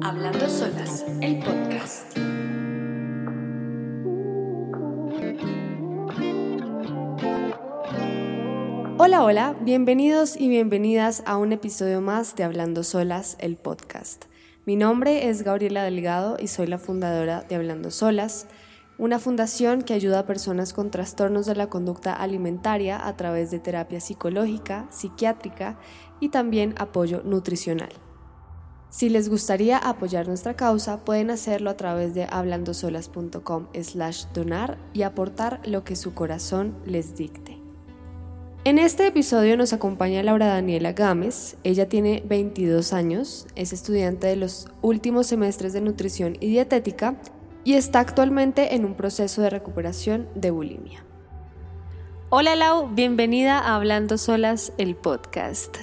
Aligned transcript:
Hablando 0.00 0.48
Solas, 0.48 1.04
el 1.20 1.40
podcast. 1.40 2.16
Hola, 8.98 9.24
hola, 9.24 9.56
bienvenidos 9.60 10.36
y 10.36 10.48
bienvenidas 10.48 11.24
a 11.26 11.36
un 11.36 11.52
episodio 11.52 12.00
más 12.00 12.36
de 12.36 12.44
Hablando 12.44 12.84
Solas, 12.84 13.36
el 13.40 13.56
podcast. 13.56 14.26
Mi 14.66 14.76
nombre 14.76 15.28
es 15.28 15.42
Gabriela 15.42 15.82
Delgado 15.82 16.36
y 16.38 16.46
soy 16.46 16.68
la 16.68 16.78
fundadora 16.78 17.42
de 17.42 17.56
Hablando 17.56 17.90
Solas, 17.90 18.46
una 18.98 19.18
fundación 19.18 19.82
que 19.82 19.94
ayuda 19.94 20.20
a 20.20 20.26
personas 20.26 20.72
con 20.72 20.92
trastornos 20.92 21.46
de 21.46 21.56
la 21.56 21.68
conducta 21.68 22.12
alimentaria 22.12 23.04
a 23.04 23.16
través 23.16 23.50
de 23.50 23.58
terapia 23.58 24.00
psicológica, 24.00 24.86
psiquiátrica 24.90 25.78
y 26.20 26.28
también 26.28 26.74
apoyo 26.78 27.22
nutricional. 27.24 27.90
Si 28.90 29.10
les 29.10 29.28
gustaría 29.28 29.76
apoyar 29.76 30.26
nuestra 30.28 30.54
causa, 30.54 31.04
pueden 31.04 31.30
hacerlo 31.30 31.68
a 31.68 31.76
través 31.76 32.14
de 32.14 32.24
hablandosolas.com 32.24 33.66
slash 33.82 34.24
donar 34.32 34.78
y 34.94 35.02
aportar 35.02 35.60
lo 35.66 35.84
que 35.84 35.94
su 35.94 36.14
corazón 36.14 36.74
les 36.86 37.14
dicte. 37.14 37.58
En 38.64 38.78
este 38.78 39.06
episodio 39.06 39.56
nos 39.56 39.72
acompaña 39.72 40.22
Laura 40.22 40.46
Daniela 40.46 40.92
Gámez. 40.92 41.56
Ella 41.64 41.88
tiene 41.88 42.22
22 42.26 42.92
años, 42.92 43.46
es 43.56 43.72
estudiante 43.72 44.26
de 44.26 44.36
los 44.36 44.68
últimos 44.82 45.26
semestres 45.26 45.72
de 45.72 45.80
nutrición 45.80 46.36
y 46.40 46.48
dietética 46.48 47.16
y 47.64 47.74
está 47.74 48.00
actualmente 48.00 48.74
en 48.74 48.84
un 48.84 48.94
proceso 48.94 49.42
de 49.42 49.50
recuperación 49.50 50.28
de 50.34 50.50
bulimia. 50.50 51.04
Hola 52.30 52.56
Lau, 52.56 52.88
bienvenida 52.94 53.58
a 53.58 53.76
Hablando 53.76 54.18
Solas, 54.18 54.72
el 54.76 54.96
podcast. 54.96 55.76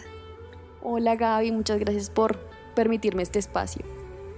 Hola 0.83 1.15
Gaby, 1.15 1.51
muchas 1.51 1.79
gracias 1.79 2.11
por 2.11 2.44
permitirme 2.75 3.23
este 3.23 3.39
espacio. 3.39 3.83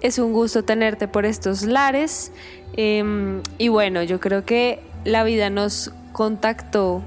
Es 0.02 0.20
un 0.20 0.32
gusto 0.32 0.64
tenerte 0.64 1.08
por 1.08 1.26
estos 1.26 1.64
lares 1.64 2.32
em, 2.74 3.42
y 3.58 3.70
bueno, 3.70 4.04
yo 4.04 4.20
creo 4.20 4.46
que 4.46 4.80
la 5.06 5.24
vida 5.24 5.50
nos 5.50 5.92
contactó 6.14 7.04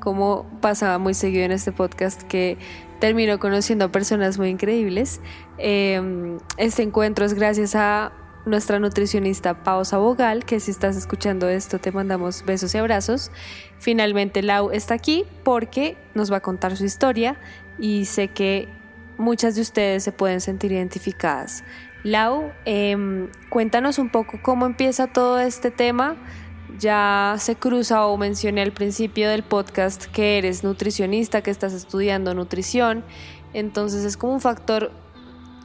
como 0.00 0.46
pasaba 0.60 0.98
muy 0.98 1.14
seguido 1.14 1.44
en 1.44 1.52
este 1.52 1.72
podcast 1.72 2.22
que 2.22 2.58
terminó 3.00 3.38
conociendo 3.38 3.86
a 3.86 3.88
personas 3.88 4.38
muy 4.38 4.48
increíbles. 4.48 5.20
Em, 5.58 6.38
este 6.56 6.82
encuentro 6.82 7.24
es 7.24 7.34
gracias 7.34 7.74
a 7.74 8.12
nuestra 8.46 8.78
nutricionista 8.78 9.64
Pausa 9.64 9.98
Bogal, 9.98 10.44
que 10.44 10.60
si 10.60 10.70
estás 10.70 10.96
escuchando 10.96 11.48
esto 11.48 11.78
te 11.78 11.92
mandamos 11.92 12.44
besos 12.44 12.74
y 12.74 12.78
abrazos. 12.78 13.30
Finalmente 13.78 14.42
Lau 14.42 14.70
está 14.70 14.94
aquí 14.94 15.24
porque 15.44 15.96
nos 16.14 16.32
va 16.32 16.36
a 16.36 16.40
contar 16.40 16.76
su 16.76 16.84
historia 16.84 17.36
y 17.78 18.04
sé 18.06 18.28
que 18.28 18.68
muchas 19.18 19.54
de 19.54 19.62
ustedes 19.62 20.04
se 20.04 20.12
pueden 20.12 20.40
sentir 20.40 20.72
identificadas. 20.72 21.64
Lau, 22.02 22.52
em, 22.64 23.28
cuéntanos 23.50 23.98
un 23.98 24.10
poco 24.10 24.38
cómo 24.42 24.66
empieza 24.66 25.06
todo 25.06 25.40
este 25.40 25.70
tema. 25.70 26.16
Ya 26.78 27.34
se 27.38 27.56
cruza 27.56 28.06
o 28.06 28.16
mencioné 28.16 28.62
al 28.62 28.72
principio 28.72 29.28
del 29.28 29.42
podcast 29.42 30.04
que 30.06 30.38
eres 30.38 30.62
nutricionista, 30.62 31.42
que 31.42 31.50
estás 31.50 31.72
estudiando 31.72 32.34
nutrición. 32.34 33.02
Entonces 33.54 34.04
es 34.04 34.16
como 34.16 34.34
un 34.34 34.40
factor 34.40 34.92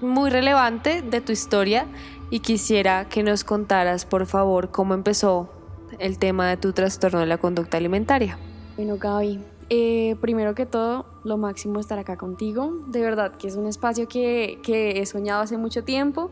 muy 0.02 0.30
relevante 0.30 1.02
de 1.02 1.22
tu 1.22 1.32
historia 1.32 1.86
y 2.32 2.40
quisiera 2.40 3.08
que 3.08 3.24
nos 3.24 3.44
contaras, 3.44 4.06
por 4.06 4.26
favor, 4.26 4.72
cómo 4.72 4.94
empezó 4.94 5.52
el 6.00 6.18
tema 6.18 6.50
de 6.50 6.58
tu 6.58 6.74
trastorno 6.74 7.20
de 7.20 7.26
la 7.26 7.38
conducta 7.38 7.78
alimentaria. 7.78 8.38
Bueno, 8.78 8.98
Gaby, 8.98 9.42
eh, 9.74 10.18
primero 10.20 10.54
que 10.54 10.66
todo, 10.66 11.06
lo 11.24 11.38
máximo 11.38 11.80
estar 11.80 11.98
acá 11.98 12.18
contigo. 12.18 12.74
De 12.88 13.00
verdad 13.00 13.38
que 13.38 13.48
es 13.48 13.56
un 13.56 13.68
espacio 13.68 14.06
que, 14.06 14.60
que 14.64 15.00
he 15.00 15.06
soñado 15.06 15.42
hace 15.42 15.56
mucho 15.56 15.86
tiempo. 15.86 16.30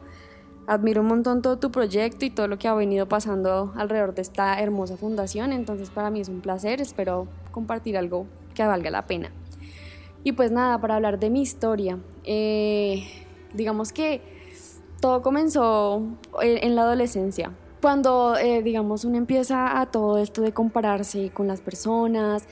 Admiro 0.67 0.99
un 0.99 1.07
montón 1.07 1.41
todo 1.41 1.57
tu 1.57 1.71
proyecto 1.71 2.25
y 2.25 2.31
todo 2.31 2.49
lo 2.49 2.57
que 2.57 2.67
ha 2.67 2.73
venido 2.73 3.07
pasando 3.07 3.71
alrededor 3.77 4.13
de 4.13 4.23
esta 4.23 4.59
hermosa 4.59 4.97
fundación. 4.97 5.53
Entonces 5.53 5.89
para 5.89 6.09
mí 6.09 6.19
es 6.19 6.27
un 6.27 6.41
placer. 6.41 6.81
Espero 6.81 7.29
compartir 7.51 7.97
algo 7.97 8.25
que 8.53 8.65
valga 8.65 8.91
la 8.91 9.07
pena. 9.07 9.31
Y 10.25 10.33
pues 10.33 10.51
nada, 10.51 10.77
para 10.81 10.97
hablar 10.97 11.17
de 11.17 11.29
mi 11.29 11.41
historia. 11.41 11.97
Eh, 12.25 13.05
digamos 13.53 13.93
que 13.93 14.21
todo 14.99 15.21
comenzó 15.21 16.03
en 16.41 16.75
la 16.75 16.81
adolescencia 16.81 17.53
cuando, 17.81 18.35
eh, 18.37 18.61
digamos, 18.61 19.05
uno 19.05 19.17
empieza 19.17 19.79
a 19.79 19.85
todo 19.85 20.17
esto 20.17 20.41
de 20.41 20.51
compararse 20.51 21.31
con 21.31 21.47
las 21.47 21.61
personas, 21.61 22.47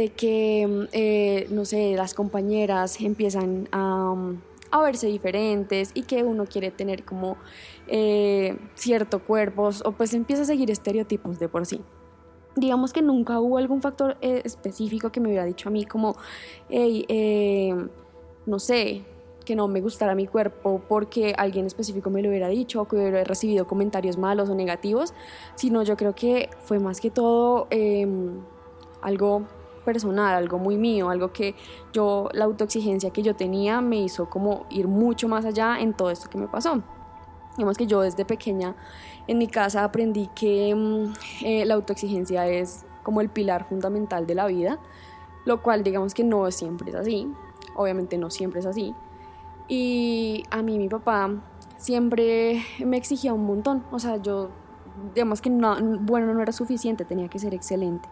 de 0.00 0.08
que, 0.08 0.88
eh, 0.92 1.46
no 1.50 1.66
sé, 1.66 1.94
las 1.94 2.14
compañeras 2.14 2.98
empiezan 3.02 3.68
a, 3.70 4.14
a, 4.70 4.80
verse 4.80 5.08
diferentes 5.08 5.90
y 5.92 6.04
que 6.04 6.22
uno 6.22 6.46
quiere 6.46 6.70
tener 6.70 7.04
como 7.04 7.36
eh, 7.86 8.56
cierto 8.76 9.18
cuerpo 9.18 9.68
o 9.84 9.92
pues 9.92 10.14
empieza 10.14 10.42
a 10.42 10.44
seguir 10.46 10.70
estereotipos 10.70 11.38
de 11.38 11.50
por 11.50 11.66
sí. 11.66 11.82
Digamos 12.56 12.94
que 12.94 13.02
nunca 13.02 13.40
hubo 13.40 13.58
algún 13.58 13.82
factor 13.82 14.16
específico 14.22 15.12
que 15.12 15.20
me 15.20 15.28
hubiera 15.28 15.44
dicho 15.44 15.68
a 15.68 15.72
mí 15.72 15.84
como, 15.84 16.16
hey, 16.70 17.06
no 18.46 18.58
sé, 18.58 19.04
que 19.44 19.54
no 19.54 19.68
me 19.68 19.82
gustara 19.82 20.14
mi 20.14 20.26
cuerpo 20.26 20.80
porque 20.88 21.34
alguien 21.36 21.66
específico 21.66 22.08
me 22.08 22.22
lo 22.22 22.30
hubiera 22.30 22.48
dicho 22.48 22.80
o 22.80 22.88
que 22.88 22.96
hubiera 22.96 23.22
recibido 23.22 23.66
comentarios 23.66 24.16
malos 24.16 24.48
o 24.48 24.54
negativos, 24.54 25.12
sino 25.56 25.82
yo 25.82 25.96
creo 25.98 26.14
que 26.14 26.48
fue 26.64 26.78
más 26.78 27.00
que 27.00 27.10
todo 27.10 27.66
em, 27.70 28.40
algo 29.02 29.46
personal, 29.84 30.34
algo 30.34 30.58
muy 30.58 30.76
mío, 30.76 31.10
algo 31.10 31.32
que 31.32 31.54
yo, 31.92 32.28
la 32.32 32.44
autoexigencia 32.44 33.10
que 33.10 33.22
yo 33.22 33.34
tenía 33.34 33.80
me 33.80 33.96
hizo 33.96 34.28
como 34.28 34.66
ir 34.70 34.88
mucho 34.88 35.28
más 35.28 35.44
allá 35.44 35.78
en 35.80 35.94
todo 35.94 36.10
esto 36.10 36.28
que 36.28 36.38
me 36.38 36.48
pasó. 36.48 36.82
Digamos 37.56 37.76
que 37.76 37.86
yo 37.86 38.00
desde 38.02 38.24
pequeña 38.24 38.76
en 39.26 39.38
mi 39.38 39.48
casa 39.48 39.84
aprendí 39.84 40.28
que 40.34 40.70
em, 40.70 41.12
eh, 41.42 41.64
la 41.66 41.74
autoexigencia 41.74 42.46
es 42.46 42.84
como 43.02 43.20
el 43.20 43.28
pilar 43.28 43.68
fundamental 43.68 44.26
de 44.26 44.34
la 44.34 44.46
vida, 44.46 44.78
lo 45.44 45.62
cual 45.62 45.82
digamos 45.82 46.14
que 46.14 46.24
no 46.24 46.50
siempre 46.50 46.90
es 46.90 46.96
así, 46.96 47.32
obviamente 47.74 48.18
no 48.18 48.30
siempre 48.30 48.60
es 48.60 48.66
así, 48.66 48.94
y 49.68 50.42
a 50.50 50.62
mí 50.62 50.78
mi 50.78 50.88
papá 50.88 51.30
siempre 51.76 52.62
me 52.84 52.96
exigía 52.96 53.32
un 53.32 53.46
montón. 53.46 53.84
O 53.92 54.00
sea, 54.00 54.16
yo, 54.16 54.50
digamos 55.14 55.40
que 55.40 55.48
no, 55.48 55.76
bueno 56.00 56.34
no 56.34 56.42
era 56.42 56.52
suficiente, 56.52 57.04
tenía 57.04 57.28
que 57.28 57.38
ser 57.38 57.54
excelente. 57.54 58.08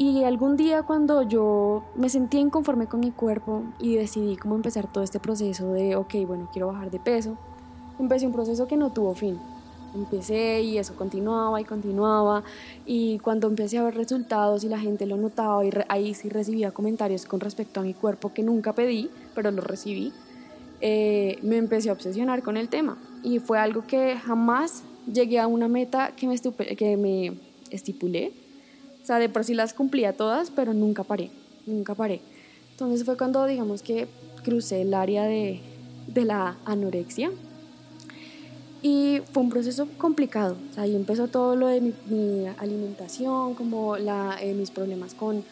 Y 0.00 0.22
algún 0.22 0.56
día 0.56 0.84
cuando 0.84 1.22
yo 1.22 1.82
me 1.96 2.08
sentí 2.08 2.38
inconforme 2.38 2.86
con 2.86 3.00
mi 3.00 3.10
cuerpo 3.10 3.64
y 3.80 3.96
decidí 3.96 4.36
cómo 4.36 4.54
empezar 4.54 4.86
todo 4.86 5.02
este 5.02 5.18
proceso 5.18 5.72
de, 5.72 5.96
ok, 5.96 6.14
bueno, 6.24 6.48
quiero 6.52 6.68
bajar 6.68 6.92
de 6.92 7.00
peso, 7.00 7.36
empecé 7.98 8.24
un 8.24 8.32
proceso 8.32 8.68
que 8.68 8.76
no 8.76 8.92
tuvo 8.92 9.16
fin. 9.16 9.40
Empecé 9.96 10.60
y 10.60 10.78
eso 10.78 10.94
continuaba 10.94 11.60
y 11.60 11.64
continuaba 11.64 12.44
y 12.86 13.18
cuando 13.18 13.48
empecé 13.48 13.78
a 13.78 13.82
ver 13.82 13.96
resultados 13.96 14.62
y 14.62 14.68
la 14.68 14.78
gente 14.78 15.06
lo 15.06 15.16
notaba 15.16 15.64
y 15.64 15.70
ahí 15.88 16.14
sí 16.14 16.28
recibía 16.28 16.70
comentarios 16.70 17.24
con 17.24 17.40
respecto 17.40 17.80
a 17.80 17.82
mi 17.82 17.94
cuerpo 17.94 18.32
que 18.32 18.42
nunca 18.42 18.74
pedí, 18.74 19.10
pero 19.34 19.50
lo 19.50 19.62
recibí, 19.62 20.12
eh, 20.80 21.38
me 21.42 21.56
empecé 21.56 21.88
a 21.88 21.94
obsesionar 21.94 22.42
con 22.42 22.56
el 22.56 22.68
tema 22.68 22.98
y 23.24 23.40
fue 23.40 23.58
algo 23.58 23.84
que 23.86 24.16
jamás 24.16 24.84
llegué 25.12 25.40
a 25.40 25.48
una 25.48 25.66
meta 25.66 26.12
que 26.14 26.28
me, 26.28 26.38
que 26.38 26.96
me 26.96 27.40
estipulé. 27.70 28.47
Sea, 29.08 29.18
de 29.18 29.30
por 29.30 29.42
sí 29.42 29.54
las 29.54 29.72
cumplía 29.72 30.12
todas, 30.12 30.50
pero 30.50 30.74
nunca 30.74 31.02
paré, 31.02 31.30
nunca 31.64 31.94
paré. 31.94 32.20
Entonces 32.72 33.06
fue 33.06 33.16
cuando, 33.16 33.46
digamos 33.46 33.80
que 33.80 34.06
crucé 34.44 34.82
el 34.82 34.92
área 34.92 35.24
de, 35.24 35.62
de 36.08 36.26
la 36.26 36.58
anorexia 36.66 37.30
y 38.82 39.22
fue 39.32 39.44
un 39.44 39.48
proceso 39.48 39.88
complicado. 39.96 40.58
O 40.70 40.74
sea, 40.74 40.82
ahí 40.82 40.94
empezó 40.94 41.26
todo 41.26 41.56
lo 41.56 41.68
de 41.68 41.80
mi, 41.80 42.48
alimentación, 42.58 43.54
como 43.54 43.96
la, 43.96 44.36
eh, 44.42 44.52
mis 44.52 44.70
problemas 44.70 45.14
con, 45.14 45.42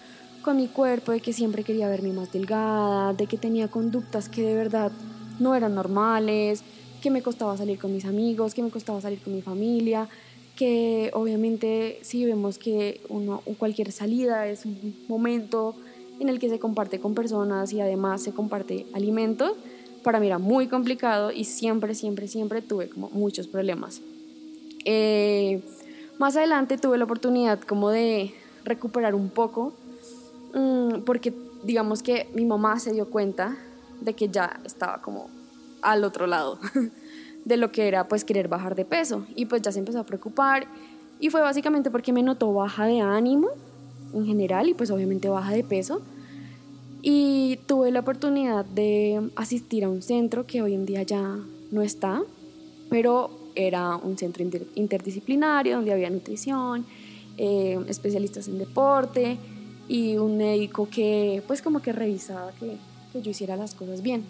con 0.42 0.58
mi 0.58 0.66
cuerpo, 0.66 1.12
de 1.12 1.20
que 1.20 1.32
siempre 1.32 1.64
quería 1.64 1.88
verme 1.88 2.12
más 2.12 2.30
delgada, 2.34 3.14
de 3.14 3.26
que 3.26 3.38
tenía 3.38 3.68
conductas 3.68 4.28
que 4.28 4.42
de 4.42 4.54
verdad 4.54 4.92
no 5.40 5.54
eran 5.54 5.74
normales, 5.74 6.62
que 7.00 7.10
me 7.10 7.22
costaba 7.22 7.56
salir 7.56 7.78
con 7.78 7.90
mis 7.90 8.04
amigos, 8.04 8.52
que 8.52 8.62
me 8.62 8.68
costaba 8.68 9.00
salir 9.00 9.22
con 9.22 9.34
mi 9.34 9.40
familia, 9.40 10.10
que 10.56 11.10
obviamente 11.12 11.98
si 12.02 12.24
vemos 12.24 12.58
que 12.58 13.00
uno, 13.08 13.42
cualquier 13.58 13.92
salida 13.92 14.48
es 14.48 14.64
un 14.64 14.96
momento 15.06 15.74
en 16.18 16.28
el 16.28 16.38
que 16.38 16.48
se 16.48 16.58
comparte 16.58 16.98
con 16.98 17.14
personas 17.14 17.72
y 17.72 17.80
además 17.80 18.22
se 18.22 18.32
comparte 18.32 18.86
alimentos, 18.94 19.52
para 20.02 20.18
mí 20.18 20.26
era 20.26 20.38
muy 20.38 20.66
complicado 20.66 21.30
y 21.30 21.44
siempre, 21.44 21.94
siempre, 21.94 22.26
siempre 22.26 22.62
tuve 22.62 22.88
como 22.88 23.10
muchos 23.10 23.46
problemas. 23.46 24.00
Eh, 24.84 25.60
más 26.18 26.36
adelante 26.36 26.78
tuve 26.78 26.96
la 26.96 27.04
oportunidad 27.04 27.60
como 27.60 27.90
de 27.90 28.32
recuperar 28.64 29.14
un 29.14 29.28
poco, 29.30 29.74
mm, 30.54 31.00
porque 31.04 31.34
digamos 31.64 32.02
que 32.02 32.28
mi 32.34 32.44
mamá 32.44 32.78
se 32.80 32.92
dio 32.92 33.10
cuenta 33.10 33.56
de 34.00 34.14
que 34.14 34.28
ya 34.28 34.60
estaba 34.64 35.02
como 35.02 35.28
al 35.82 36.04
otro 36.04 36.26
lado 36.26 36.58
de 37.46 37.56
lo 37.56 37.70
que 37.72 37.88
era 37.88 38.08
pues 38.08 38.24
querer 38.24 38.48
bajar 38.48 38.74
de 38.74 38.84
peso. 38.84 39.24
Y 39.34 39.46
pues 39.46 39.62
ya 39.62 39.72
se 39.72 39.78
empezó 39.78 40.00
a 40.00 40.04
preocupar. 40.04 40.66
Y 41.18 41.30
fue 41.30 41.40
básicamente 41.40 41.90
porque 41.90 42.12
me 42.12 42.22
notó 42.22 42.52
baja 42.52 42.84
de 42.86 43.00
ánimo 43.00 43.48
en 44.12 44.26
general 44.26 44.68
y 44.68 44.74
pues 44.74 44.90
obviamente 44.90 45.28
baja 45.28 45.52
de 45.52 45.62
peso. 45.64 46.02
Y 47.02 47.60
tuve 47.66 47.92
la 47.92 48.00
oportunidad 48.00 48.64
de 48.64 49.30
asistir 49.36 49.84
a 49.84 49.88
un 49.88 50.02
centro 50.02 50.44
que 50.44 50.60
hoy 50.60 50.74
en 50.74 50.86
día 50.86 51.04
ya 51.04 51.38
no 51.70 51.82
está, 51.82 52.22
pero 52.90 53.30
era 53.54 53.96
un 53.96 54.18
centro 54.18 54.44
interdisciplinario 54.74 55.76
donde 55.76 55.92
había 55.92 56.10
nutrición, 56.10 56.84
eh, 57.38 57.78
especialistas 57.88 58.48
en 58.48 58.58
deporte 58.58 59.38
y 59.88 60.16
un 60.16 60.36
médico 60.36 60.88
que 60.90 61.42
pues 61.46 61.62
como 61.62 61.80
que 61.80 61.92
revisaba 61.92 62.50
que, 62.58 62.76
que 63.12 63.22
yo 63.22 63.30
hiciera 63.30 63.56
las 63.56 63.74
cosas 63.76 64.02
bien. 64.02 64.24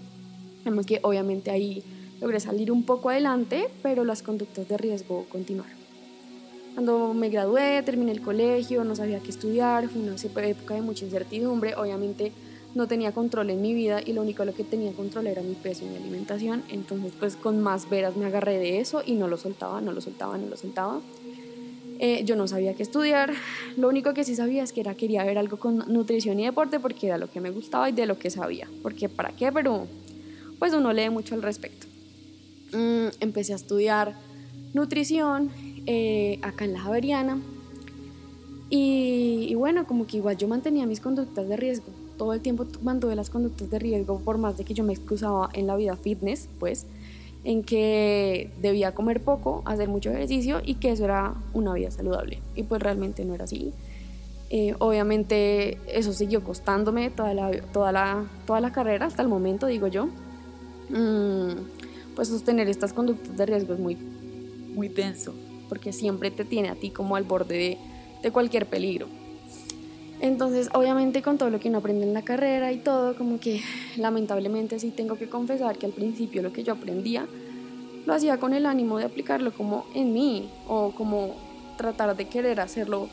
Además 0.62 0.84
que 0.84 1.00
obviamente 1.02 1.50
ahí 1.50 1.82
logré 2.20 2.40
salir 2.40 2.72
un 2.72 2.84
poco 2.84 3.10
adelante, 3.10 3.68
pero 3.82 4.04
las 4.04 4.22
conductas 4.22 4.68
de 4.68 4.76
riesgo 4.76 5.26
continuaron. 5.28 5.76
Cuando 6.74 7.14
me 7.14 7.30
gradué, 7.30 7.82
terminé 7.82 8.12
el 8.12 8.20
colegio, 8.20 8.84
no 8.84 8.94
sabía 8.94 9.20
qué 9.20 9.30
estudiar, 9.30 9.88
fue 9.88 10.02
una 10.02 10.14
época 10.46 10.74
de 10.74 10.82
mucha 10.82 11.06
incertidumbre, 11.06 11.74
obviamente 11.74 12.32
no 12.74 12.86
tenía 12.86 13.12
control 13.12 13.48
en 13.48 13.62
mi 13.62 13.72
vida 13.72 14.02
y 14.04 14.12
lo 14.12 14.20
único 14.20 14.44
lo 14.44 14.52
que 14.52 14.62
tenía 14.62 14.92
control 14.92 15.28
era 15.28 15.40
mi 15.40 15.54
peso 15.54 15.86
y 15.86 15.88
mi 15.88 15.96
alimentación, 15.96 16.62
entonces 16.68 17.12
pues 17.18 17.34
con 17.34 17.62
más 17.62 17.88
veras 17.88 18.16
me 18.16 18.26
agarré 18.26 18.58
de 18.58 18.80
eso 18.80 19.02
y 19.04 19.14
no 19.14 19.26
lo 19.26 19.38
soltaba, 19.38 19.80
no 19.80 19.92
lo 19.92 20.02
soltaba, 20.02 20.36
no 20.36 20.46
lo 20.48 20.56
soltaba. 20.58 21.00
Eh, 21.98 22.24
yo 22.26 22.36
no 22.36 22.46
sabía 22.46 22.74
qué 22.74 22.82
estudiar, 22.82 23.32
lo 23.78 23.88
único 23.88 24.12
que 24.12 24.24
sí 24.24 24.36
sabía 24.36 24.62
es 24.62 24.74
que 24.74 24.80
era, 24.82 24.94
quería 24.94 25.24
ver 25.24 25.38
algo 25.38 25.56
con 25.56 25.78
nutrición 25.90 26.38
y 26.38 26.44
deporte 26.44 26.78
porque 26.78 27.06
era 27.06 27.16
lo 27.16 27.30
que 27.30 27.40
me 27.40 27.48
gustaba 27.48 27.88
y 27.88 27.92
de 27.92 28.04
lo 28.04 28.18
que 28.18 28.28
sabía, 28.28 28.68
porque 28.82 29.08
para 29.08 29.30
qué, 29.30 29.50
pero 29.50 29.86
pues 30.58 30.74
uno 30.74 30.92
lee 30.92 31.08
mucho 31.08 31.34
al 31.34 31.40
respecto. 31.40 31.86
Mm, 32.72 33.08
empecé 33.20 33.52
a 33.52 33.56
estudiar 33.56 34.14
nutrición 34.74 35.50
eh, 35.86 36.38
acá 36.42 36.64
en 36.64 36.72
la 36.72 36.80
Javeriana 36.80 37.38
y, 38.68 39.46
y 39.48 39.54
bueno, 39.54 39.86
como 39.86 40.06
que 40.06 40.16
igual 40.16 40.36
yo 40.36 40.48
mantenía 40.48 40.86
mis 40.86 41.00
conductas 41.00 41.48
de 41.48 41.56
riesgo, 41.56 41.86
todo 42.16 42.32
el 42.32 42.40
tiempo 42.40 42.66
mantuve 42.82 43.14
las 43.14 43.30
conductas 43.30 43.70
de 43.70 43.78
riesgo 43.78 44.18
por 44.20 44.38
más 44.38 44.56
de 44.56 44.64
que 44.64 44.74
yo 44.74 44.84
me 44.84 44.92
excusaba 44.92 45.50
en 45.52 45.66
la 45.66 45.76
vida 45.76 45.96
fitness, 45.96 46.48
pues 46.58 46.86
en 47.44 47.62
que 47.62 48.50
debía 48.60 48.92
comer 48.92 49.22
poco, 49.22 49.62
hacer 49.66 49.88
mucho 49.88 50.10
ejercicio 50.10 50.60
y 50.64 50.74
que 50.74 50.90
eso 50.90 51.04
era 51.04 51.34
una 51.54 51.74
vida 51.74 51.92
saludable. 51.92 52.40
Y 52.56 52.64
pues 52.64 52.82
realmente 52.82 53.24
no 53.24 53.34
era 53.34 53.44
así. 53.44 53.72
Eh, 54.50 54.74
obviamente 54.80 55.78
eso 55.86 56.12
siguió 56.12 56.42
costándome 56.42 57.10
toda 57.10 57.34
la, 57.34 57.52
toda, 57.72 57.92
la, 57.92 58.24
toda 58.46 58.60
la 58.60 58.72
carrera 58.72 59.06
hasta 59.06 59.22
el 59.22 59.28
momento, 59.28 59.68
digo 59.68 59.86
yo. 59.86 60.08
Mm, 60.88 61.75
pues 62.16 62.28
sostener 62.28 62.68
estas 62.68 62.92
conductas 62.92 63.36
de 63.36 63.46
riesgo 63.46 63.74
es 63.74 63.78
muy, 63.78 63.96
muy 64.74 64.88
denso, 64.88 65.34
porque 65.68 65.92
siempre 65.92 66.32
te 66.32 66.44
tiene 66.44 66.70
a 66.70 66.74
ti 66.74 66.90
como 66.90 67.14
al 67.14 67.24
borde 67.24 67.56
de, 67.56 67.78
de 68.22 68.30
cualquier 68.32 68.66
peligro. 68.66 69.06
Entonces, 70.20 70.70
obviamente 70.72 71.20
con 71.20 71.36
todo 71.36 71.50
lo 71.50 71.60
que 71.60 71.68
uno 71.68 71.78
aprende 71.78 72.06
en 72.06 72.14
la 72.14 72.22
carrera 72.22 72.72
y 72.72 72.78
todo, 72.78 73.14
como 73.16 73.38
que 73.38 73.60
lamentablemente 73.98 74.80
sí 74.80 74.90
tengo 74.90 75.16
que 75.16 75.28
confesar 75.28 75.76
que 75.76 75.84
al 75.86 75.92
principio 75.92 76.42
lo 76.42 76.52
que 76.52 76.64
yo 76.64 76.72
aprendía 76.72 77.26
lo 78.06 78.14
hacía 78.14 78.38
con 78.38 78.54
el 78.54 78.66
ánimo 78.66 78.98
de 78.98 79.04
aplicarlo 79.04 79.52
como 79.52 79.84
en 79.94 80.14
mí 80.14 80.48
o 80.68 80.92
como 80.92 81.34
tratar 81.76 82.16
de 82.16 82.26
querer 82.28 82.60
hacerlo 82.60 83.08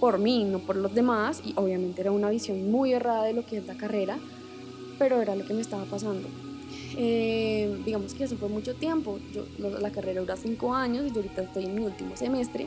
por 0.00 0.18
mí, 0.18 0.44
no 0.44 0.58
por 0.58 0.74
los 0.74 0.94
demás. 0.94 1.42
Y 1.44 1.52
obviamente 1.54 2.00
era 2.00 2.10
una 2.10 2.30
visión 2.30 2.70
muy 2.70 2.92
errada 2.92 3.24
de 3.24 3.34
lo 3.34 3.46
que 3.46 3.58
es 3.58 3.66
la 3.66 3.74
carrera, 3.74 4.18
pero 4.98 5.20
era 5.20 5.36
lo 5.36 5.44
que 5.44 5.54
me 5.54 5.60
estaba 5.60 5.84
pasando. 5.84 6.28
Eh, 6.96 7.80
digamos 7.84 8.14
que 8.14 8.24
eso 8.24 8.36
fue 8.36 8.48
mucho 8.48 8.74
tiempo. 8.74 9.18
Yo, 9.32 9.44
la 9.58 9.90
carrera 9.90 10.20
dura 10.20 10.36
cinco 10.36 10.74
años 10.74 11.04
y 11.06 11.10
yo 11.10 11.16
ahorita 11.16 11.42
estoy 11.42 11.64
en 11.64 11.74
mi 11.74 11.84
último 11.84 12.16
semestre. 12.16 12.66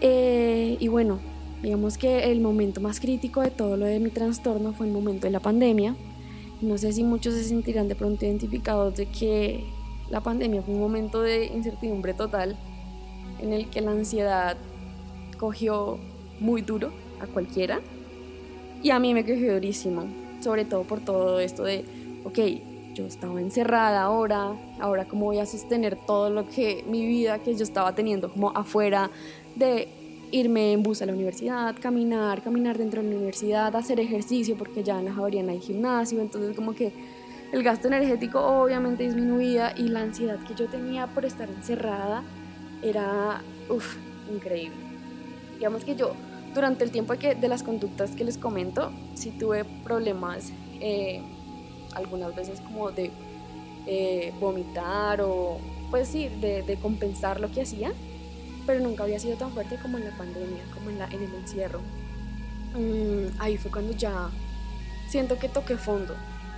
Eh, 0.00 0.76
y 0.78 0.88
bueno, 0.88 1.18
Digamos 1.62 1.98
que 1.98 2.30
el 2.30 2.40
momento 2.40 2.80
más 2.80 3.00
crítico 3.00 3.40
de 3.42 3.50
todo 3.50 3.76
lo 3.76 3.86
de 3.86 3.98
mi 3.98 4.10
trastorno 4.10 4.72
fue 4.72 4.86
el 4.86 4.92
momento 4.92 5.26
de 5.26 5.32
la 5.32 5.40
pandemia. 5.40 5.96
No 6.60 6.78
sé 6.78 6.92
si 6.92 7.02
muchos 7.02 7.34
se 7.34 7.44
sentirán 7.44 7.88
de 7.88 7.96
pronto 7.96 8.24
identificados 8.24 8.94
de 8.96 9.06
que 9.06 9.64
la 10.08 10.20
pandemia 10.20 10.62
fue 10.62 10.74
un 10.74 10.80
momento 10.80 11.20
de 11.20 11.46
incertidumbre 11.46 12.14
total 12.14 12.56
en 13.40 13.52
el 13.52 13.68
que 13.70 13.80
la 13.80 13.90
ansiedad 13.90 14.56
cogió 15.36 15.98
muy 16.38 16.62
duro 16.62 16.92
a 17.20 17.26
cualquiera 17.26 17.80
y 18.82 18.90
a 18.90 19.00
mí 19.00 19.12
me 19.12 19.24
cogió 19.24 19.54
durísimo, 19.54 20.04
sobre 20.40 20.64
todo 20.64 20.84
por 20.84 21.00
todo 21.00 21.40
esto 21.40 21.64
de, 21.64 21.84
ok, 22.24 22.38
yo 22.98 23.06
estaba 23.06 23.40
encerrada 23.40 24.02
ahora, 24.02 24.56
ahora 24.80 25.04
cómo 25.04 25.26
voy 25.26 25.38
a 25.38 25.46
sostener 25.46 25.96
todo 25.96 26.30
lo 26.30 26.48
que 26.48 26.84
mi 26.88 27.06
vida 27.06 27.38
que 27.38 27.54
yo 27.54 27.62
estaba 27.62 27.94
teniendo 27.94 28.28
como 28.28 28.50
afuera 28.50 29.08
de 29.54 29.88
irme 30.32 30.72
en 30.72 30.82
bus 30.82 31.00
a 31.00 31.06
la 31.06 31.12
universidad, 31.12 31.76
caminar, 31.80 32.42
caminar 32.42 32.76
dentro 32.76 33.00
de 33.00 33.08
la 33.08 33.16
universidad, 33.16 33.74
hacer 33.76 34.00
ejercicio, 34.00 34.56
porque 34.58 34.82
ya 34.82 34.98
en 34.98 35.04
la 35.04 35.12
Javeriana 35.12 35.52
hay 35.52 35.60
gimnasio, 35.60 36.20
entonces 36.20 36.56
como 36.56 36.74
que 36.74 36.92
el 37.52 37.62
gasto 37.62 37.86
energético 37.86 38.40
obviamente 38.40 39.04
disminuía 39.04 39.72
y 39.76 39.88
la 39.88 40.00
ansiedad 40.00 40.38
que 40.40 40.54
yo 40.56 40.66
tenía 40.66 41.06
por 41.06 41.24
estar 41.24 41.48
encerrada 41.48 42.24
era 42.82 43.42
uf, 43.70 43.96
increíble. 44.34 44.76
Digamos 45.54 45.84
que 45.84 45.94
yo 45.94 46.14
durante 46.52 46.82
el 46.82 46.90
tiempo 46.90 47.14
que, 47.14 47.36
de 47.36 47.48
las 47.48 47.62
conductas 47.62 48.10
que 48.16 48.24
les 48.24 48.38
comento, 48.38 48.90
sí 49.14 49.30
tuve 49.30 49.64
problemas 49.84 50.52
eh, 50.80 51.22
algunas 51.94 52.34
veces 52.34 52.60
como 52.60 52.90
de 52.90 53.10
eh, 53.86 54.32
vomitar 54.40 55.20
o 55.20 55.58
pues 55.90 56.08
sí, 56.08 56.28
de, 56.28 56.62
de 56.62 56.76
compensar 56.76 57.40
lo 57.40 57.50
que 57.50 57.62
hacía 57.62 57.92
pero 58.68 58.80
nunca 58.80 59.04
había 59.04 59.18
sido 59.18 59.34
tan 59.38 59.50
fuerte 59.52 59.78
como 59.80 59.96
en 59.96 60.04
la 60.04 60.10
pandemia, 60.10 60.62
como 60.74 60.90
en, 60.90 60.98
la, 60.98 61.06
en 61.06 61.22
el 61.22 61.34
encierro. 61.36 61.80
Mm, 62.74 63.40
ahí 63.40 63.56
fue 63.56 63.70
cuando 63.70 63.94
ya 63.94 64.28
siento 65.08 65.38
que 65.38 65.48
toqué 65.48 65.78
fondo 65.78 66.14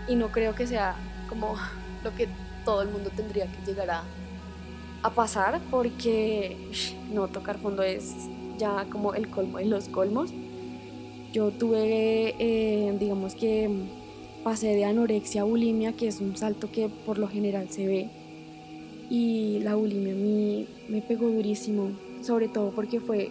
y 0.09 0.17
no 0.17 0.33
creo 0.33 0.57
que 0.57 0.67
sea 0.67 0.97
como 1.29 1.55
lo 2.05 2.13
que 2.17 2.29
todo 2.65 2.83
el 2.83 2.89
mundo 2.89 3.11
tendría 3.15 3.47
que 3.47 3.65
llegar 3.65 3.91
a, 3.91 4.03
a 5.05 5.11
pasar 5.11 5.61
porque 5.71 6.73
no 7.13 7.29
tocar 7.29 7.59
fondo 7.59 7.85
es 7.85 8.13
ya 8.59 8.87
como 8.91 9.15
el 9.15 9.31
colmo 9.31 9.59
de 9.59 9.67
los 9.67 9.89
colmos. 9.89 10.33
Yo 11.33 11.53
tuve, 11.53 12.35
eh, 12.41 12.93
digamos 12.99 13.37
que 13.37 13.71
pasé 14.45 14.69
de 14.69 14.85
anorexia 14.85 15.43
a 15.43 15.45
bulimia, 15.45 15.93
que 15.93 16.09
es 16.09 16.21
un 16.21 16.37
salto 16.37 16.71
que 16.71 16.89
por 16.89 17.19
lo 17.19 17.29
general 17.29 17.69
se 17.71 17.87
ve 17.87 18.11
y 19.11 19.59
la 19.61 19.75
bulimia 19.75 20.13
a 20.13 20.17
mí 20.17 20.67
me 20.89 21.03
pegó 21.03 21.29
durísimo, 21.29 21.91
sobre 22.23 22.49
todo 22.49 22.71
porque 22.71 23.01
fue 23.01 23.31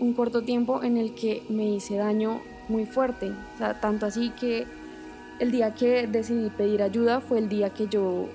un 0.00 0.12
corto 0.12 0.42
tiempo 0.42 0.82
en 0.82 0.96
el 0.96 1.14
que 1.14 1.42
me 1.48 1.70
hice 1.70 1.96
daño 1.96 2.40
muy 2.68 2.84
fuerte, 2.84 3.30
o 3.54 3.58
sea, 3.58 3.80
tanto 3.80 4.06
así 4.06 4.30
que 4.30 4.66
el 5.38 5.52
día 5.52 5.74
que 5.74 6.06
decidí 6.06 6.50
pedir 6.50 6.82
ayuda 6.82 7.20
fue 7.20 7.38
el 7.38 7.48
día 7.48 7.70
que 7.70 7.86
yo 7.86 8.28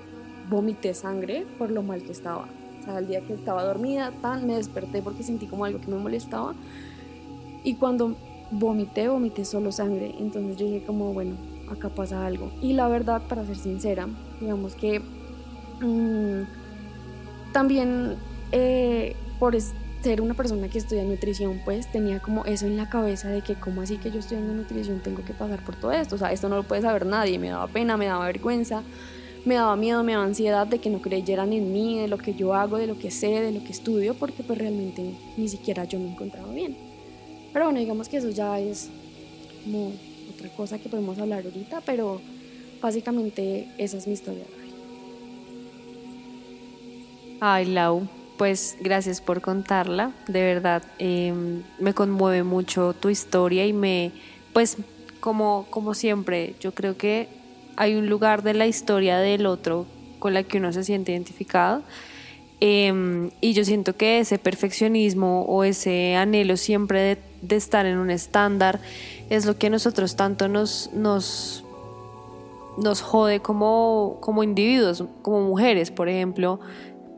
vomité 0.48 0.94
sangre 0.94 1.44
por 1.58 1.70
lo 1.70 1.82
mal 1.82 2.02
que 2.02 2.12
estaba. 2.12 2.48
O 2.80 2.84
sea, 2.84 2.98
el 2.98 3.06
día 3.06 3.20
que 3.20 3.34
estaba 3.34 3.64
dormida, 3.64 4.12
tan 4.22 4.46
me 4.46 4.56
desperté 4.56 5.02
porque 5.02 5.22
sentí 5.22 5.46
como 5.46 5.64
algo 5.64 5.80
que 5.80 5.88
me 5.88 5.96
molestaba. 5.96 6.54
Y 7.64 7.74
cuando 7.74 8.16
vomité, 8.50 9.08
vomité 9.08 9.44
solo 9.44 9.72
sangre. 9.72 10.14
Entonces 10.18 10.56
yo 10.56 10.66
dije 10.66 10.84
como, 10.84 11.12
bueno, 11.12 11.34
acá 11.72 11.88
pasa 11.88 12.26
algo. 12.26 12.52
Y 12.60 12.72
la 12.74 12.88
verdad, 12.88 13.22
para 13.28 13.44
ser 13.44 13.56
sincera, 13.56 14.08
digamos 14.40 14.74
que 14.74 15.00
mmm, 15.80 16.42
también 17.52 18.16
eh, 18.52 19.16
por 19.38 19.56
ser 20.02 20.20
una 20.20 20.34
persona 20.34 20.68
que 20.68 20.78
estudia 20.78 21.04
nutrición, 21.04 21.60
pues 21.64 21.90
tenía 21.90 22.20
como 22.20 22.44
eso 22.44 22.66
en 22.66 22.76
la 22.76 22.88
cabeza 22.88 23.28
de 23.28 23.40
que 23.42 23.54
como 23.54 23.82
así 23.82 23.98
que 23.98 24.10
yo 24.10 24.18
estudiando 24.18 24.52
nutrición 24.52 25.00
tengo 25.00 25.24
que 25.24 25.32
pasar 25.32 25.64
por 25.64 25.76
todo 25.76 25.92
esto, 25.92 26.16
o 26.16 26.18
sea, 26.18 26.32
esto 26.32 26.48
no 26.48 26.56
lo 26.56 26.62
puede 26.64 26.82
saber 26.82 27.06
nadie, 27.06 27.38
me 27.38 27.50
daba 27.50 27.68
pena, 27.68 27.96
me 27.96 28.06
daba 28.06 28.26
vergüenza, 28.26 28.82
me 29.44 29.54
daba 29.54 29.76
miedo, 29.76 30.02
me 30.02 30.12
daba 30.12 30.24
ansiedad 30.24 30.66
de 30.66 30.78
que 30.78 30.90
no 30.90 31.00
creyeran 31.00 31.52
en 31.52 31.72
mí, 31.72 31.98
de 31.98 32.08
lo 32.08 32.18
que 32.18 32.34
yo 32.34 32.54
hago, 32.54 32.78
de 32.78 32.86
lo 32.86 32.98
que 32.98 33.10
sé, 33.10 33.28
de 33.28 33.52
lo 33.52 33.62
que 33.62 33.70
estudio, 33.70 34.14
porque 34.14 34.42
pues 34.42 34.58
realmente 34.58 35.14
ni 35.36 35.48
siquiera 35.48 35.84
yo 35.84 35.98
me 35.98 36.10
encontraba 36.10 36.52
bien. 36.52 36.76
Pero 37.52 37.66
bueno, 37.66 37.78
digamos 37.78 38.08
que 38.08 38.16
eso 38.16 38.30
ya 38.30 38.58
es 38.58 38.88
como 39.64 39.92
otra 40.42 40.56
cosa 40.56 40.78
que 40.78 40.88
podemos 40.88 41.18
hablar 41.18 41.44
ahorita, 41.44 41.80
pero 41.86 42.20
básicamente 42.80 43.68
esa 43.78 43.96
es 43.96 44.06
mi 44.06 44.14
historia. 44.14 44.44
Ay, 47.40 47.66
Lau, 47.66 48.08
pues 48.38 48.76
gracias 48.80 49.20
por 49.20 49.40
contarla. 49.40 50.12
De 50.26 50.42
verdad, 50.42 50.82
em, 50.98 51.62
me 51.78 51.94
conmueve 51.94 52.42
mucho 52.42 52.94
tu 52.94 53.08
historia 53.08 53.66
y 53.66 53.72
me, 53.72 54.12
pues 54.52 54.78
como, 55.20 55.66
como 55.70 55.94
siempre, 55.94 56.54
yo 56.60 56.72
creo 56.72 56.96
que 56.96 57.28
hay 57.76 57.94
un 57.94 58.08
lugar 58.08 58.42
de 58.42 58.54
la 58.54 58.66
historia 58.66 59.18
del 59.18 59.46
otro 59.46 59.86
con 60.18 60.34
la 60.34 60.42
que 60.42 60.58
uno 60.58 60.72
se 60.72 60.82
siente 60.84 61.12
identificado. 61.12 61.82
Em, 62.60 63.30
y 63.40 63.54
yo 63.54 63.64
siento 63.64 63.96
que 63.96 64.20
ese 64.20 64.38
perfeccionismo 64.38 65.42
o 65.42 65.64
ese 65.64 66.14
anhelo 66.14 66.56
siempre 66.56 67.00
de, 67.00 67.31
de, 67.42 67.56
estar 67.56 67.86
en 67.86 67.98
un 67.98 68.10
estándar 68.10 68.80
es 69.30 69.46
lo 69.46 69.58
que 69.58 69.66
a 69.66 69.70
nosotros 69.70 70.16
tanto 70.16 70.48
nos, 70.48 70.90
nos, 70.92 71.64
nos 72.78 73.02
jode 73.02 73.40
como, 73.40 74.18
como 74.20 74.42
individuos, 74.42 75.04
como 75.22 75.40
mujeres, 75.42 75.90
por 75.90 76.08
ejemplo 76.08 76.60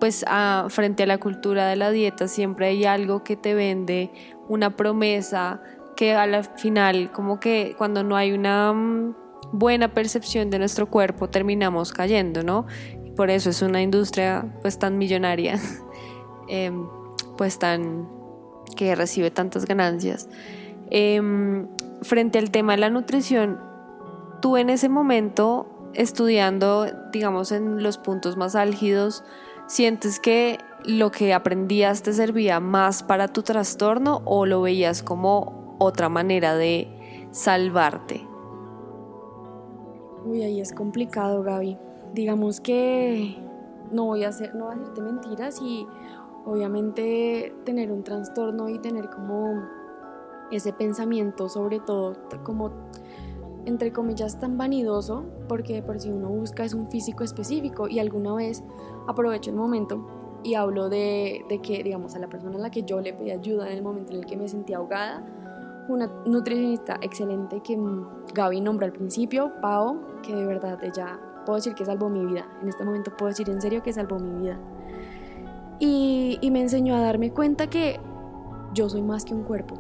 pues 0.00 0.24
frente 0.68 1.04
a 1.04 1.06
la 1.06 1.18
cultura 1.18 1.66
de 1.66 1.76
la 1.76 1.90
dieta 1.90 2.28
siempre 2.28 2.66
hay 2.66 2.84
algo 2.84 3.22
que 3.24 3.36
te 3.36 3.54
vende 3.54 4.10
una 4.48 4.76
promesa 4.76 5.62
que 5.96 6.14
a 6.14 6.42
final 6.42 7.10
como 7.12 7.40
que 7.40 7.74
cuando 7.78 8.02
no 8.02 8.16
hay 8.16 8.32
una 8.32 8.72
mm, 8.72 9.14
buena 9.52 9.94
percepción 9.94 10.50
de 10.50 10.58
nuestro 10.58 10.90
cuerpo 10.90 11.30
terminamos 11.30 11.92
cayendo, 11.92 12.42
¿no? 12.42 12.66
por 13.14 13.30
eso 13.30 13.50
es 13.50 13.62
una 13.62 13.82
industria 13.82 14.46
pues 14.60 14.78
tan 14.78 14.98
millonaria, 14.98 15.58
em, 16.48 16.86
pues 17.36 17.58
tan 17.58 18.08
que 18.76 18.94
recibe 18.94 19.30
tantas 19.30 19.66
ganancias. 19.66 20.28
Em, 20.90 21.68
frente 22.02 22.38
al 22.38 22.50
tema 22.50 22.72
de 22.72 22.78
la 22.78 22.90
nutrición, 22.90 23.60
tú 24.40 24.56
en 24.56 24.70
ese 24.70 24.88
momento 24.88 25.66
estudiando, 25.94 26.86
digamos, 27.12 27.52
en 27.52 27.82
los 27.82 27.98
puntos 27.98 28.36
más 28.36 28.54
álgidos, 28.56 29.24
sientes 29.66 30.20
que 30.20 30.58
lo 30.84 31.10
que 31.10 31.32
aprendías 31.32 32.02
te 32.02 32.12
servía 32.12 32.60
más 32.60 33.02
para 33.02 33.28
tu 33.28 33.42
trastorno 33.42 34.22
o 34.24 34.44
lo 34.46 34.60
veías 34.62 35.02
como 35.02 35.76
otra 35.78 36.08
manera 36.08 36.54
de 36.54 37.26
salvarte? 37.30 38.26
Uy, 40.24 40.42
ahí 40.42 40.60
es 40.60 40.72
complicado, 40.72 41.42
Gaby. 41.42 41.78
Digamos 42.14 42.60
que 42.60 43.36
no 43.90 44.06
voy 44.06 44.24
a 44.24 44.28
hacer, 44.28 44.54
no 44.54 44.66
voy 44.66 44.74
a 44.74 44.76
hacerte 44.76 45.00
mentiras 45.00 45.60
y 45.60 45.86
obviamente 46.44 47.54
tener 47.64 47.90
un 47.92 48.04
trastorno 48.04 48.68
y 48.68 48.78
tener 48.78 49.10
como 49.10 49.66
ese 50.50 50.72
pensamiento, 50.72 51.48
sobre 51.48 51.80
todo 51.80 52.16
como 52.42 52.70
entre 53.66 53.92
comillas 53.92 54.38
tan 54.38 54.58
vanidoso, 54.58 55.24
porque 55.48 55.82
por 55.82 55.98
si 55.98 56.10
uno 56.10 56.28
busca 56.28 56.64
es 56.64 56.74
un 56.74 56.90
físico 56.90 57.24
específico 57.24 57.88
y 57.88 57.98
alguna 57.98 58.34
vez 58.34 58.62
aprovecho 59.06 59.50
el 59.50 59.56
momento 59.56 60.06
y 60.42 60.54
hablo 60.54 60.90
de, 60.90 61.44
de, 61.48 61.62
que, 61.62 61.82
digamos, 61.82 62.14
a 62.14 62.18
la 62.18 62.28
persona 62.28 62.58
a 62.58 62.60
la 62.60 62.70
que 62.70 62.82
yo 62.82 63.00
le 63.00 63.14
pedí 63.14 63.30
ayuda 63.30 63.70
en 63.70 63.78
el 63.78 63.82
momento 63.82 64.12
en 64.12 64.18
el 64.18 64.26
que 64.26 64.36
me 64.36 64.46
sentía 64.48 64.76
ahogada, 64.76 65.24
una 65.88 66.06
nutricionista 66.26 66.98
excelente 67.00 67.60
que 67.62 67.78
Gaby 68.34 68.60
nombró 68.60 68.86
al 68.86 68.92
principio, 68.92 69.52
Pau, 69.60 70.20
que 70.22 70.34
de 70.34 70.44
verdad 70.44 70.82
ella, 70.82 71.18
puedo 71.44 71.56
decir 71.56 71.74
que 71.74 71.84
salvó 71.84 72.08
mi 72.08 72.24
vida, 72.24 72.46
en 72.60 72.68
este 72.68 72.84
momento 72.84 73.10
puedo 73.16 73.30
decir 73.30 73.48
en 73.48 73.60
serio 73.60 73.82
que 73.82 73.92
salvó 73.92 74.18
mi 74.18 74.42
vida. 74.42 74.58
Y, 75.78 76.38
me 76.50 76.60
enseñó 76.60 76.94
a 76.94 77.00
darme 77.00 77.30
cuenta 77.30 77.68
que 77.68 77.98
yo 78.74 78.88
soy 78.88 79.02
más 79.02 79.24
que 79.24 79.34
un 79.34 79.42
cuerpo, 79.42 79.74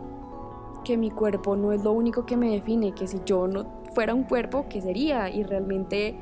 que 0.84 0.96
mi 0.96 1.10
cuerpo 1.10 1.56
no 1.56 1.72
es 1.72 1.84
lo 1.84 1.92
único 1.92 2.26
que 2.26 2.36
me 2.36 2.50
define, 2.50 2.92
que 2.92 3.06
si 3.06 3.20
yo 3.24 3.46
no 3.46 3.66
fuera 3.94 4.14
un 4.14 4.24
cuerpo, 4.24 4.66
¿qué 4.68 4.80
sería? 4.80 5.30
Y 5.30 5.44
realmente 5.44 6.16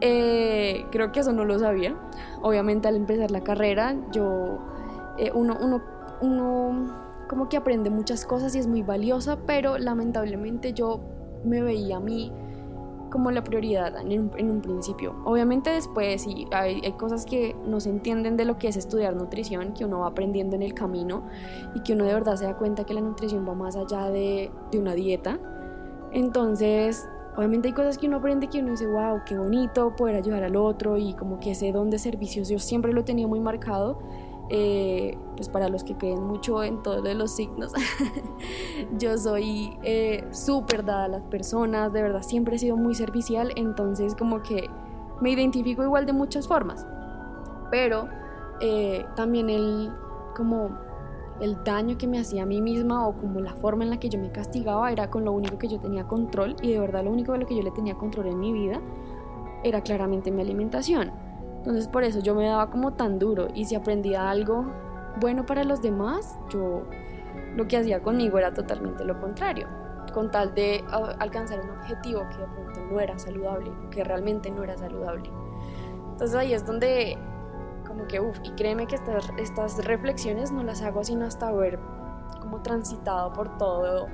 eh, 0.00 0.84
creo 0.90 1.12
que 1.12 1.20
eso 1.20 1.32
no 1.32 1.44
lo 1.44 1.58
sabía. 1.58 1.96
Obviamente 2.42 2.88
al 2.88 2.96
empezar 2.96 3.30
la 3.30 3.42
carrera, 3.42 3.96
yo, 4.12 4.58
eh, 5.18 5.30
uno, 5.34 5.56
uno, 5.60 5.82
uno 6.20 7.06
como 7.28 7.48
que 7.48 7.56
aprende 7.56 7.90
muchas 7.90 8.24
cosas 8.24 8.54
y 8.54 8.58
es 8.58 8.66
muy 8.66 8.82
valiosa, 8.82 9.38
pero 9.46 9.78
lamentablemente 9.78 10.72
yo 10.72 11.00
me 11.44 11.62
veía 11.62 11.96
a 11.96 12.00
mí 12.00 12.32
como 13.16 13.30
la 13.30 13.42
prioridad 13.42 13.96
en 13.96 14.30
un, 14.50 14.60
principio. 14.60 15.14
Obviamente 15.24 15.70
después 15.70 16.20
sí, 16.20 16.46
hay, 16.52 16.82
hay, 16.84 16.92
cosas 16.92 17.24
que 17.24 17.56
no 17.64 17.80
se 17.80 17.88
entienden 17.88 18.36
de 18.36 18.44
lo 18.44 18.58
que 18.58 18.68
es 18.68 18.76
estudiar 18.76 19.16
nutrición, 19.16 19.72
que 19.72 19.86
uno 19.86 20.00
va 20.00 20.08
aprendiendo 20.08 20.54
en 20.54 20.60
el 20.60 20.74
camino 20.74 21.22
y 21.74 21.80
que 21.80 21.94
uno 21.94 22.04
de 22.04 22.12
verdad 22.12 22.36
se 22.36 22.44
da 22.44 22.58
cuenta 22.58 22.84
que 22.84 22.92
la 22.92 23.00
nutrición 23.00 23.48
va 23.48 23.54
más 23.54 23.74
allá 23.74 24.10
de, 24.10 24.50
de 24.70 24.78
una 24.78 24.92
dieta. 24.92 25.40
Entonces, 26.12 27.08
obviamente 27.38 27.68
hay 27.68 27.74
cosas 27.74 27.96
que 27.96 28.06
uno 28.06 28.18
aprende 28.18 28.48
que 28.48 28.58
uno 28.58 28.72
dice, 28.72 28.86
wow, 28.86 29.22
qué 29.24 29.38
bonito 29.38 29.96
poder 29.96 30.16
ayudar 30.16 30.44
al 30.44 30.54
otro 30.54 30.98
y 30.98 31.14
como 31.14 31.40
que 31.40 31.52
ese 31.52 31.72
don 31.72 31.88
de 31.88 31.98
servicios 31.98 32.50
yo 32.50 32.58
siempre 32.58 32.92
lo 32.92 33.02
tenía 33.02 33.26
muy 33.26 33.40
marcado 33.40 33.98
eh, 34.48 35.18
pues 35.36 35.48
para 35.48 35.68
los 35.68 35.82
que 35.82 35.96
creen 35.96 36.22
mucho 36.22 36.62
en 36.62 36.82
todos 36.82 37.02
los 37.14 37.30
signos, 37.32 37.72
yo 38.98 39.18
soy 39.18 39.76
eh, 39.82 40.26
súper 40.30 40.84
dada 40.84 41.04
a 41.04 41.08
las 41.08 41.22
personas, 41.22 41.92
de 41.92 42.02
verdad 42.02 42.22
siempre 42.22 42.56
he 42.56 42.58
sido 42.58 42.76
muy 42.76 42.94
servicial, 42.94 43.52
entonces 43.56 44.14
como 44.14 44.42
que 44.42 44.70
me 45.20 45.30
identifico 45.30 45.82
igual 45.82 46.06
de 46.06 46.12
muchas 46.12 46.46
formas, 46.46 46.86
pero 47.70 48.08
eh, 48.60 49.04
también 49.16 49.50
el 49.50 49.92
como 50.36 50.70
el 51.40 51.62
daño 51.64 51.98
que 51.98 52.06
me 52.06 52.18
hacía 52.18 52.44
a 52.44 52.46
mí 52.46 52.62
misma 52.62 53.06
o 53.06 53.14
como 53.14 53.40
la 53.40 53.54
forma 53.54 53.84
en 53.84 53.90
la 53.90 53.98
que 53.98 54.08
yo 54.08 54.18
me 54.18 54.30
castigaba 54.30 54.90
era 54.90 55.10
con 55.10 55.24
lo 55.24 55.32
único 55.32 55.58
que 55.58 55.68
yo 55.68 55.78
tenía 55.78 56.06
control 56.06 56.56
y 56.62 56.72
de 56.72 56.80
verdad 56.80 57.04
lo 57.04 57.10
único 57.10 57.32
de 57.32 57.38
lo 57.38 57.46
que 57.46 57.56
yo 57.56 57.62
le 57.62 57.70
tenía 57.72 57.94
control 57.94 58.28
en 58.28 58.40
mi 58.40 58.52
vida 58.52 58.80
era 59.62 59.80
claramente 59.82 60.30
mi 60.30 60.42
alimentación. 60.42 61.10
Entonces 61.66 61.88
por 61.88 62.04
eso 62.04 62.20
yo 62.20 62.36
me 62.36 62.46
daba 62.46 62.70
como 62.70 62.92
tan 62.92 63.18
duro 63.18 63.48
y 63.52 63.64
si 63.64 63.74
aprendía 63.74 64.30
algo 64.30 64.66
bueno 65.20 65.44
para 65.44 65.64
los 65.64 65.82
demás, 65.82 66.38
yo 66.48 66.84
lo 67.56 67.66
que 67.66 67.76
hacía 67.76 68.00
conmigo 68.00 68.38
era 68.38 68.54
totalmente 68.54 69.04
lo 69.04 69.20
contrario, 69.20 69.66
con 70.14 70.30
tal 70.30 70.54
de 70.54 70.84
alcanzar 71.18 71.60
un 71.62 71.70
objetivo 71.70 72.20
que 72.30 72.38
de 72.38 72.46
pronto 72.46 72.80
no 72.88 73.00
era 73.00 73.18
saludable, 73.18 73.72
que 73.90 74.04
realmente 74.04 74.48
no 74.48 74.62
era 74.62 74.76
saludable. 74.78 75.28
Entonces 76.12 76.36
ahí 76.36 76.52
es 76.52 76.64
donde 76.64 77.18
como 77.84 78.06
que, 78.06 78.20
uff, 78.20 78.38
y 78.44 78.52
créeme 78.52 78.86
que 78.86 78.94
estas, 78.94 79.28
estas 79.36 79.84
reflexiones 79.84 80.52
no 80.52 80.62
las 80.62 80.82
hago 80.82 81.02
sino 81.02 81.26
hasta 81.26 81.48
haber 81.48 81.80
como 82.40 82.62
transitado 82.62 83.32
por 83.32 83.58
todo 83.58 84.06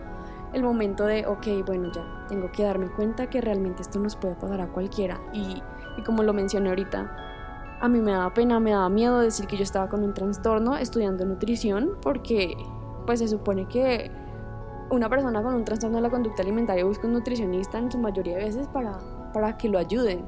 el 0.55 0.63
momento 0.63 1.05
de, 1.05 1.27
ok, 1.27 1.67
bueno, 1.67 1.93
ya 1.93 2.27
tengo 2.29 2.51
que 2.51 2.63
darme 2.63 2.91
cuenta 2.93 3.29
que 3.29 3.43
realmente 3.43 3.83
esto 3.83 3.99
nos 3.99 4.17
puede 4.17 4.37
pasar 4.37 4.63
a 4.63 4.69
cualquiera. 4.69 5.21
Y, 5.35 5.63
y 5.99 6.03
como 6.03 6.23
lo 6.23 6.33
mencioné 6.33 6.71
ahorita, 6.71 7.32
a 7.83 7.89
mí 7.89 8.01
me 8.01 8.13
daba 8.13 8.33
pena, 8.33 8.61
me 8.61 8.71
daba 8.71 8.89
miedo 8.89 9.19
decir 9.19 9.49
que 9.49 9.57
yo 9.57 9.65
estaba 9.65 9.89
con 9.89 10.05
un 10.05 10.15
trastorno 10.15 10.77
estudiando 10.77 11.25
nutrición 11.25 11.97
porque 12.01 12.57
pues 13.07 13.19
se 13.19 13.27
supone 13.27 13.67
que 13.67 14.09
una 14.89 15.09
persona 15.09 15.43
con 15.43 15.55
un 15.55 15.65
trastorno 15.65 15.97
de 15.97 16.03
la 16.03 16.11
conducta 16.11 16.43
alimentaria 16.43 16.85
busca 16.85 17.09
un 17.09 17.15
nutricionista 17.15 17.79
en 17.79 17.91
su 17.91 17.99
mayoría 17.99 18.37
de 18.37 18.45
veces 18.45 18.69
para, 18.69 18.99
para 19.35 19.57
que 19.57 19.69
lo 19.69 19.79
ayuden. 19.79 20.25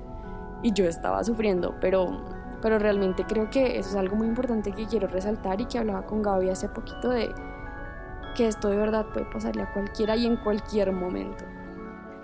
Y 0.65 0.73
yo 0.73 0.87
estaba 0.87 1.23
sufriendo, 1.23 1.77
pero, 1.81 2.25
pero 2.61 2.81
realmente 2.81 3.25
creo 3.25 3.49
que 3.51 3.79
eso 3.79 3.91
es 3.91 3.97
algo 3.97 4.17
muy 4.17 4.27
importante 4.27 4.73
que 4.73 4.87
quiero 4.87 5.07
resaltar 5.07 5.61
y 5.61 5.67
que 5.67 5.79
hablaba 5.79 6.07
con 6.07 6.23
Gaby 6.23 6.51
hace 6.51 6.69
poquito 6.69 7.11
de 7.11 7.33
que 8.35 8.49
esto 8.49 8.69
de 8.69 8.77
verdad 8.77 9.07
puede 9.13 9.27
pasarle 9.27 9.63
a 9.63 9.73
cualquiera 9.73 10.17
y 10.17 10.27
en 10.27 10.39
cualquier 10.39 10.91
momento. 10.91 11.45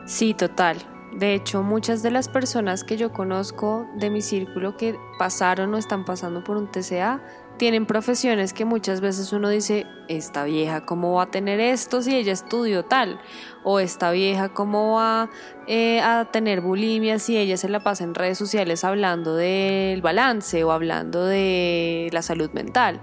Sí, 0.07 0.35
total. 0.35 0.79
De 1.13 1.35
hecho, 1.35 1.63
muchas 1.63 2.03
de 2.03 2.11
las 2.11 2.29
personas 2.29 2.85
que 2.85 2.97
yo 2.97 3.13
conozco 3.13 3.89
de 3.97 4.11
mi 4.11 4.23
círculo 4.23 4.77
que 4.77 4.97
pasaron 5.19 5.75
o 5.75 5.79
están 5.79 6.05
pasando 6.05 6.45
por 6.45 6.57
un 6.57 6.71
TCA 6.71 7.21
tienen 7.61 7.85
profesiones 7.85 8.55
que 8.55 8.65
muchas 8.65 9.03
veces 9.03 9.35
uno 9.35 9.51
dice, 9.51 9.87
esta 10.09 10.45
vieja, 10.45 10.87
¿cómo 10.87 11.13
va 11.13 11.25
a 11.25 11.31
tener 11.31 11.61
esto 11.61 12.01
si 12.01 12.17
ella 12.17 12.33
estudió 12.33 12.87
tal? 12.87 13.21
O 13.65 13.81
esta 13.81 14.13
vieja, 14.13 14.49
¿cómo 14.49 14.95
va 14.95 15.29
eh, 15.67 16.01
a 16.01 16.31
tener 16.33 16.63
bulimia 16.63 17.19
si 17.19 17.37
ella 17.37 17.59
se 17.59 17.69
la 17.69 17.81
pasa 17.81 18.05
en 18.05 18.15
redes 18.15 18.39
sociales 18.39 18.83
hablando 18.83 19.35
del 19.35 20.01
balance 20.01 20.65
o 20.65 20.73
hablando 20.73 21.27
de 21.27 22.09
la 22.13 22.23
salud 22.23 22.51
mental? 22.53 23.01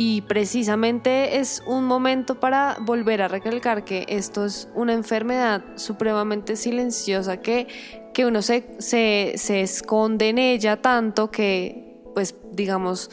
Y 0.00 0.20
precisamente 0.20 1.40
es 1.40 1.60
un 1.66 1.84
momento 1.84 2.38
para 2.38 2.76
volver 2.78 3.20
a 3.20 3.26
recalcar 3.26 3.84
que 3.84 4.06
esto 4.08 4.44
es 4.44 4.68
una 4.76 4.92
enfermedad 4.92 5.64
supremamente 5.74 6.54
silenciosa 6.54 7.38
que, 7.38 7.66
que 8.14 8.24
uno 8.24 8.40
se, 8.40 8.76
se, 8.78 9.32
se 9.34 9.60
esconde 9.60 10.28
en 10.28 10.38
ella 10.38 10.80
tanto 10.80 11.32
que, 11.32 11.96
pues, 12.14 12.36
digamos, 12.52 13.10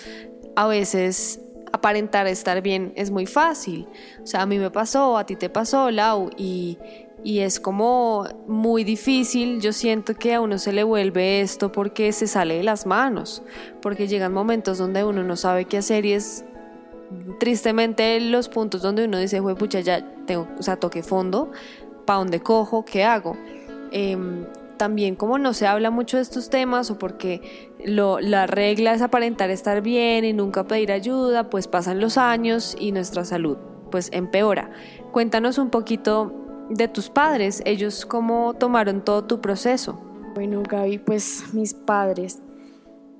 a 0.56 0.68
veces 0.68 1.42
aparentar 1.74 2.28
estar 2.28 2.62
bien 2.62 2.94
es 2.96 3.10
muy 3.10 3.26
fácil. 3.26 3.88
O 4.22 4.28
sea, 4.28 4.44
a 4.44 4.46
mí 4.46 4.60
me 4.60 4.70
pasó, 4.70 5.18
a 5.18 5.26
ti 5.26 5.36
te 5.36 5.50
pasó, 5.50 5.90
Lau, 5.90 6.30
y, 6.38 6.78
y 7.24 7.40
es 7.40 7.60
como 7.60 8.28
muy 8.46 8.84
difícil. 8.84 9.60
Yo 9.60 9.74
siento 9.74 10.14
que 10.14 10.36
a 10.36 10.42
uno 10.42 10.60
se 10.60 10.72
le 10.72 10.84
vuelve 10.84 11.42
esto 11.42 11.72
porque 11.72 12.12
se 12.12 12.28
sale 12.28 12.58
de 12.58 12.64
las 12.64 12.86
manos, 12.86 13.42
porque 13.82 14.08
llegan 14.08 14.34
momentos 14.34 14.78
donde 14.78 15.04
uno 15.04 15.24
no 15.24 15.36
sabe 15.36 15.66
qué 15.66 15.80
hacer 15.80 16.06
y 16.06 16.14
es 16.14 16.46
tristemente 17.40 18.20
los 18.20 18.50
puntos 18.50 18.82
donde 18.82 19.06
uno 19.06 19.18
dice, 19.18 19.42
pucha, 19.42 19.80
ya 19.80 20.06
tengo, 20.26 20.48
o 20.58 20.64
sea, 20.64 20.78
toqué 20.78 21.04
fondo, 21.04 21.52
¿para 22.06 22.20
dónde 22.20 22.40
cojo? 22.40 22.86
¿Qué 22.86 23.04
hago? 23.04 23.38
Em, 23.92 24.46
también 24.78 25.16
como 25.16 25.38
no 25.38 25.54
se 25.54 25.68
habla 25.68 25.90
mucho 25.90 26.18
de 26.18 26.24
estos 26.24 26.50
temas 26.50 26.92
o 26.92 27.00
porque 27.00 27.72
la 27.86 28.46
regla 28.48 28.94
es 28.94 29.02
aparentar 29.02 29.50
estar 29.50 29.82
bien 29.82 30.26
y 30.26 30.34
nunca 30.34 30.66
pedir 30.66 30.92
ayuda, 30.92 31.50
pues 31.50 31.68
pasan 31.68 32.00
los 32.00 32.18
años 32.18 32.76
y 32.78 32.92
nuestra 32.92 33.24
salud 33.24 33.58
pues 33.92 34.10
empeora. 34.12 34.72
Cuéntanos 35.12 35.58
un 35.58 35.70
poquito 35.70 36.34
de 36.70 36.88
tus 36.88 37.10
padres, 37.10 37.62
ellos 37.66 38.06
cómo 38.06 38.54
tomaron 38.56 39.02
todo 39.02 39.24
tu 39.24 39.40
proceso. 39.40 40.02
Bueno, 40.34 40.64
Gaby, 40.68 40.98
pues 40.98 41.54
mis 41.54 41.74
padres 41.74 42.42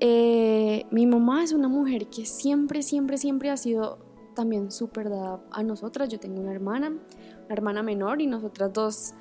eh, 0.00 0.86
mi 0.90 1.06
mamá 1.06 1.42
es 1.42 1.52
una 1.52 1.68
mujer 1.68 2.08
que 2.08 2.26
siempre, 2.26 2.82
siempre, 2.82 3.18
siempre 3.18 3.50
ha 3.50 3.56
sido 3.56 3.98
también 4.34 4.70
súper 4.70 5.10
dada 5.10 5.40
a 5.50 5.62
nosotras. 5.62 6.08
Yo 6.08 6.20
tengo 6.20 6.40
una 6.40 6.52
hermana, 6.52 6.88
una 6.88 7.54
hermana 7.54 7.82
menor 7.82 8.20
y 8.20 8.26
nosotras 8.26 8.72
dos 8.72 9.14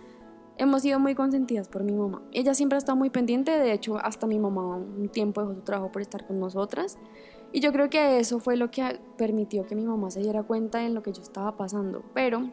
hemos 0.57 0.81
sido 0.81 0.99
muy 0.99 1.15
consentidas 1.15 1.67
por 1.67 1.83
mi 1.83 1.93
mamá. 1.93 2.21
Ella 2.31 2.53
siempre 2.53 2.75
ha 2.75 2.79
estado 2.79 2.97
muy 2.97 3.09
pendiente, 3.09 3.51
de 3.51 3.71
hecho 3.73 3.97
hasta 3.97 4.27
mi 4.27 4.39
mamá 4.39 4.77
un 4.77 5.09
tiempo 5.09 5.41
dejó 5.41 5.55
su 5.55 5.61
trabajo 5.61 5.91
por 5.91 6.01
estar 6.01 6.27
con 6.27 6.39
nosotras. 6.39 6.97
Y 7.51 7.61
yo 7.61 7.71
creo 7.71 7.89
que 7.89 8.19
eso 8.19 8.39
fue 8.39 8.57
lo 8.57 8.69
que 8.69 8.99
permitió 9.17 9.65
que 9.65 9.75
mi 9.75 9.85
mamá 9.85 10.11
se 10.11 10.19
diera 10.19 10.43
cuenta 10.43 10.85
en 10.85 10.93
lo 10.93 11.01
que 11.01 11.13
yo 11.13 11.21
estaba 11.21 11.55
pasando. 11.55 12.03
Pero 12.13 12.49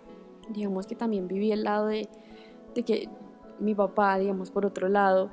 digamos 0.51 0.87
que 0.87 0.95
también 0.95 1.27
viví 1.27 1.51
el 1.51 1.65
lado 1.65 1.87
de, 1.87 2.09
de 2.75 2.83
que 2.85 3.09
mi 3.59 3.75
papá, 3.75 4.19
digamos, 4.19 4.51
por 4.51 4.65
otro 4.65 4.89
lado, 4.89 5.31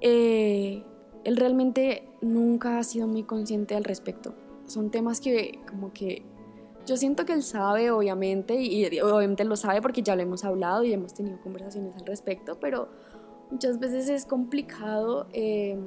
eh, 0.00 0.84
él 1.26 1.36
realmente 1.36 2.08
nunca 2.20 2.78
ha 2.78 2.84
sido 2.84 3.08
muy 3.08 3.24
consciente 3.24 3.74
al 3.74 3.82
respecto. 3.82 4.32
Son 4.66 4.90
temas 4.90 5.20
que 5.20 5.58
como 5.68 5.92
que 5.92 6.22
yo 6.86 6.96
siento 6.96 7.24
que 7.24 7.32
él 7.32 7.42
sabe, 7.42 7.90
obviamente, 7.90 8.54
y 8.62 9.00
obviamente 9.00 9.44
lo 9.44 9.56
sabe 9.56 9.82
porque 9.82 10.02
ya 10.02 10.14
lo 10.14 10.22
hemos 10.22 10.44
hablado 10.44 10.84
y 10.84 10.92
hemos 10.92 11.14
tenido 11.14 11.40
conversaciones 11.40 11.96
al 11.96 12.06
respecto, 12.06 12.60
pero 12.60 12.88
muchas 13.50 13.80
veces 13.80 14.08
es 14.08 14.24
complicado 14.24 15.26
em, 15.32 15.84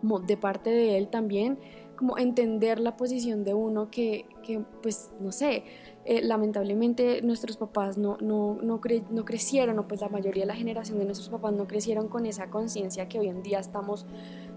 como 0.00 0.20
de 0.20 0.38
parte 0.38 0.70
de 0.70 0.96
él 0.96 1.08
también, 1.08 1.58
como 1.96 2.16
entender 2.16 2.80
la 2.80 2.96
posición 2.96 3.44
de 3.44 3.52
uno 3.52 3.90
que, 3.90 4.24
que 4.42 4.64
pues, 4.82 5.10
no 5.20 5.32
sé, 5.32 5.64
eh, 6.06 6.20
lamentablemente 6.22 7.22
nuestros 7.22 7.56
papás 7.56 7.96
no, 7.96 8.18
no, 8.20 8.58
no, 8.62 8.78
no, 9.10 9.24
crecieron, 9.24 9.78
o 9.78 9.88
pues 9.88 10.02
la 10.02 10.10
mayoría 10.10 10.42
de 10.42 10.46
la 10.46 10.54
generación 10.54 10.98
de 10.98 11.06
nuestros 11.06 11.30
papás 11.30 11.54
no 11.54 11.66
crecieron 11.66 12.08
con 12.08 12.26
esa 12.26 12.50
conciencia 12.50 13.08
que 13.08 13.18
hoy 13.18 13.28
en 13.28 13.42
día 13.42 13.58
estamos, 13.58 14.04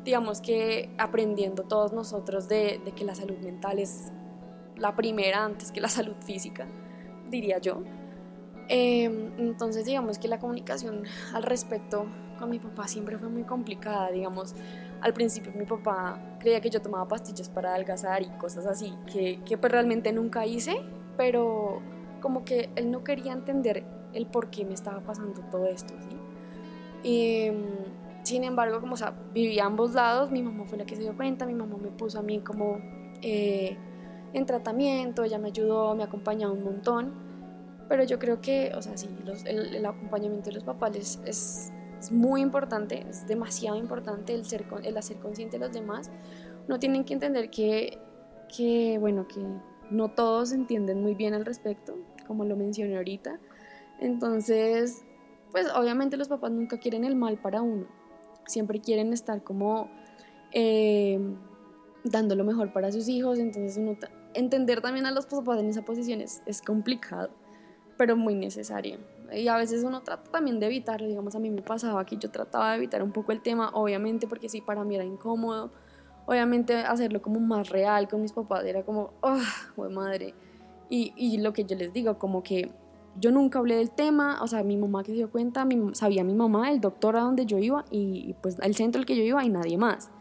digamos 0.03 0.41
que, 0.41 0.93
aprendiendo 0.97 1.63
todos 1.63 1.93
nosotros 1.93 2.49
de, 2.49 2.81
de, 2.83 2.91
que 2.91 3.05
la 3.05 3.15
salud 3.15 3.37
mental 3.37 3.79
es 3.79 4.11
la 4.75 4.95
primera 4.97 5.45
antes 5.45 5.71
que 5.71 5.79
la 5.79 5.87
salud 5.87 6.15
física, 6.25 6.67
diría 7.29 7.59
yo. 7.59 7.81
Em, 8.67 9.31
entonces, 9.37 9.85
digamos 9.85 10.19
que 10.19 10.27
la 10.27 10.39
comunicación 10.39 11.03
al 11.33 11.43
respecto 11.43 12.07
con 12.37 12.49
mi 12.49 12.59
papá 12.59 12.89
siempre 12.89 13.17
fue 13.17 13.29
muy 13.29 13.43
complicada, 13.43 14.11
digamos. 14.11 14.53
Al 14.99 15.13
principio 15.13 15.51
mi 15.55 15.65
papá 15.65 16.37
creía 16.39 16.59
que 16.59 16.69
yo 16.69 16.81
tomaba 16.81 17.07
pastillas 17.07 17.47
para 17.49 17.73
adelgazar 17.73 18.21
y 18.21 18.29
cosas 18.37 18.65
así, 18.65 18.93
que, 19.11 19.39
que 19.45 19.57
pues 19.57 19.71
realmente 19.71 20.11
nunca 20.11 20.45
hice 20.45 20.81
pero 21.17 21.81
como 22.21 22.45
que 22.45 22.69
él 22.75 22.91
no 22.91 23.03
quería 23.03 23.33
entender 23.33 23.83
el 24.13 24.27
por 24.27 24.49
qué 24.49 24.65
me 24.65 24.73
estaba 24.73 25.01
pasando 25.01 25.41
todo 25.51 25.65
esto, 25.65 25.93
¿sí? 25.99 26.17
Y, 27.03 27.51
sin 28.23 28.43
embargo, 28.43 28.81
como 28.81 28.95
o 28.95 28.97
sea, 28.97 29.13
vivía 29.33 29.63
a 29.63 29.67
ambos 29.67 29.93
lados, 29.93 30.31
mi 30.31 30.43
mamá 30.43 30.65
fue 30.65 30.77
la 30.77 30.85
que 30.85 30.95
se 30.95 31.01
dio 31.01 31.15
cuenta, 31.15 31.45
mi 31.45 31.53
mamá 31.53 31.77
me 31.77 31.89
puso 31.89 32.19
a 32.19 32.21
mí 32.21 32.39
como 32.39 32.79
eh, 33.21 33.77
en 34.33 34.45
tratamiento, 34.45 35.23
ella 35.23 35.37
me 35.37 35.47
ayudó, 35.47 35.95
me 35.95 36.03
acompañó 36.03 36.51
un 36.51 36.63
montón, 36.63 37.13
pero 37.87 38.03
yo 38.03 38.19
creo 38.19 38.41
que, 38.41 38.73
o 38.75 38.81
sea, 38.81 38.97
sí, 38.97 39.07
el, 39.45 39.85
acompañamiento 39.85 40.49
de 40.49 40.55
los 40.55 40.63
papás 40.65 40.95
es, 40.95 41.19
es, 41.25 41.71
muy 42.11 42.41
importante, 42.41 43.05
es 43.09 43.25
demasiado 43.27 43.77
importante 43.77 44.33
el, 44.33 44.45
ser, 44.45 44.65
el 44.83 44.97
hacer 44.97 45.17
consciente 45.17 45.57
de 45.57 45.65
los 45.65 45.73
demás. 45.73 46.11
No 46.67 46.79
tienen 46.79 47.05
que 47.05 47.13
entender 47.13 47.49
que, 47.49 47.97
que 48.55 48.97
bueno, 48.99 49.27
que 49.27 49.41
no 49.91 50.09
todos 50.09 50.51
entienden 50.51 51.01
muy 51.01 51.15
bien 51.15 51.33
al 51.33 51.45
respecto, 51.45 51.95
como 52.25 52.45
lo 52.45 52.55
mencioné 52.55 52.97
ahorita. 52.97 53.39
Entonces, 53.99 55.03
pues 55.51 55.67
obviamente 55.73 56.17
los 56.17 56.27
papás 56.27 56.51
nunca 56.51 56.77
quieren 56.77 57.03
el 57.03 57.15
mal 57.15 57.37
para 57.37 57.61
uno, 57.61 57.87
siempre 58.45 58.79
quieren 58.79 59.13
estar 59.13 59.43
como 59.43 59.89
eh, 60.51 61.19
dando 62.03 62.35
lo 62.35 62.43
mejor 62.43 62.73
para 62.73 62.91
sus 62.91 63.07
hijos, 63.07 63.39
entonces 63.39 63.79
entender 64.33 64.81
también 64.81 65.05
a 65.05 65.11
los 65.11 65.25
papás 65.25 65.59
en 65.59 65.69
esa 65.69 65.83
posición 65.83 66.21
es, 66.21 66.41
es 66.45 66.61
complicado, 66.61 67.29
pero 67.97 68.15
muy 68.15 68.35
necesario. 68.35 68.99
Y 69.33 69.47
a 69.47 69.57
veces 69.57 69.83
uno 69.83 70.03
trata 70.03 70.31
también 70.31 70.59
de 70.59 70.67
evitarlo, 70.67 71.07
digamos, 71.07 71.35
a 71.35 71.39
mí 71.39 71.49
me 71.49 71.61
pasaba 71.61 72.05
que 72.05 72.17
yo 72.17 72.29
trataba 72.29 72.71
de 72.71 72.77
evitar 72.77 73.03
un 73.03 73.11
poco 73.11 73.31
el 73.31 73.41
tema, 73.41 73.71
obviamente 73.73 74.27
porque 74.27 74.47
sí, 74.47 74.61
para 74.61 74.83
mí 74.83 74.95
era 74.95 75.03
incómodo, 75.03 75.71
obviamente 76.27 76.75
hacerlo 76.75 77.21
como 77.21 77.39
más 77.39 77.69
real 77.69 78.07
con 78.07 78.21
mis 78.21 78.33
papás 78.33 78.63
era 78.65 78.83
como, 78.83 79.13
oh, 79.21 79.89
madre. 79.89 80.35
Y, 80.89 81.13
y, 81.17 81.39
lo 81.39 81.51
que 81.51 81.63
yo 81.65 81.75
les 81.75 81.91
digo, 81.91 82.19
como 82.19 82.43
que 82.43 82.71
yo 83.19 83.31
nunca 83.31 83.59
hablé 83.59 83.77
del 83.77 83.89
tema, 83.89 84.39
o 84.41 84.47
sea, 84.47 84.63
mi 84.63 84.77
mamá 84.77 85.03
que 85.03 85.11
se 85.11 85.17
dio 85.17 85.31
cuenta, 85.31 85.65
sabía 85.93 86.23
mi 86.23 86.35
mamá, 86.35 86.71
el 86.71 86.79
doctor 86.79 87.15
a 87.15 87.21
donde 87.21 87.45
yo 87.45 87.57
iba 87.57 87.83
y 87.89 88.35
pues 88.41 88.57
el 88.61 88.75
centro 88.75 88.99
al 88.99 89.05
que 89.05 89.15
yo 89.15 89.23
iba 89.23 89.43
y 89.43 89.49
nadie 89.49 89.77
más. 89.77 90.11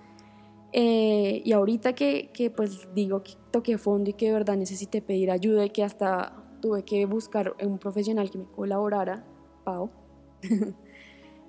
Eh, 0.72 1.42
y 1.44 1.52
ahorita 1.52 1.94
que, 1.94 2.30
que, 2.32 2.50
pues 2.50 2.88
digo 2.94 3.22
que 3.22 3.32
toqué 3.50 3.78
fondo 3.78 4.10
y 4.10 4.12
que 4.12 4.26
de 4.26 4.32
verdad 4.32 4.56
necesité 4.56 5.00
pedir 5.00 5.30
ayuda 5.30 5.64
y 5.64 5.70
que 5.70 5.84
hasta 5.84 6.32
tuve 6.60 6.84
que 6.84 7.06
buscar 7.06 7.54
un 7.62 7.78
profesional 7.78 8.30
que 8.30 8.38
me 8.38 8.44
colaborara, 8.44 9.24
Pau, 9.64 9.90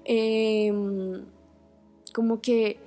em, 0.05 1.25
como 2.13 2.41
que 2.41 2.79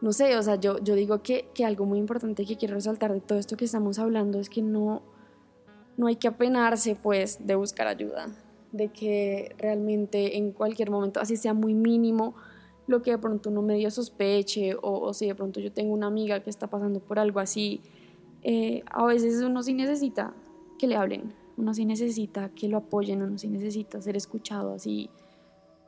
no 0.00 0.12
sé, 0.12 0.36
o 0.36 0.42
sea, 0.42 0.56
yo, 0.56 0.78
yo 0.78 0.94
digo 0.94 1.22
que, 1.22 1.48
que, 1.54 1.64
algo 1.64 1.84
muy 1.84 1.98
importante 1.98 2.46
que 2.46 2.56
quiero 2.56 2.74
resaltar 2.74 3.12
de 3.12 3.20
todo 3.20 3.38
esto 3.38 3.56
que 3.56 3.66
estamos 3.66 3.98
hablando 3.98 4.40
es 4.40 4.48
que 4.48 4.62
no, 4.62 5.02
no 5.96 6.06
hay 6.06 6.16
que 6.16 6.28
apenarse 6.28 6.96
pues 6.96 7.46
de 7.46 7.54
buscar 7.54 7.86
ayuda, 7.86 8.28
de 8.72 8.88
que 8.88 9.54
realmente 9.58 10.38
en 10.38 10.52
cualquier 10.52 10.90
momento, 10.90 11.20
así 11.20 11.36
sea 11.36 11.52
muy 11.52 11.74
mínimo, 11.74 12.34
lo 12.86 13.02
que 13.02 13.12
de 13.12 13.18
pronto 13.18 13.50
uno 13.50 13.62
medio 13.62 13.90
sospeche 13.90 14.74
o, 14.80 15.12
si 15.12 15.26
de 15.26 15.34
pronto 15.34 15.60
yo 15.60 15.70
tengo 15.70 15.92
una 15.92 16.06
amiga 16.06 16.40
que 16.40 16.50
está 16.50 16.66
pasando 16.66 17.00
por 17.00 17.18
algo 17.18 17.38
así, 17.38 17.82
eh, 18.42 18.82
a 18.86 19.04
veces 19.04 19.42
uno 19.42 19.62
sí 19.62 19.74
necesita 19.74 20.34
que 20.78 20.86
le 20.86 20.96
hablen, 20.96 21.34
uno 21.58 21.74
sí 21.74 21.84
necesita 21.84 22.48
que 22.48 22.68
lo 22.68 22.78
apoyen, 22.78 23.22
uno 23.22 23.38
sí 23.38 23.48
necesita 23.48 24.00
ser 24.00 24.16
escuchado, 24.16 24.72
así, 24.72 25.10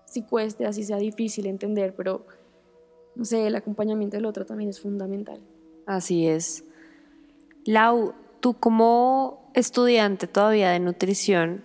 si 0.05 0.23
cueste, 0.23 0.67
así 0.67 0.85
sea 0.85 0.99
difícil 0.99 1.47
entender, 1.47 1.95
pero 1.97 2.27
no 3.15 3.25
sé, 3.25 3.47
el 3.47 3.57
acompañamiento 3.57 4.17
del 4.17 4.27
otro 4.27 4.47
también 4.47 4.71
es 4.71 4.81
fundamental. 4.81 5.41
Así 5.87 6.27
es. 6.27 6.65
Lau, 7.65 8.15
tú 8.41 8.55
como 8.55 9.51
estudiante 9.55 10.27
todavía 10.27 10.71
de 10.71 10.81
nutrición, 10.81 11.65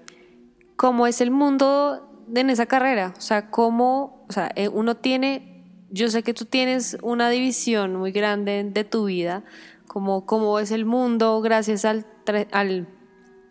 ¿cómo 0.75 1.07
es 1.07 1.21
el 1.21 1.31
mundo 1.31 2.07
en 2.33 2.49
esa 2.49 2.65
carrera? 2.65 3.13
O 3.17 3.21
sea, 3.21 3.49
¿cómo, 3.49 4.25
o 4.29 4.33
sea, 4.33 4.51
eh, 4.55 4.67
uno 4.67 4.97
tiene, 4.97 5.63
yo 5.89 6.09
sé 6.09 6.23
que 6.23 6.33
tú 6.33 6.45
tienes 6.45 6.97
una 7.01 7.29
división 7.29 7.95
muy 7.95 8.11
grande 8.11 8.63
de 8.63 8.83
tu 8.83 9.05
vida, 9.05 9.43
como 9.87 10.25
cómo 10.25 10.59
es 10.59 10.71
el 10.71 10.85
mundo 10.85 11.41
gracias 11.41 11.85
al, 11.85 12.05
al 12.51 12.87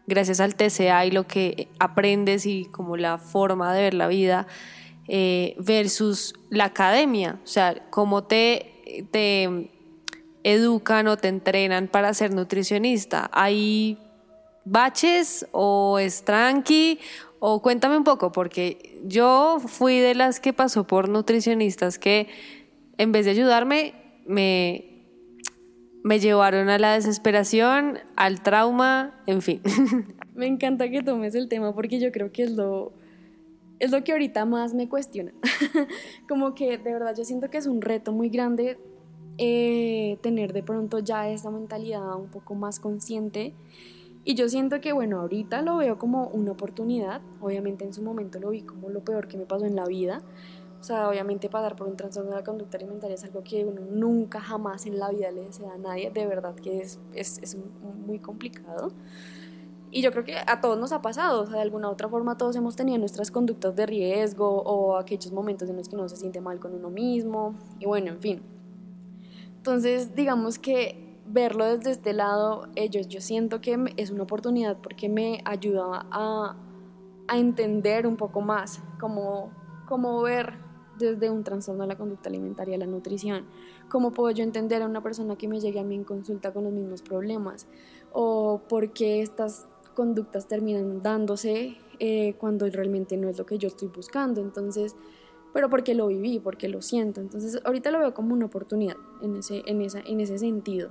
gracias 0.06 0.40
al 0.40 0.54
TCA 0.54 1.04
y 1.06 1.10
lo 1.10 1.26
que 1.26 1.68
aprendes 1.78 2.46
y 2.46 2.66
como 2.66 2.96
la 2.96 3.18
forma 3.18 3.74
de 3.74 3.82
ver 3.82 3.94
la 3.94 4.06
vida 4.06 4.46
eh, 5.08 5.54
versus 5.58 6.34
la 6.50 6.66
academia, 6.66 7.40
o 7.44 7.46
sea, 7.46 7.88
cómo 7.90 8.24
te, 8.24 9.06
te 9.10 9.70
educan 10.42 11.08
o 11.08 11.16
te 11.16 11.28
entrenan 11.28 11.88
para 11.88 12.12
ser 12.14 12.34
nutricionista. 12.34 13.30
¿Hay 13.32 13.98
baches 14.64 15.46
o 15.52 15.98
es 15.98 16.24
tranqui? 16.24 16.98
O 17.38 17.62
cuéntame 17.62 17.96
un 17.96 18.04
poco, 18.04 18.32
porque 18.32 19.00
yo 19.04 19.58
fui 19.64 19.98
de 19.98 20.14
las 20.14 20.40
que 20.40 20.52
pasó 20.52 20.86
por 20.86 21.08
nutricionistas 21.08 21.98
que 21.98 22.28
en 22.98 23.12
vez 23.12 23.24
de 23.24 23.32
ayudarme, 23.32 23.94
me, 24.26 25.04
me 26.02 26.18
llevaron 26.18 26.68
a 26.68 26.78
la 26.78 26.94
desesperación, 26.94 27.98
al 28.16 28.42
trauma, 28.42 29.22
en 29.26 29.42
fin. 29.42 29.60
Me 30.34 30.46
encanta 30.46 30.90
que 30.90 31.02
tomes 31.02 31.34
el 31.34 31.48
tema 31.48 31.74
porque 31.74 31.98
yo 31.98 32.12
creo 32.12 32.30
que 32.30 32.42
es 32.42 32.50
lo, 32.50 32.92
es 33.78 33.90
lo 33.90 34.02
que 34.04 34.12
ahorita 34.12 34.44
más 34.44 34.74
me 34.74 34.88
cuestiona. 34.88 35.32
como 36.28 36.54
que 36.54 36.78
de 36.78 36.92
verdad 36.92 37.14
yo 37.16 37.24
siento 37.24 37.50
que 37.50 37.58
es 37.58 37.66
un 37.66 37.82
reto 37.82 38.12
muy 38.12 38.28
grande 38.28 38.78
eh, 39.38 40.18
tener 40.22 40.54
de 40.54 40.62
pronto 40.62 40.98
ya 40.98 41.28
esta 41.28 41.50
mentalidad 41.50 42.16
un 42.16 42.30
poco 42.30 42.54
más 42.54 42.80
consciente. 42.80 43.54
Y 44.24 44.34
yo 44.34 44.48
siento 44.48 44.80
que, 44.80 44.92
bueno, 44.92 45.20
ahorita 45.20 45.62
lo 45.62 45.76
veo 45.76 45.98
como 45.98 46.26
una 46.28 46.52
oportunidad. 46.52 47.20
Obviamente 47.40 47.84
en 47.84 47.92
su 47.92 48.02
momento 48.02 48.40
lo 48.40 48.50
vi 48.50 48.62
como 48.62 48.88
lo 48.88 49.04
peor 49.04 49.28
que 49.28 49.36
me 49.36 49.46
pasó 49.46 49.66
en 49.66 49.76
la 49.76 49.84
vida. 49.84 50.22
O 50.80 50.82
sea, 50.82 51.08
obviamente 51.08 51.48
pasar 51.48 51.76
por 51.76 51.86
un 51.86 51.96
trastorno 51.96 52.30
de 52.30 52.36
la 52.36 52.44
conducta 52.44 52.76
alimentaria 52.76 53.14
es 53.14 53.24
algo 53.24 53.42
que 53.42 53.64
uno 53.64 53.82
nunca 53.82 54.40
jamás 54.40 54.86
en 54.86 54.98
la 54.98 55.10
vida 55.10 55.30
le 55.30 55.42
desea 55.42 55.74
a 55.74 55.78
nadie. 55.78 56.10
De 56.10 56.26
verdad 56.26 56.54
que 56.56 56.78
es, 56.78 56.98
es, 57.14 57.38
es 57.38 57.56
muy 58.06 58.18
complicado. 58.18 58.90
Y 59.90 60.02
yo 60.02 60.10
creo 60.10 60.24
que 60.24 60.36
a 60.36 60.60
todos 60.60 60.78
nos 60.78 60.92
ha 60.92 61.00
pasado, 61.00 61.42
o 61.42 61.46
sea, 61.46 61.56
de 61.56 61.62
alguna 61.62 61.88
u 61.88 61.92
otra 61.92 62.08
forma 62.08 62.36
todos 62.36 62.56
hemos 62.56 62.76
tenido 62.76 62.98
nuestras 62.98 63.30
conductas 63.30 63.76
de 63.76 63.86
riesgo 63.86 64.62
o 64.62 64.96
aquellos 64.96 65.32
momentos 65.32 65.68
en 65.68 65.76
los 65.76 65.88
que 65.88 65.94
uno 65.94 66.08
se 66.08 66.16
siente 66.16 66.40
mal 66.40 66.58
con 66.58 66.74
uno 66.74 66.90
mismo 66.90 67.54
y 67.78 67.86
bueno, 67.86 68.10
en 68.10 68.20
fin. 68.20 68.42
Entonces, 69.56 70.14
digamos 70.14 70.58
que 70.58 71.18
verlo 71.26 71.64
desde 71.64 71.90
este 71.90 72.12
lado, 72.12 72.68
ellos, 72.74 73.08
yo 73.08 73.20
siento 73.20 73.60
que 73.60 73.92
es 73.96 74.10
una 74.10 74.24
oportunidad 74.24 74.76
porque 74.80 75.08
me 75.08 75.40
ayuda 75.44 76.06
a, 76.10 76.56
a 77.28 77.38
entender 77.38 78.06
un 78.06 78.16
poco 78.16 78.40
más 78.40 78.80
cómo, 79.00 79.50
cómo 79.86 80.22
ver 80.22 80.66
desde 80.98 81.30
un 81.30 81.44
trastorno 81.44 81.82
de 81.82 81.88
la 81.88 81.96
conducta 81.96 82.28
alimentaria 82.28 82.78
la 82.78 82.86
nutrición. 82.86 83.44
¿Cómo 83.88 84.12
puedo 84.12 84.30
yo 84.30 84.44
entender 84.44 84.82
a 84.82 84.86
una 84.86 85.02
persona 85.02 85.36
que 85.36 85.48
me 85.48 85.60
llegue 85.60 85.80
a 85.80 85.84
mí 85.84 85.94
en 85.94 86.04
consulta 86.04 86.52
con 86.52 86.64
los 86.64 86.72
mismos 86.72 87.02
problemas? 87.02 87.66
¿O 88.12 88.62
por 88.68 88.92
qué 88.92 89.20
estas 89.20 89.66
conductas 89.96 90.46
terminan 90.46 91.02
dándose 91.02 91.76
eh, 91.98 92.34
cuando 92.38 92.70
realmente 92.70 93.16
no 93.16 93.28
es 93.28 93.36
lo 93.36 93.46
que 93.46 93.58
yo 93.58 93.66
estoy 93.66 93.88
buscando. 93.88 94.40
Entonces, 94.40 94.94
pero 95.52 95.68
porque 95.68 95.94
lo 95.94 96.06
viví, 96.06 96.38
porque 96.38 96.68
lo 96.68 96.82
siento. 96.82 97.20
Entonces, 97.20 97.60
ahorita 97.64 97.90
lo 97.90 97.98
veo 97.98 98.14
como 98.14 98.34
una 98.34 98.46
oportunidad 98.46 98.96
en 99.22 99.36
ese, 99.36 99.62
en 99.66 99.80
esa, 99.80 100.00
en 100.00 100.20
ese 100.20 100.38
sentido. 100.38 100.90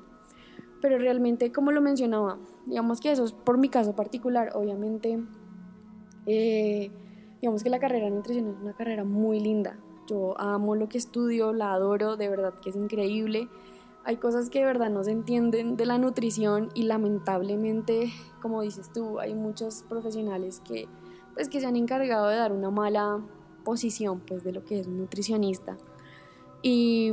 Pero 0.82 0.98
realmente, 0.98 1.52
como 1.52 1.72
lo 1.72 1.82
mencionaba, 1.82 2.40
digamos 2.66 3.00
que 3.00 3.12
eso 3.12 3.24
es 3.24 3.32
por 3.32 3.58
mi 3.58 3.70
caso 3.70 3.96
particular, 3.96 4.52
obviamente, 4.56 5.24
eh, 6.26 6.92
digamos 7.42 7.64
que 7.64 7.70
la 7.70 7.80
carrera 7.80 8.06
de 8.06 8.12
nutrición 8.12 8.48
es 8.48 8.56
una 8.62 8.74
carrera 8.74 9.04
muy 9.04 9.40
linda, 9.40 9.78
Yo 10.08 10.40
amo 10.40 10.76
lo 10.76 10.90
que 10.90 10.98
estudio, 10.98 11.54
la 11.54 11.74
adoro, 11.74 12.18
de 12.18 12.30
verdad 12.30 12.54
que 12.56 12.70
es 12.70 12.76
increíble. 12.76 13.48
Hay 14.06 14.18
cosas 14.18 14.52
que 14.52 14.60
de 14.60 14.66
verdad 14.66 14.92
no 14.92 15.04
se 15.04 15.12
entienden 15.12 15.78
de 15.78 15.86
la 15.88 15.98
nutrición 15.98 16.70
y 16.76 16.84
lamentablemente, 16.84 18.14
como 18.40 18.62
dices 18.62 18.92
tú, 18.94 19.20
hay 19.20 19.34
muchos 19.34 19.84
profesionales 19.90 20.62
que, 20.64 20.88
pues, 21.34 21.50
que 21.50 21.60
se 21.60 21.66
han 21.66 21.76
encargado 21.76 22.28
de 22.28 22.36
dar 22.36 22.52
una 22.52 22.70
mala 22.70 23.20
posición 23.64 24.20
pues, 24.20 24.44
de 24.44 24.52
lo 24.52 24.64
que 24.64 24.80
es 24.80 24.88
un 24.88 25.00
nutricionista. 25.00 25.76
Y, 26.62 27.12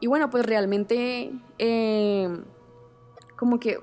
y 0.00 0.06
bueno, 0.06 0.30
pues 0.30 0.46
realmente 0.46 1.32
eh, 1.58 2.44
como 3.36 3.60
que 3.60 3.78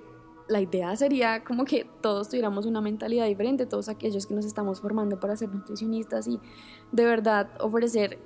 la 0.47 0.61
idea 0.61 0.95
sería 0.95 1.43
como 1.43 1.65
que 1.65 1.87
todos 2.01 2.29
tuviéramos 2.29 2.65
una 2.65 2.81
mentalidad 2.81 3.27
diferente, 3.27 3.67
todos 3.67 3.89
aquellos 3.89 4.25
que 4.25 4.33
nos 4.33 4.45
estamos 4.45 4.81
formando 4.81 5.19
para 5.19 5.35
ser 5.35 5.49
nutricionistas 5.49 6.27
y 6.27 6.39
de 6.91 7.05
verdad 7.05 7.49
ofrecer 7.59 8.17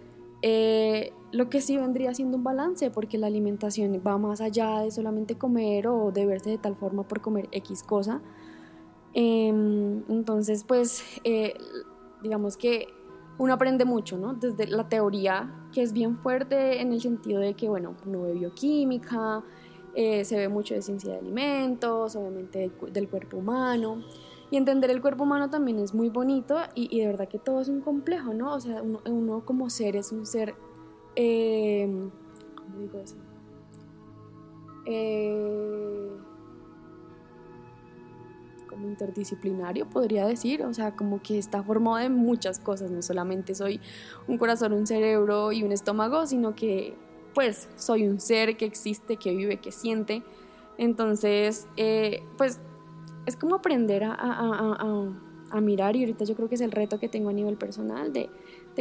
eh, 0.42 1.14
lo 1.32 1.50
que 1.50 1.62
sí 1.62 1.78
vendría 1.78 2.14
siendo 2.14 2.38
un 2.38 2.44
balance, 2.44 2.92
porque 2.92 3.18
la 3.18 3.28
alimentación 3.28 4.02
va 4.06 4.18
más 4.18 4.42
allá 4.42 4.80
de 4.80 4.92
solamente 4.92 5.38
comer 5.38 5.88
o 5.88 6.12
de 6.12 6.26
verse 6.26 6.50
de 6.50 6.58
tal 6.58 6.76
forma 6.76 7.04
por 7.04 7.22
comer 7.22 7.48
X 7.52 7.84
cosa. 7.84 8.22
Em, 9.14 10.04
entonces, 10.10 10.64
pues, 10.64 11.04
eh, 11.24 11.54
digamos 12.22 12.58
que 12.58 12.88
uno 13.38 13.54
aprende 13.54 13.86
mucho, 13.86 14.18
¿no? 14.18 14.34
Desde 14.34 14.68
la 14.68 14.88
teoría, 14.88 15.68
que 15.74 15.82
es 15.82 15.94
bien 15.94 16.18
fuerte 16.18 16.82
en 16.82 16.94
el 16.94 17.02
sentido 17.02 17.40
de 17.42 17.54
que, 17.56 17.68
bueno, 17.70 17.96
uno 18.06 18.22
ve 18.24 18.34
bioquímica, 18.34 19.44
eh, 19.96 20.24
se 20.26 20.38
ve 20.38 20.48
mucho 20.48 20.74
de 20.74 20.82
ciencia 20.82 21.14
de 21.14 21.20
alimentos, 21.20 22.16
obviamente 22.16 22.72
del, 22.92 23.10
cuerpo 23.10 23.38
humano. 23.38 24.04
Y 24.50 24.58
entender 24.58 24.92
el 24.92 25.02
cuerpo 25.02 25.24
humano 25.24 25.50
también 25.50 25.80
es 25.80 25.94
muy 25.94 26.10
bonito 26.10 26.58
y, 26.76 27.00
de 27.00 27.08
verdad 27.08 27.28
que 27.28 27.40
todo 27.40 27.62
es 27.62 27.70
un 27.70 27.82
complejo, 27.82 28.34
¿no? 28.34 28.54
O 28.54 28.60
sea, 28.60 28.82
uno, 28.82 29.44
como 29.46 29.70
ser 29.70 29.96
es 29.96 30.12
un 30.12 30.26
ser... 30.26 30.56
Eh, 31.16 31.88
¿Cómo 32.56 32.80
digo 32.80 33.00
eso? 33.00 33.16
Eh, 34.86 36.10
como 38.68 38.88
interdisciplinario, 38.88 39.88
podría 39.90 40.26
decir, 40.26 40.64
o 40.64 40.74
sea, 40.74 40.96
como 40.96 41.22
que 41.22 41.38
está 41.38 41.62
formado 41.62 41.98
de 41.98 42.10
muchas 42.10 42.58
cosas, 42.60 42.90
no 42.90 43.02
solamente 43.02 43.54
soy 43.54 43.82
un 44.28 44.38
corazón, 44.38 44.74
un 44.74 44.88
cerebro 44.88 45.52
y 45.52 45.64
un 45.64 45.72
estómago, 45.72 46.26
sino 46.26 46.56
que 46.56 46.96
pues 47.34 47.70
soy 47.76 48.08
un 48.08 48.20
ser 48.20 48.58
que 48.58 48.66
existe, 48.66 49.18
que 49.18 49.36
vive, 49.36 49.58
que 49.58 49.72
siente. 49.72 50.24
Entonces, 50.78 51.68
eh, 51.78 52.24
pues 52.38 52.60
es 53.26 53.36
como 53.36 53.56
aprender 53.56 54.04
a, 54.06 55.60
mirar 55.62 55.98
y 55.98 56.00
ahorita 56.00 56.24
yo 56.24 56.36
creo 56.36 56.48
que 56.48 56.56
es 56.56 56.62
el 56.62 56.72
reto 56.72 56.98
que 56.98 57.10
tengo 57.10 57.30
a 57.30 57.34
nivel 57.34 57.58
personal 57.58 58.14
de, 58.14 58.30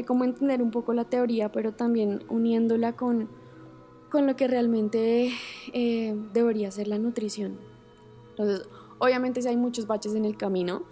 cómo 0.06 0.24
entender 0.24 0.62
un 0.62 0.70
poco 0.70 0.94
la 0.94 1.04
teoría, 1.04 1.52
pero 1.52 1.72
también 1.72 2.24
uniéndola 2.28 2.94
con, 2.94 3.28
con 4.10 4.26
lo 4.26 4.36
que 4.36 4.48
realmente 4.48 5.32
eh, 5.72 6.16
debería 6.32 6.70
ser 6.70 6.88
la 6.88 6.98
nutrición. 6.98 7.58
Entonces, 8.30 8.68
obviamente 8.98 9.42
si 9.42 9.48
hay 9.48 9.56
muchos 9.56 9.86
baches 9.86 10.14
en 10.14 10.24
el 10.24 10.36
camino, 10.36 10.84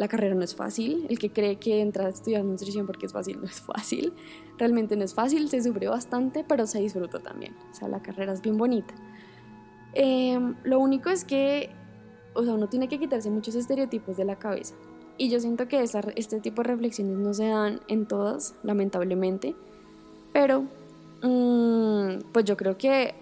la 0.00 0.08
carrera 0.08 0.34
no 0.34 0.42
es 0.42 0.54
fácil. 0.54 1.06
El 1.10 1.18
que 1.18 1.30
cree 1.30 1.56
que 1.56 1.80
entra 1.82 2.06
a 2.06 2.08
estudiar 2.08 2.42
nutrición 2.42 2.86
porque 2.86 3.04
es 3.04 3.12
fácil, 3.12 3.38
no 3.42 3.46
es 3.46 3.60
fácil. 3.60 4.14
Realmente 4.56 4.96
no 4.96 5.04
es 5.04 5.12
fácil, 5.12 5.48
se 5.48 5.62
sufre 5.62 5.88
bastante, 5.88 6.42
pero 6.42 6.66
se 6.66 6.80
disfruta 6.80 7.20
también. 7.20 7.54
O 7.70 7.74
sea, 7.74 7.88
la 7.88 8.00
carrera 8.00 8.32
es 8.32 8.40
bien 8.40 8.56
bonita. 8.56 8.94
Em, 9.92 10.54
lo 10.64 10.78
único 10.78 11.10
es 11.10 11.24
que, 11.24 11.70
o 12.34 12.42
sea, 12.44 12.54
uno 12.54 12.68
tiene 12.68 12.88
que 12.88 12.98
quitarse 12.98 13.28
muchos 13.28 13.54
estereotipos 13.54 14.16
de 14.16 14.24
la 14.24 14.36
cabeza. 14.36 14.74
Y 15.20 15.28
yo 15.28 15.38
siento 15.38 15.68
que 15.68 15.82
este 15.82 16.40
tipo 16.40 16.62
de 16.62 16.68
reflexiones 16.68 17.18
no 17.18 17.34
se 17.34 17.46
dan 17.46 17.82
en 17.88 18.06
todas, 18.06 18.54
lamentablemente. 18.62 19.54
Pero, 20.32 20.62
mm, 21.20 22.30
pues 22.32 22.46
yo 22.46 22.56
creo 22.56 22.78
que 22.78 23.12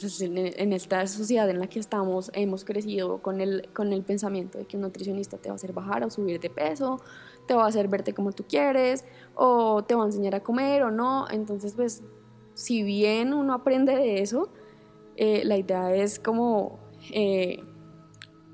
pues, 0.00 0.18
en, 0.22 0.72
esta 0.72 1.06
sociedad 1.06 1.50
en 1.50 1.60
la 1.60 1.66
que 1.66 1.78
estamos 1.78 2.30
hemos 2.32 2.64
crecido 2.64 3.18
con 3.18 3.42
el, 3.42 3.68
con 3.74 3.92
el 3.92 4.02
pensamiento 4.02 4.56
de 4.56 4.64
que 4.64 4.78
un 4.78 4.84
nutricionista 4.84 5.36
te 5.36 5.50
va 5.50 5.52
a 5.52 5.56
hacer 5.56 5.74
bajar 5.74 6.04
o 6.04 6.10
subir 6.10 6.40
de 6.40 6.48
peso, 6.48 7.02
te 7.46 7.52
va 7.52 7.64
a 7.64 7.68
hacer 7.68 7.88
verte 7.88 8.14
como 8.14 8.32
tú 8.32 8.44
quieres, 8.48 9.04
o 9.34 9.84
te 9.84 9.94
va 9.94 10.04
a 10.04 10.06
enseñar 10.06 10.36
a 10.36 10.42
comer 10.42 10.84
o 10.84 10.90
no. 10.90 11.26
Entonces, 11.30 11.74
pues, 11.74 12.02
si 12.54 12.82
bien 12.82 13.34
uno 13.34 13.52
aprende 13.52 13.94
de 13.94 14.22
eso, 14.22 14.48
eh, 15.16 15.42
la 15.44 15.58
idea 15.58 15.94
es 15.94 16.18
como, 16.18 16.78
eh, 17.12 17.60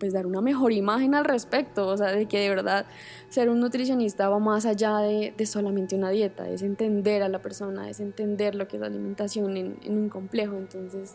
pues, 0.02 0.14
dar 0.14 0.26
una 0.26 0.40
mejor 0.40 0.72
imagen 0.72 1.14
al 1.14 1.24
respecto, 1.24 1.86
o 1.86 1.96
sea, 1.96 2.08
de 2.08 2.26
que 2.26 2.40
de 2.40 2.48
verdad 2.48 2.86
ser 3.28 3.48
un 3.48 3.60
nutricionista 3.60 4.28
va 4.28 4.40
más 4.40 4.66
allá 4.66 4.98
de, 4.98 5.32
solamente 5.46 5.94
una 5.94 6.10
dieta, 6.10 6.48
es 6.48 6.62
entender 6.62 7.22
a 7.22 7.28
la 7.28 7.40
persona, 7.40 7.88
es 7.88 8.00
entender 8.00 8.56
lo 8.56 8.66
que 8.66 8.78
es 8.78 8.80
la 8.80 8.88
alimentación 8.88 9.56
en, 9.56 9.76
en 9.84 9.96
un 9.96 10.08
complejo. 10.08 10.56
Entonces, 10.56 11.14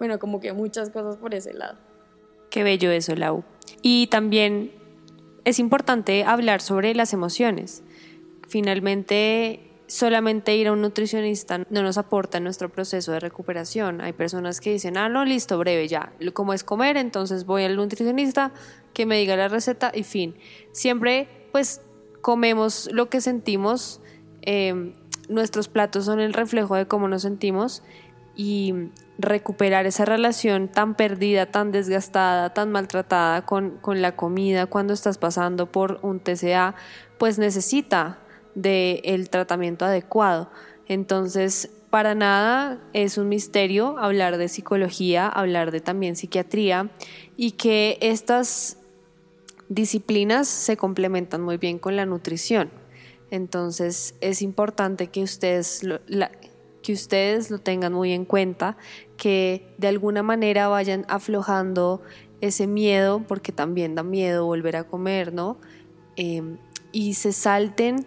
bueno, 0.00 0.18
como 0.18 0.40
que 0.40 0.52
muchas 0.52 0.90
cosas 0.90 1.16
por 1.16 1.32
ese 1.32 1.54
lado. 1.54 1.78
Qué 2.50 2.64
bello 2.64 2.90
eso, 2.90 3.14
Lau. 3.14 3.44
Y 3.82 4.08
también 4.08 4.72
es 5.44 5.60
importante 5.60 6.24
hablar 6.24 6.60
sobre 6.60 6.96
las 6.96 7.12
emociones. 7.12 7.84
Finalmente, 8.48 9.60
solamente 9.92 10.56
ir 10.56 10.68
a 10.68 10.72
un 10.72 10.80
nutricionista 10.80 11.58
no 11.68 11.82
nos 11.82 11.98
aporta 11.98 12.38
en 12.38 12.44
nuestro 12.44 12.70
proceso 12.70 13.12
de 13.12 13.20
recuperación. 13.20 14.00
Hay 14.00 14.12
personas 14.12 14.60
que 14.60 14.72
dicen, 14.72 14.96
ah, 14.96 15.08
no, 15.08 15.24
listo, 15.24 15.58
breve, 15.58 15.86
ya. 15.86 16.12
Como 16.32 16.54
es 16.54 16.64
comer, 16.64 16.96
entonces 16.96 17.44
voy 17.44 17.64
al 17.64 17.76
nutricionista 17.76 18.52
que 18.94 19.04
me 19.04 19.18
diga 19.18 19.36
la 19.36 19.48
receta 19.48 19.92
y 19.94 20.02
fin. 20.02 20.34
Siempre, 20.72 21.28
pues, 21.52 21.82
comemos 22.22 22.88
lo 22.90 23.10
que 23.10 23.20
sentimos. 23.20 24.00
Eh, 24.40 24.94
nuestros 25.28 25.68
platos 25.68 26.06
son 26.06 26.20
el 26.20 26.32
reflejo 26.32 26.74
de 26.74 26.86
cómo 26.86 27.06
nos 27.06 27.22
sentimos 27.22 27.82
y 28.34 28.74
recuperar 29.18 29.86
esa 29.86 30.04
relación 30.04 30.68
tan 30.68 30.94
perdida, 30.94 31.46
tan 31.46 31.70
desgastada, 31.70 32.54
tan 32.54 32.72
maltratada 32.72 33.44
con, 33.44 33.80
la 33.84 34.16
comida 34.16 34.66
cuando 34.66 34.94
estás 34.94 35.18
pasando 35.18 35.70
por 35.70 35.98
un 36.02 36.18
TCA, 36.18 36.74
pues 37.18 37.38
necesita 37.38 38.18
del 38.54 39.30
tratamiento 39.30 39.84
adecuado. 39.84 40.50
Entonces, 40.86 41.70
para 41.90 42.14
nada 42.14 42.80
es 42.92 43.18
un 43.18 43.28
misterio 43.28 43.98
hablar 43.98 44.38
de 44.38 44.48
psicología, 44.48 45.28
hablar 45.28 45.70
de 45.70 45.80
también 45.80 46.16
psiquiatría 46.16 46.90
y 47.36 47.52
que 47.52 47.98
estas 48.00 48.78
disciplinas 49.68 50.48
se 50.48 50.76
complementan 50.76 51.42
muy 51.42 51.58
bien 51.58 51.78
con 51.78 51.96
la 51.96 52.06
nutrición. 52.06 52.70
Entonces 53.30 54.14
es 54.20 54.42
importante 54.42 55.08
que 55.08 55.22
ustedes 55.22 55.82
la, 56.06 56.30
que 56.82 56.92
ustedes 56.92 57.50
lo 57.50 57.58
tengan 57.58 57.92
muy 57.92 58.12
en 58.12 58.24
cuenta, 58.24 58.76
que 59.16 59.66
de 59.78 59.88
alguna 59.88 60.22
manera 60.22 60.68
vayan 60.68 61.06
aflojando 61.08 62.02
ese 62.40 62.66
miedo, 62.66 63.24
porque 63.26 63.52
también 63.52 63.94
da 63.94 64.02
miedo 64.02 64.44
volver 64.44 64.76
a 64.76 64.84
comer, 64.84 65.32
¿no? 65.32 65.58
Em, 66.16 66.58
y 66.90 67.14
se 67.14 67.32
salten 67.32 68.06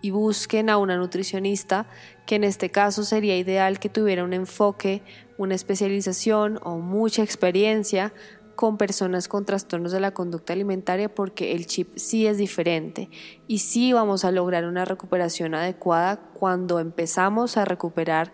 y 0.00 0.10
busquen 0.10 0.70
a 0.70 0.76
una 0.78 0.96
nutricionista, 0.96 1.86
que 2.26 2.36
en 2.36 2.44
este 2.44 2.70
caso 2.70 3.04
sería 3.04 3.36
ideal 3.36 3.78
que 3.78 3.88
tuviera 3.88 4.24
un 4.24 4.32
enfoque, 4.32 5.02
una 5.36 5.54
especialización 5.54 6.58
o 6.62 6.78
mucha 6.78 7.22
experiencia 7.22 8.12
con 8.58 8.76
personas 8.76 9.28
con 9.28 9.44
trastornos 9.44 9.92
de 9.92 10.00
la 10.00 10.10
conducta 10.10 10.52
alimentaria 10.52 11.08
porque 11.14 11.52
el 11.52 11.66
chip 11.66 11.96
sí 11.96 12.26
es 12.26 12.38
diferente 12.38 13.08
y 13.46 13.58
sí 13.58 13.92
vamos 13.92 14.24
a 14.24 14.32
lograr 14.32 14.64
una 14.64 14.84
recuperación 14.84 15.54
adecuada 15.54 16.16
cuando 16.34 16.80
empezamos 16.80 17.56
a 17.56 17.64
recuperar 17.64 18.32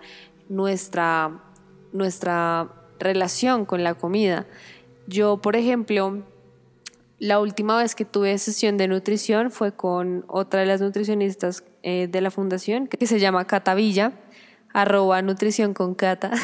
nuestra, 0.49 1.43
nuestra 1.93 2.73
relación 2.99 3.67
con 3.67 3.85
la 3.85 3.97
comida. 3.97 4.47
Yo, 5.07 5.43
por 5.43 5.57
ejemplo, 5.57 6.23
la 7.25 7.41
última 7.41 7.79
vez 7.79 7.95
que 7.95 8.05
tuve 8.05 8.37
sesión 8.37 8.77
de 8.77 8.87
nutrición 8.87 9.51
fue 9.51 9.73
con 9.73 10.27
otra 10.29 10.61
de 10.61 10.67
las 10.67 10.83
nutricionistas 10.83 11.65
eh, 11.83 12.07
de 12.07 12.21
la 12.21 12.31
fundación 12.31 12.87
que 12.87 13.07
se 13.07 13.19
llama 13.19 13.47
Cata 13.47 13.75
Villa, 13.75 14.13
arroba 14.75 15.23
nutrición 15.23 15.73
con 15.73 15.95
Cata. 15.95 16.33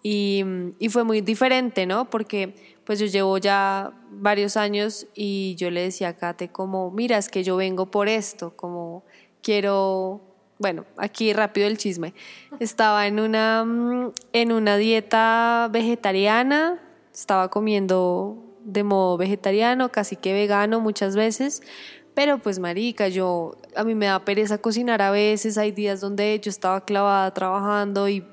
Y, 0.00 0.44
fue 0.90 1.04
muy 1.04 1.20
diferente, 1.20 1.84
¿no? 1.84 2.08
Porque 2.08 2.54
pues 2.84 2.98
yo 3.00 3.06
llevo 3.06 3.36
ya 3.36 3.92
varios 4.10 4.56
años 4.56 5.06
y 5.12 5.56
yo 5.56 5.70
le 5.70 5.82
decía 5.82 6.08
a 6.08 6.16
Kate 6.16 6.48
como, 6.48 6.90
mira, 6.92 7.18
es 7.18 7.28
que 7.28 7.42
yo 7.42 7.56
vengo 7.56 7.90
por 7.90 8.08
esto, 8.08 8.56
como 8.56 9.04
quiero, 9.42 10.22
bueno, 10.58 10.86
aquí 10.96 11.32
rápido 11.34 11.66
el 11.66 11.76
chisme. 11.76 12.14
Estaba 12.60 13.06
en 13.08 13.20
una, 13.20 13.64
mm, 13.64 14.12
en 14.32 14.52
una 14.52 14.78
dieta 14.78 15.68
vegetariana, 15.70 16.80
estaba 17.12 17.50
comiendo 17.50 18.47
de 18.68 18.84
modo 18.84 19.16
vegetariano, 19.16 19.90
casi 19.90 20.14
que 20.16 20.34
vegano 20.34 20.80
muchas 20.80 21.16
veces, 21.16 21.62
pero 22.14 22.38
pues 22.38 22.58
marica, 22.58 23.08
yo 23.08 23.56
a 23.74 23.82
mí 23.82 23.94
me 23.94 24.06
da 24.06 24.24
pereza 24.24 24.58
cocinar 24.58 25.00
a 25.00 25.10
veces, 25.10 25.56
hay 25.56 25.72
días 25.72 26.00
donde 26.00 26.38
yo 26.38 26.50
estaba 26.50 26.84
clavada 26.84 27.32
trabajando 27.32 28.08
y 28.08 28.24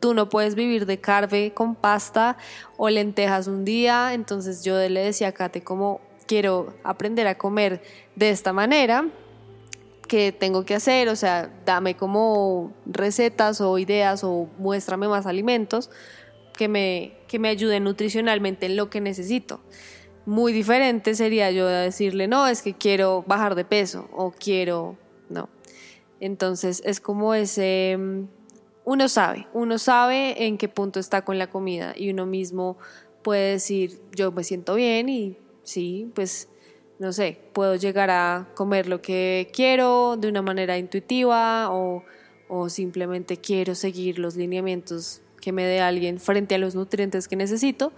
tú 0.00 0.14
no 0.14 0.28
puedes 0.28 0.54
vivir 0.54 0.86
de 0.86 1.00
carve 1.00 1.52
con 1.52 1.74
pasta 1.74 2.36
o 2.76 2.88
lentejas 2.88 3.48
un 3.48 3.64
día, 3.64 4.14
entonces 4.14 4.62
yo 4.62 4.76
le 4.88 5.00
decía 5.00 5.28
a 5.28 5.32
Kate 5.32 5.62
como 5.62 6.00
quiero 6.26 6.74
aprender 6.84 7.26
a 7.26 7.36
comer 7.36 7.82
de 8.14 8.30
esta 8.30 8.52
manera, 8.52 9.08
qué 10.06 10.30
tengo 10.30 10.64
que 10.64 10.76
hacer, 10.76 11.08
o 11.08 11.16
sea, 11.16 11.50
dame 11.66 11.96
como 11.96 12.72
recetas 12.86 13.60
o 13.60 13.78
ideas 13.78 14.22
o 14.22 14.48
muéstrame 14.58 15.08
más 15.08 15.26
alimentos 15.26 15.90
que 16.56 16.68
me, 16.68 17.14
que 17.32 17.38
me 17.38 17.48
ayuden 17.48 17.84
nutricionalmente 17.84 18.66
en 18.66 18.76
lo 18.76 18.90
que 18.90 19.00
necesito. 19.00 19.62
Muy 20.26 20.52
diferente 20.52 21.14
sería 21.14 21.50
yo 21.50 21.66
decirle, 21.66 22.28
no, 22.28 22.46
es 22.46 22.60
que 22.60 22.74
quiero 22.74 23.24
bajar 23.26 23.54
de 23.54 23.64
peso 23.64 24.10
o 24.12 24.32
quiero, 24.32 24.98
no. 25.30 25.48
Entonces 26.20 26.82
es 26.84 27.00
como 27.00 27.32
ese, 27.32 27.96
mm, 27.98 28.24
uno 28.84 29.08
sabe, 29.08 29.46
uno 29.54 29.78
sabe 29.78 30.44
en 30.44 30.58
qué 30.58 30.68
punto 30.68 31.00
está 31.00 31.24
con 31.24 31.38
la 31.38 31.48
comida 31.48 31.94
y 31.96 32.10
uno 32.10 32.26
mismo 32.26 32.76
puede 33.22 33.52
decir, 33.52 34.02
yo 34.14 34.30
me 34.30 34.44
siento 34.44 34.74
bien 34.74 35.08
y 35.08 35.38
sí, 35.62 36.12
pues 36.14 36.50
no 36.98 37.14
sé, 37.14 37.38
puedo 37.54 37.76
llegar 37.76 38.10
a 38.10 38.50
comer 38.54 38.88
lo 38.88 39.00
que 39.00 39.50
quiero 39.54 40.18
de 40.18 40.28
una 40.28 40.42
manera 40.42 40.76
intuitiva 40.76 41.70
o, 41.72 42.04
simplemente 42.68 43.38
quiero 43.38 43.74
seguir 43.74 44.18
los 44.18 44.36
lineamientos 44.36 45.22
que 45.42 45.52
me 45.52 45.66
dé 45.66 45.80
alguien 45.80 46.18
frente 46.18 46.54
a 46.54 46.58
los 46.58 46.74
nutrientes 46.74 47.28
que 47.28 47.36
necesito, 47.36 47.92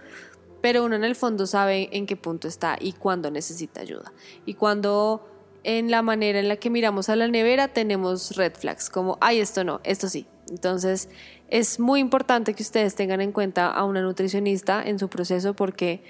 pero 0.61 0.83
uno 0.83 0.95
en 0.95 1.05
el 1.05 1.15
fondo 1.15 1.45
sabe 1.45 1.89
en 1.93 2.07
qué 2.07 2.17
punto 2.17 2.49
está 2.49 2.75
y 2.81 2.93
cuándo 2.93 3.31
necesita 3.31 3.81
ayuda. 3.81 4.11
Y 4.45 4.55
cuando 4.55 5.29
en 5.63 5.91
la 5.91 6.01
manera 6.01 6.39
en 6.39 6.47
la 6.47 6.57
que 6.57 6.69
miramos 6.69 7.07
a 7.07 7.15
la 7.15 7.27
nevera 7.27 7.69
tenemos 7.69 8.35
red 8.35 8.53
flags, 8.55 8.89
como, 8.89 9.17
ay, 9.21 9.39
esto 9.39 9.63
no, 9.63 9.79
esto 9.83 10.09
sí. 10.09 10.27
Entonces 10.49 11.07
es 11.49 11.79
muy 11.79 11.99
importante 11.99 12.53
que 12.55 12.63
ustedes 12.63 12.95
tengan 12.95 13.21
en 13.21 13.31
cuenta 13.31 13.71
a 13.71 13.83
una 13.83 14.01
nutricionista 14.01 14.81
en 14.83 14.99
su 14.99 15.07
proceso 15.07 15.53
porque 15.53 16.03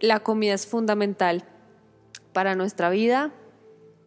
la 0.00 0.20
comida 0.20 0.54
es 0.54 0.66
fundamental 0.66 1.44
para 2.32 2.54
nuestra 2.54 2.90
vida, 2.90 3.32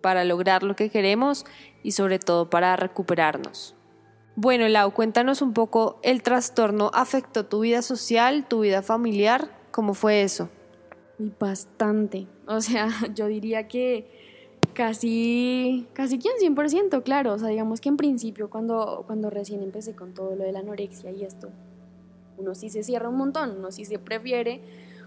para 0.01 0.23
lograr 0.23 0.63
lo 0.63 0.75
que 0.75 0.89
queremos 0.89 1.45
y 1.83 1.91
sobre 1.91 2.19
todo 2.19 2.49
para 2.49 2.75
recuperarnos. 2.77 3.75
Bueno, 4.35 4.67
Lau, 4.67 4.91
cuéntanos 4.91 5.43
un 5.43 5.53
poco, 5.53 5.99
¿el 6.01 6.23
trastorno 6.23 6.89
afectó 6.93 7.45
tu 7.45 7.59
vida 7.59 7.83
social, 7.83 8.47
tu 8.47 8.61
vida 8.61 8.81
familiar? 8.81 9.49
¿Cómo 9.69 9.93
fue 9.93 10.23
eso? 10.23 10.49
Bastante. 11.39 12.25
O 12.47 12.59
sea, 12.59 12.89
yo 13.13 13.27
diría 13.27 13.67
que 13.67 14.07
casi, 14.73 15.87
casi 15.93 16.17
que 16.17 16.29
un 16.29 16.55
100%, 16.55 17.03
claro. 17.03 17.33
O 17.33 17.37
sea, 17.37 17.49
digamos 17.49 17.79
que 17.79 17.89
en 17.89 17.97
principio, 17.97 18.49
cuando, 18.49 19.03
cuando 19.05 19.29
recién 19.29 19.61
empecé 19.61 19.93
con 19.93 20.15
todo 20.15 20.35
lo 20.35 20.43
de 20.43 20.51
la 20.51 20.59
anorexia 20.59 21.11
y 21.11 21.23
esto, 21.23 21.49
uno 22.37 22.55
sí 22.55 22.69
se 22.69 22.81
cierra 22.81 23.09
un 23.09 23.17
montón, 23.17 23.57
uno 23.59 23.71
sí 23.71 23.85
se 23.85 23.99
prefiere, 23.99 24.61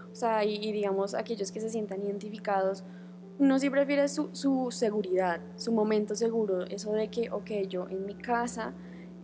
o 0.09 0.15
sea, 0.15 0.45
y 0.45 0.71
digamos, 0.71 1.13
aquellos 1.13 1.51
que 1.51 1.59
se 1.59 1.69
sientan 1.69 2.01
identificados, 2.01 2.85
uno 3.39 3.59
sí 3.59 3.69
prefiere 3.69 4.07
su, 4.07 4.29
su, 4.31 4.71
seguridad, 4.71 5.41
su 5.57 5.73
momento 5.73 6.15
seguro, 6.15 6.63
eso 6.65 6.93
de 6.93 7.09
que, 7.09 7.29
ok, 7.29 7.51
yo 7.67 7.87
en 7.89 8.05
mi 8.05 8.15
casa 8.15 8.73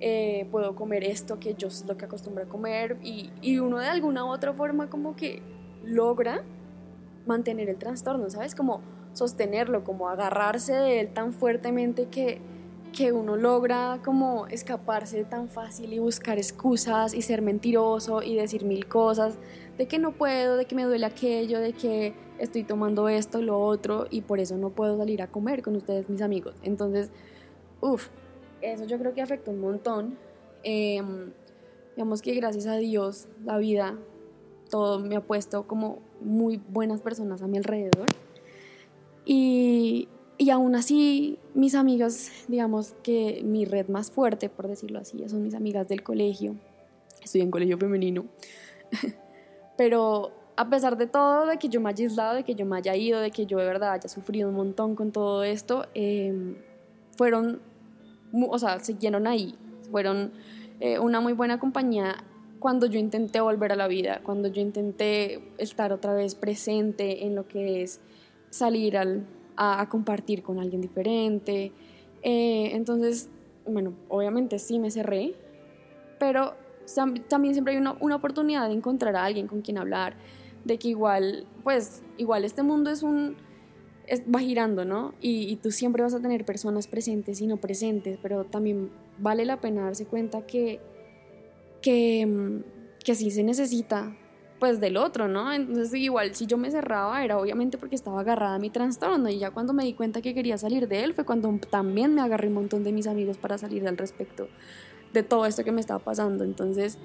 eh, 0.06 0.48
puedo 0.52 0.76
comer 0.76 1.06
esto 1.06 1.40
que 1.40 1.54
yo 1.54 1.70
es 1.70 1.86
lo 1.86 1.96
que 1.96 2.04
acostumbro 2.04 2.44
a 2.44 2.46
comer 2.46 2.98
y, 3.02 3.30
y, 3.42 3.60
uno 3.60 3.80
de 3.80 3.86
alguna 3.86 4.26
u 4.26 4.28
otra 4.28 4.52
forma 4.52 4.90
como 4.90 5.16
que 5.16 5.42
logra 5.82 6.44
mantener 7.26 7.70
el 7.70 7.78
trastorno, 7.78 8.30
¿sabes? 8.30 8.54
Como 8.54 8.82
sostenerlo, 9.14 9.86
como 9.86 10.10
agarrarse 10.10 10.74
de 10.74 11.00
él 11.00 11.14
tan 11.14 11.32
fuertemente 11.32 12.10
que, 12.10 12.42
que 12.92 13.14
uno 13.14 13.38
logra 13.38 14.02
como 14.04 14.46
escaparse 14.48 15.24
tan 15.24 15.48
fácil 15.48 15.94
y 15.94 16.00
buscar 16.00 16.38
excusas 16.38 17.14
y 17.14 17.22
ser 17.22 17.42
mentiroso 17.42 18.22
y 18.24 18.36
decir 18.36 18.66
mil 18.66 18.88
cosas 18.88 19.38
de 19.78 19.88
que 19.88 20.00
no 20.00 20.12
puedo, 20.12 20.58
de 20.58 20.66
que 20.66 20.76
me 20.76 20.84
duele 20.84 21.06
aquello, 21.06 21.62
de 21.62 21.72
que 21.72 22.14
estoy 22.40 22.66
tomando 22.66 23.08
esto, 23.08 23.42
lo 23.42 23.58
otro, 23.58 24.08
y 24.10 24.20
por 24.20 24.42
eso 24.42 24.58
no 24.58 24.72
puedo 24.72 24.98
salir 24.98 25.22
a 25.22 25.28
comer 25.28 25.62
con 25.62 25.78
ustedes, 25.78 26.10
mis 26.10 26.22
amigos. 26.22 26.56
Entonces, 26.62 27.10
uff, 27.80 28.10
eso 28.64 28.86
yo 28.86 28.98
creo 28.98 29.14
que 29.14 29.22
afectó 29.22 29.52
un 29.52 29.60
montón. 29.60 30.18
Em, 30.64 31.32
digamos 31.96 32.22
que 32.22 32.34
gracias 32.34 32.66
a 32.66 32.78
Dios, 32.78 33.28
la 33.44 33.58
vida, 33.58 33.98
todo 34.70 35.00
me 35.00 35.16
ha 35.16 35.22
puesto 35.22 35.68
como 35.68 36.00
muy 36.22 36.62
buenas 36.70 37.02
personas 37.02 37.42
a 37.42 37.48
mi 37.48 37.58
alrededor. 37.58 38.08
Y, 39.26 40.08
y 40.38 40.50
aún 40.50 40.76
así, 40.76 41.38
mis 41.54 41.76
amigas, 41.76 42.32
digamos 42.48 42.96
que 43.04 43.42
mi 43.44 43.66
red 43.66 43.88
más 43.88 44.12
fuerte, 44.12 44.50
por 44.50 44.68
decirlo 44.68 45.00
así, 45.00 45.24
son 45.28 45.44
mis 45.44 45.54
amigas 45.54 45.88
del 45.88 46.04
colegio. 46.04 46.56
Estoy 47.24 47.42
en 47.42 47.52
colegio 47.52 47.78
femenino. 47.78 48.26
Pero 49.78 50.32
a 50.56 50.70
pesar 50.70 50.98
de 50.98 51.08
todo, 51.08 51.46
de 51.46 51.58
que 51.58 51.70
yo 51.70 51.82
me 51.82 51.90
haya 51.90 52.06
aislado, 52.06 52.36
de 52.36 52.44
que 52.44 52.56
yo 52.56 52.66
me 52.66 52.78
haya 52.78 52.96
ido, 52.96 53.20
de 53.20 53.32
que 53.32 53.46
yo 53.46 53.58
de 53.58 53.66
verdad 53.66 53.94
haya 53.94 54.10
sufrido 54.10 54.50
un 54.50 54.56
montón 54.56 54.96
con 54.96 55.12
todo 55.12 55.44
esto, 55.44 55.86
em, 55.94 56.56
fueron, 57.18 57.62
o 58.34 58.60
sea, 58.60 58.80
siguieron 58.80 59.28
ahí, 59.28 59.56
fueron 59.92 60.32
eh, 60.80 61.00
una 61.00 61.22
muy 61.22 61.34
buena 61.34 61.60
compañía 61.60 62.24
cuando 62.60 62.86
yo 62.86 62.98
intenté 62.98 63.42
volver 63.42 63.74
a 63.74 63.76
la 63.76 63.88
vida, 63.88 64.22
cuando 64.24 64.48
yo 64.48 64.62
intenté 64.62 65.44
estar 65.58 65.92
otra 65.92 66.14
vez 66.14 66.34
presente 66.34 67.26
en 67.26 67.36
lo 67.36 67.48
que 67.48 67.84
es 67.84 68.00
salir 68.50 68.98
al, 68.98 69.26
a, 69.58 69.88
compartir 69.90 70.44
con 70.44 70.60
alguien 70.60 70.82
diferente. 70.82 71.74
Eh, 72.22 72.72
entonces, 72.74 73.30
bueno, 73.66 73.94
obviamente 74.08 74.60
sí 74.60 74.80
me 74.80 74.92
cerré, 74.92 75.36
pero 76.20 76.54
también 77.28 77.54
siempre 77.54 77.74
hay 77.74 77.80
una, 77.80 77.98
una 78.00 78.16
oportunidad 78.16 78.68
de 78.68 78.76
encontrar 78.76 79.16
a 79.16 79.26
alguien 79.26 79.48
con 79.48 79.62
quien 79.62 79.78
hablar, 79.78 80.16
de 80.64 80.78
que 80.78 80.88
igual, 80.88 81.46
pues, 81.64 82.02
igual 82.18 82.46
este 82.46 82.64
mundo 82.64 82.90
es 82.90 83.04
un, 83.04 83.36
va 84.34 84.40
girando, 84.40 84.86
¿no? 84.86 85.14
Y, 85.22 85.56
tú 85.58 85.72
siempre 85.72 86.04
vas 86.04 86.14
a 86.14 86.20
tener 86.20 86.46
personas 86.46 86.88
presentes 86.88 87.42
y 87.42 87.48
no 87.48 87.58
presentes, 87.58 88.20
pero 88.22 88.44
también 88.44 88.92
vale 89.18 89.46
la 89.46 89.62
pena 89.62 89.84
darse 89.84 90.06
cuenta 90.06 90.46
que, 90.46 90.80
que, 91.82 92.62
que 93.04 93.16
sí 93.16 93.32
se 93.32 93.44
necesita, 93.44 94.16
pues, 94.60 94.80
del 94.80 94.98
otro, 94.98 95.28
¿no? 95.28 95.54
Entonces, 95.54 95.94
igual, 95.94 96.36
si 96.36 96.46
yo 96.46 96.58
me 96.58 96.72
cerraba, 96.72 97.24
era 97.24 97.38
obviamente 97.38 97.78
porque 97.78 97.96
estaba 97.96 98.22
agarrada 98.22 98.56
a 98.56 98.60
mi 98.60 98.70
trastorno, 98.70 99.30
y 99.30 99.40
ya 99.40 99.52
cuando 99.52 99.74
me 99.74 99.84
di 99.84 99.94
cuenta 99.94 100.22
que 100.22 100.34
quería 100.34 100.58
salir 100.58 100.88
de 100.88 101.04
él, 101.04 101.14
fue 101.14 101.26
cuando 101.26 101.58
también 101.70 102.14
me 102.14 102.22
agarré 102.22 102.48
un 102.48 102.56
montón 102.56 102.84
de 102.84 102.92
mis 102.92 103.08
amigos 103.08 103.38
para 103.38 103.58
salir 103.58 103.88
al 103.88 103.98
respecto 103.98 104.48
de 105.14 105.24
todo 105.24 105.46
esto 105.46 105.64
que 105.64 105.72
me 105.72 105.82
estaba 105.82 106.00
pasando. 106.00 106.44
Entonces, 106.44 106.98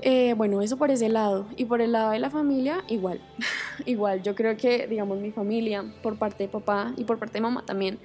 eh, 0.00 0.34
bueno, 0.34 0.62
eso 0.62 0.76
por 0.76 0.90
ese 0.90 1.08
lado. 1.08 1.46
Y 1.56 1.64
por 1.64 1.80
el 1.80 1.92
lado 1.92 2.10
de 2.10 2.18
la 2.18 2.30
familia, 2.30 2.84
igual. 2.88 3.20
igual, 3.86 4.22
yo 4.22 4.34
creo 4.34 4.56
que, 4.56 4.86
digamos, 4.86 5.18
mi 5.18 5.32
familia, 5.32 5.84
por 6.02 6.18
parte 6.18 6.44
de 6.44 6.48
papá 6.48 6.92
y 6.96 7.04
por 7.04 7.18
parte 7.18 7.34
de 7.34 7.40
mamá 7.40 7.64
también, 7.64 7.98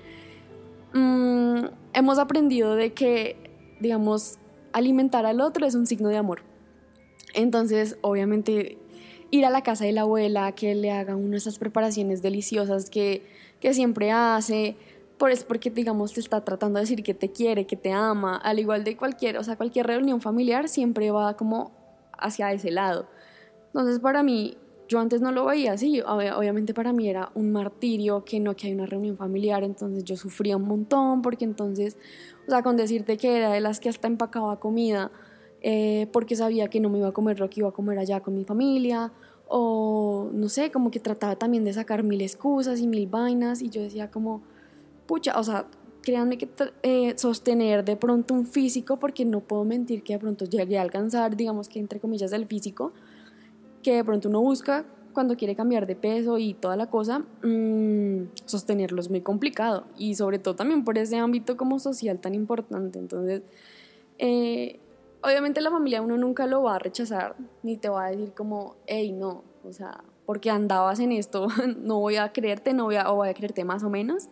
mm, 0.93 1.65
hemos 1.93 2.17
aprendido 2.17 2.75
de 2.75 2.93
que, 2.93 3.37
digamos, 3.79 4.39
alimentar 4.71 5.25
al 5.25 5.41
otro 5.41 5.65
es 5.65 5.75
un 5.75 5.85
signo 5.85 6.09
de 6.09 6.17
amor. 6.17 6.41
Entonces, 7.33 7.97
obviamente, 8.01 8.77
ir 9.31 9.45
a 9.45 9.49
la 9.49 9.61
casa 9.61 9.85
de 9.85 9.91
la 9.91 10.01
abuela, 10.01 10.51
que 10.53 10.75
le 10.75 10.91
haga 10.91 11.15
una 11.15 11.31
de 11.31 11.37
esas 11.37 11.57
preparaciones 11.59 12.21
deliciosas 12.21 12.89
que, 12.89 13.23
que 13.59 13.73
siempre 13.73 14.11
hace, 14.11 14.75
por 15.17 15.31
es 15.31 15.43
porque, 15.43 15.69
digamos, 15.69 16.13
te 16.13 16.19
está 16.19 16.43
tratando 16.43 16.77
de 16.79 16.83
decir 16.83 17.03
que 17.03 17.13
te 17.13 17.31
quiere, 17.31 17.65
que 17.65 17.75
te 17.75 17.91
ama, 17.91 18.35
al 18.37 18.59
igual 18.59 18.83
de 18.83 18.97
cualquier, 18.97 19.37
o 19.37 19.43
sea, 19.43 19.55
cualquier 19.55 19.87
reunión 19.87 20.21
familiar 20.21 20.67
siempre 20.69 21.11
va 21.11 21.35
como 21.37 21.82
hacia 22.23 22.51
ese 22.51 22.71
lado. 22.71 23.07
Entonces, 23.67 23.99
para 23.99 24.23
mí, 24.23 24.57
yo 24.87 24.99
antes 24.99 25.21
no 25.21 25.31
lo 25.31 25.45
veía 25.45 25.73
así, 25.73 26.01
obviamente 26.01 26.73
para 26.73 26.93
mí 26.93 27.07
era 27.09 27.31
un 27.35 27.51
martirio 27.51 28.23
que 28.23 28.39
no 28.39 28.55
que 28.55 28.67
hay 28.67 28.73
una 28.73 28.85
reunión 28.85 29.17
familiar, 29.17 29.63
entonces 29.63 30.03
yo 30.03 30.15
sufría 30.17 30.57
un 30.57 30.67
montón 30.67 31.21
porque 31.21 31.45
entonces, 31.45 31.97
o 32.47 32.51
sea, 32.51 32.61
con 32.61 32.77
decirte 32.77 33.17
que 33.17 33.37
era 33.37 33.51
de 33.51 33.61
las 33.61 33.79
que 33.79 33.89
hasta 33.89 34.07
empacaba 34.07 34.59
comida, 34.59 35.11
eh, 35.61 36.07
porque 36.11 36.35
sabía 36.35 36.67
que 36.67 36.79
no 36.79 36.89
me 36.89 36.99
iba 36.99 37.07
a 37.07 37.13
comer 37.13 37.39
lo 37.39 37.49
que 37.49 37.61
iba 37.61 37.69
a 37.69 37.71
comer 37.71 37.97
allá 37.97 38.19
con 38.19 38.35
mi 38.35 38.43
familia, 38.43 39.11
o 39.47 40.29
no 40.33 40.49
sé, 40.49 40.71
como 40.71 40.91
que 40.91 40.99
trataba 40.99 41.35
también 41.37 41.63
de 41.63 41.73
sacar 41.73 42.03
mil 42.03 42.21
excusas 42.21 42.79
y 42.79 42.87
mil 42.87 43.07
vainas, 43.07 43.61
y 43.61 43.69
yo 43.69 43.81
decía 43.81 44.11
como, 44.11 44.43
pucha, 45.07 45.39
o 45.39 45.43
sea, 45.43 45.67
créanme 46.03 46.37
que 46.37 46.47
eh, 46.83 47.13
sostener 47.17 47.83
de 47.83 47.95
pronto 47.95 48.33
un 48.33 48.45
físico, 48.45 48.97
porque 48.97 49.25
no 49.25 49.39
puedo 49.39 49.63
mentir 49.63 50.03
que 50.03 50.13
de 50.13 50.19
pronto 50.19 50.45
llegué 50.45 50.77
a 50.77 50.81
alcanzar, 50.81 51.35
digamos 51.35 51.69
que 51.69 51.79
entre 51.79 51.99
comillas, 51.99 52.31
el 52.33 52.45
físico, 52.45 52.93
que 53.81 53.95
de 53.95 54.03
pronto 54.03 54.29
uno 54.29 54.41
busca 54.41 54.85
cuando 55.13 55.37
quiere 55.37 55.55
cambiar 55.55 55.87
de 55.87 55.95
peso 55.95 56.37
y 56.37 56.53
toda 56.53 56.75
la 56.75 56.87
cosa, 56.87 57.19
mmm, 57.43 58.25
sostenerlo 58.45 58.99
es 58.99 59.09
muy 59.09 59.21
complicado 59.21 59.85
y 59.97 60.15
sobre 60.15 60.39
todo 60.39 60.55
también 60.55 60.83
por 60.83 60.97
ese 60.97 61.17
ámbito 61.17 61.55
como 61.55 61.79
social 61.79 62.19
tan 62.19 62.35
importante. 62.35 62.99
Entonces, 62.99 63.41
eh, 64.17 64.79
obviamente 65.21 65.61
la 65.61 65.71
familia 65.71 66.01
uno 66.01 66.17
nunca 66.17 66.47
lo 66.47 66.63
va 66.63 66.75
a 66.75 66.79
rechazar 66.79 67.35
ni 67.61 67.77
te 67.77 67.89
va 67.89 68.05
a 68.05 68.11
decir 68.11 68.33
como, 68.33 68.75
hey, 68.87 69.11
no, 69.11 69.43
o 69.63 69.71
sea, 69.71 70.03
porque 70.25 70.49
andabas 70.49 70.99
en 70.99 71.11
esto, 71.11 71.47
no 71.77 71.99
voy 71.99 72.17
a 72.17 72.33
creerte, 72.33 72.73
no 72.73 72.85
voy 72.85 72.95
a, 72.95 73.11
o 73.11 73.15
voy 73.15 73.29
a 73.29 73.33
creerte 73.33 73.63
más 73.63 73.83
o 73.83 73.89
menos. 73.89 74.29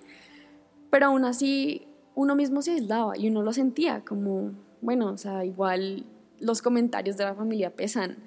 Pero 0.92 1.08
aún 1.08 1.26
así, 1.26 1.88
uno 2.14 2.36
mismo 2.36 2.62
se 2.62 2.74
aislaba 2.74 3.18
y 3.18 3.30
uno 3.30 3.42
lo 3.42 3.54
sentía 3.54 4.04
como, 4.04 4.52
bueno, 4.82 5.12
o 5.12 5.18
sea, 5.18 5.44
igual 5.46 6.06
los 6.40 6.62
comentarios 6.62 7.18
de 7.18 7.24
la 7.24 7.34
familia 7.34 7.76
pesan. 7.76 8.18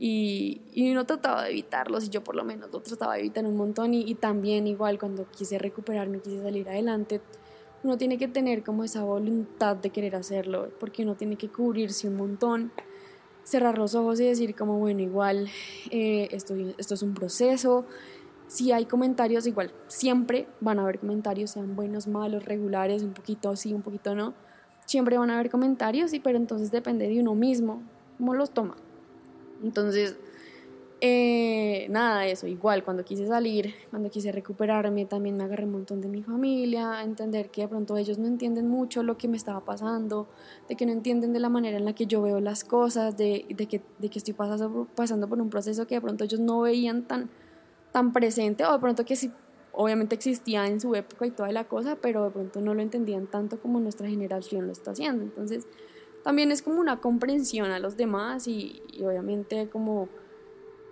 Y, 0.00 0.60
y 0.72 0.92
uno 0.92 1.06
trataba 1.06 1.44
de 1.44 1.50
evitarlos 1.50 2.04
y 2.04 2.08
yo 2.08 2.22
por 2.22 2.36
lo 2.36 2.44
menos 2.44 2.70
lo 2.72 2.80
trataba 2.80 3.14
de 3.14 3.20
evitar 3.20 3.44
un 3.44 3.56
montón 3.56 3.94
y, 3.94 4.14
también 4.14 4.66
igual 4.66 4.98
cuando 4.98 5.28
quise 5.30 5.58
recuperarme, 5.58 6.20
quise 6.20 6.42
salir 6.42 6.68
adelante, 6.68 7.20
uno 7.82 7.96
tiene 7.96 8.18
que 8.18 8.28
tener 8.28 8.62
como 8.62 8.84
esa 8.84 9.02
voluntad 9.02 9.76
de 9.76 9.90
querer 9.90 10.16
hacerlo, 10.16 10.70
porque 10.78 11.02
uno 11.02 11.14
tiene 11.14 11.36
que 11.36 11.48
cubrirse 11.48 12.08
un 12.08 12.16
montón, 12.16 12.72
cerrar 13.42 13.78
los 13.78 13.94
ojos 13.94 14.20
y 14.20 14.24
decir 14.24 14.54
como, 14.54 14.78
bueno, 14.78 15.00
igual 15.00 15.48
eh, 15.90 16.28
esto, 16.30 16.54
esto 16.76 16.94
es 16.94 17.02
un 17.02 17.14
proceso, 17.14 17.84
si 18.48 18.72
hay 18.72 18.86
comentarios, 18.86 19.46
igual 19.46 19.70
siempre 19.86 20.48
van 20.60 20.78
a 20.78 20.82
haber 20.82 20.98
comentarios, 20.98 21.50
sean 21.50 21.76
buenos, 21.76 22.08
malos, 22.08 22.44
regulares, 22.44 23.02
un 23.02 23.12
poquito 23.12 23.54
sí, 23.54 23.72
un 23.72 23.82
poquito 23.82 24.14
no, 24.14 24.34
siempre 24.86 25.18
van 25.18 25.30
a 25.30 25.34
haber 25.34 25.50
comentarios, 25.50 26.12
y, 26.14 26.20
pero 26.20 26.38
entonces 26.38 26.70
depende 26.70 27.06
de 27.08 27.20
uno 27.20 27.34
mismo, 27.34 27.82
cómo 28.16 28.34
los 28.34 28.50
toma. 28.50 28.76
Entonces, 29.62 30.16
eh, 31.00 31.86
nada, 31.90 32.26
eso, 32.26 32.48
igual 32.48 32.82
cuando 32.82 33.04
quise 33.04 33.26
salir, 33.26 33.72
cuando 33.90 34.10
quise 34.10 34.32
recuperarme, 34.32 35.04
también 35.04 35.36
me 35.36 35.44
agarré 35.44 35.64
un 35.64 35.72
montón 35.72 36.00
de 36.00 36.08
mi 36.08 36.22
familia, 36.22 37.02
entender 37.04 37.50
que 37.50 37.60
de 37.62 37.68
pronto 37.68 37.96
ellos 37.96 38.18
no 38.18 38.26
entienden 38.26 38.66
mucho 38.66 39.04
lo 39.04 39.16
que 39.16 39.28
me 39.28 39.36
estaba 39.36 39.64
pasando, 39.64 40.26
de 40.68 40.74
que 40.74 40.86
no 40.86 40.92
entienden 40.92 41.32
de 41.32 41.38
la 41.38 41.50
manera 41.50 41.76
en 41.76 41.84
la 41.84 41.92
que 41.92 42.06
yo 42.06 42.22
veo 42.22 42.40
las 42.40 42.64
cosas, 42.64 43.16
de, 43.16 43.44
de, 43.48 43.66
que, 43.66 43.82
de 43.98 44.08
que, 44.08 44.18
estoy 44.18 44.34
pasando, 44.34 44.88
pasando 44.96 45.28
por 45.28 45.40
un 45.40 45.50
proceso 45.50 45.86
que 45.86 45.96
de 45.96 46.00
pronto 46.00 46.24
ellos 46.24 46.40
no 46.40 46.62
veían 46.62 47.02
tan, 47.02 47.30
tan 47.98 48.12
presente, 48.12 48.64
o 48.64 48.72
de 48.72 48.78
pronto 48.78 49.04
que 49.04 49.16
sí, 49.16 49.32
obviamente 49.72 50.14
existía 50.14 50.68
en 50.68 50.80
su 50.80 50.94
época 50.94 51.26
y 51.26 51.32
toda 51.32 51.50
la 51.50 51.64
cosa, 51.64 51.96
pero 52.00 52.26
de 52.26 52.30
pronto 52.30 52.60
no 52.60 52.72
lo 52.72 52.80
entendían 52.80 53.26
tanto 53.26 53.60
como 53.60 53.80
nuestra 53.80 54.08
generación 54.08 54.66
lo 54.66 54.72
está 54.72 54.92
haciendo. 54.92 55.24
Entonces, 55.24 55.66
también 56.22 56.52
es 56.52 56.62
como 56.62 56.78
una 56.78 57.00
comprensión 57.00 57.72
a 57.72 57.80
los 57.80 57.96
demás 57.96 58.46
y, 58.46 58.80
obviamente 59.04 59.68
como 59.68 60.08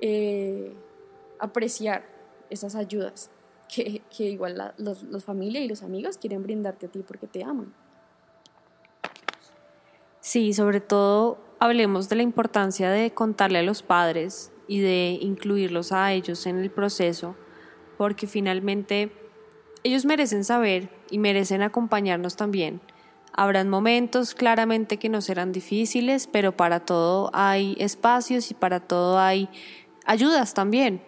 eh, 0.01 0.75
apreciar 1.39 2.05
esas 2.51 2.75
ayudas 2.75 3.31
que, 3.73 4.03
igual 4.19 4.59
la, 4.59 4.75
los, 4.77 5.25
familia 5.25 5.61
y 5.61 5.69
los 5.69 5.85
amigos 5.85 6.19
quieren 6.19 6.43
brindarte 6.43 6.87
a 6.87 6.89
ti 6.89 7.05
porque 7.07 7.29
te 7.29 7.45
aman. 7.45 7.73
Sí, 10.19 10.53
sobre 10.55 10.81
todo 10.81 11.39
hablemos 11.61 12.09
de 12.09 12.17
la 12.17 12.23
importancia 12.25 12.91
de 12.91 13.13
contarle 13.13 13.61
a 13.61 13.63
los 13.63 13.85
padres 13.85 14.51
y 14.69 14.81
de 14.81 15.19
incluirlos 15.21 15.93
a 15.93 16.13
ellos 16.13 16.47
en 16.47 16.59
el 16.59 16.71
proceso, 16.71 17.37
porque 17.97 18.27
finalmente 18.27 19.13
ellos 19.83 20.05
merecen 20.05 20.45
saber 20.45 20.91
y 21.11 21.19
merecen 21.19 21.63
acompañarnos 21.63 22.37
también. 22.37 22.81
Habrán 23.33 23.69
momentos 23.69 24.35
claramente 24.35 24.97
que 24.97 25.09
no 25.09 25.21
serán 25.21 25.53
difíciles, 25.53 26.27
pero 26.27 26.57
para 26.57 26.81
todo 26.81 27.31
hay 27.35 27.77
espacios 27.79 28.51
y 28.51 28.55
para 28.55 28.81
todo 28.81 29.19
hay 29.19 29.49
ayudas 30.07 30.55
también. 30.55 31.03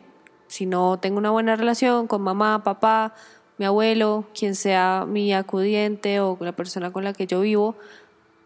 Si 0.46 0.66
no 0.66 0.98
tengo 0.98 1.18
una 1.18 1.30
buena 1.30 1.56
relación 1.56 2.06
con 2.06 2.22
mamá, 2.22 2.62
papá, 2.62 3.14
mi 3.56 3.64
abuelo, 3.64 4.26
quien 4.38 4.54
sea 4.54 5.04
mi 5.08 5.32
acudiente 5.32 6.20
o 6.20 6.36
la 6.40 6.52
persona 6.52 6.92
con 6.92 7.02
la 7.02 7.12
que 7.12 7.26
yo 7.26 7.40
vivo, 7.40 7.76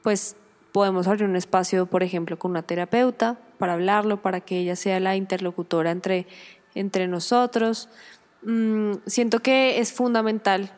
pues 0.03 0.37
podemos 0.73 1.07
abrir 1.07 1.29
un 1.29 1.37
espacio, 1.37 1.87
por 1.87 2.03
ejemplo, 2.03 2.39
con 2.39 2.53
una 2.53 2.63
terapeuta 2.63 3.39
para 3.59 3.75
hablarlo, 3.75 4.23
para 4.23 4.41
que 4.41 4.59
ella 4.59 4.75
sea 4.75 5.01
la 5.01 5.17
interlocutora 5.17 5.91
entre, 5.91 6.27
entre 6.75 7.07
nosotros. 7.07 7.89
Mm, 8.43 8.95
siento 9.07 9.41
que 9.41 9.79
es 9.79 9.93
fundamental 9.93 10.73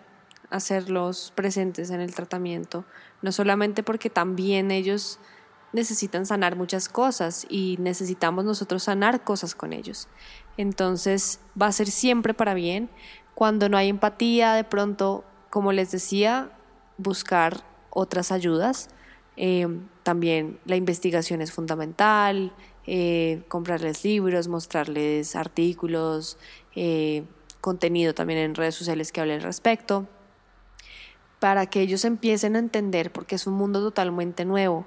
hacerlos 0.50 1.32
presentes 1.34 1.90
en 1.90 2.00
el 2.00 2.14
tratamiento, 2.14 2.84
no 3.22 3.32
solamente 3.32 3.82
porque 3.82 4.10
también 4.10 4.70
ellos 4.70 5.18
necesitan 5.72 6.24
sanar 6.26 6.54
muchas 6.56 6.88
cosas 6.88 7.46
y 7.48 7.76
necesitamos 7.80 8.44
nosotros 8.44 8.84
sanar 8.84 9.24
cosas 9.24 9.54
con 9.54 9.72
ellos. 9.72 10.08
Entonces 10.56 11.40
va 11.60 11.66
a 11.66 11.72
ser 11.72 11.88
siempre 11.88 12.34
para 12.34 12.54
bien. 12.54 12.88
Cuando 13.34 13.68
no 13.68 13.76
hay 13.76 13.88
empatía, 13.88 14.54
de 14.54 14.62
pronto, 14.62 15.24
como 15.50 15.72
les 15.72 15.90
decía, 15.90 16.50
buscar 16.96 17.64
otras 17.90 18.30
ayudas. 18.30 18.88
Eh, 19.36 19.66
también 20.02 20.58
la 20.64 20.76
investigación 20.76 21.40
es 21.40 21.52
fundamental, 21.52 22.52
eh, 22.86 23.42
comprarles 23.48 24.04
libros, 24.04 24.48
mostrarles 24.48 25.36
artículos, 25.36 26.38
eh, 26.76 27.24
contenido 27.60 28.14
también 28.14 28.40
en 28.40 28.54
redes 28.54 28.74
sociales 28.74 29.10
que 29.10 29.20
hablen 29.20 29.36
al 29.36 29.42
respecto, 29.42 30.06
para 31.40 31.66
que 31.66 31.80
ellos 31.80 32.04
empiecen 32.04 32.56
a 32.56 32.58
entender, 32.58 33.10
porque 33.10 33.36
es 33.36 33.46
un 33.46 33.54
mundo 33.54 33.80
totalmente 33.80 34.44
nuevo. 34.44 34.86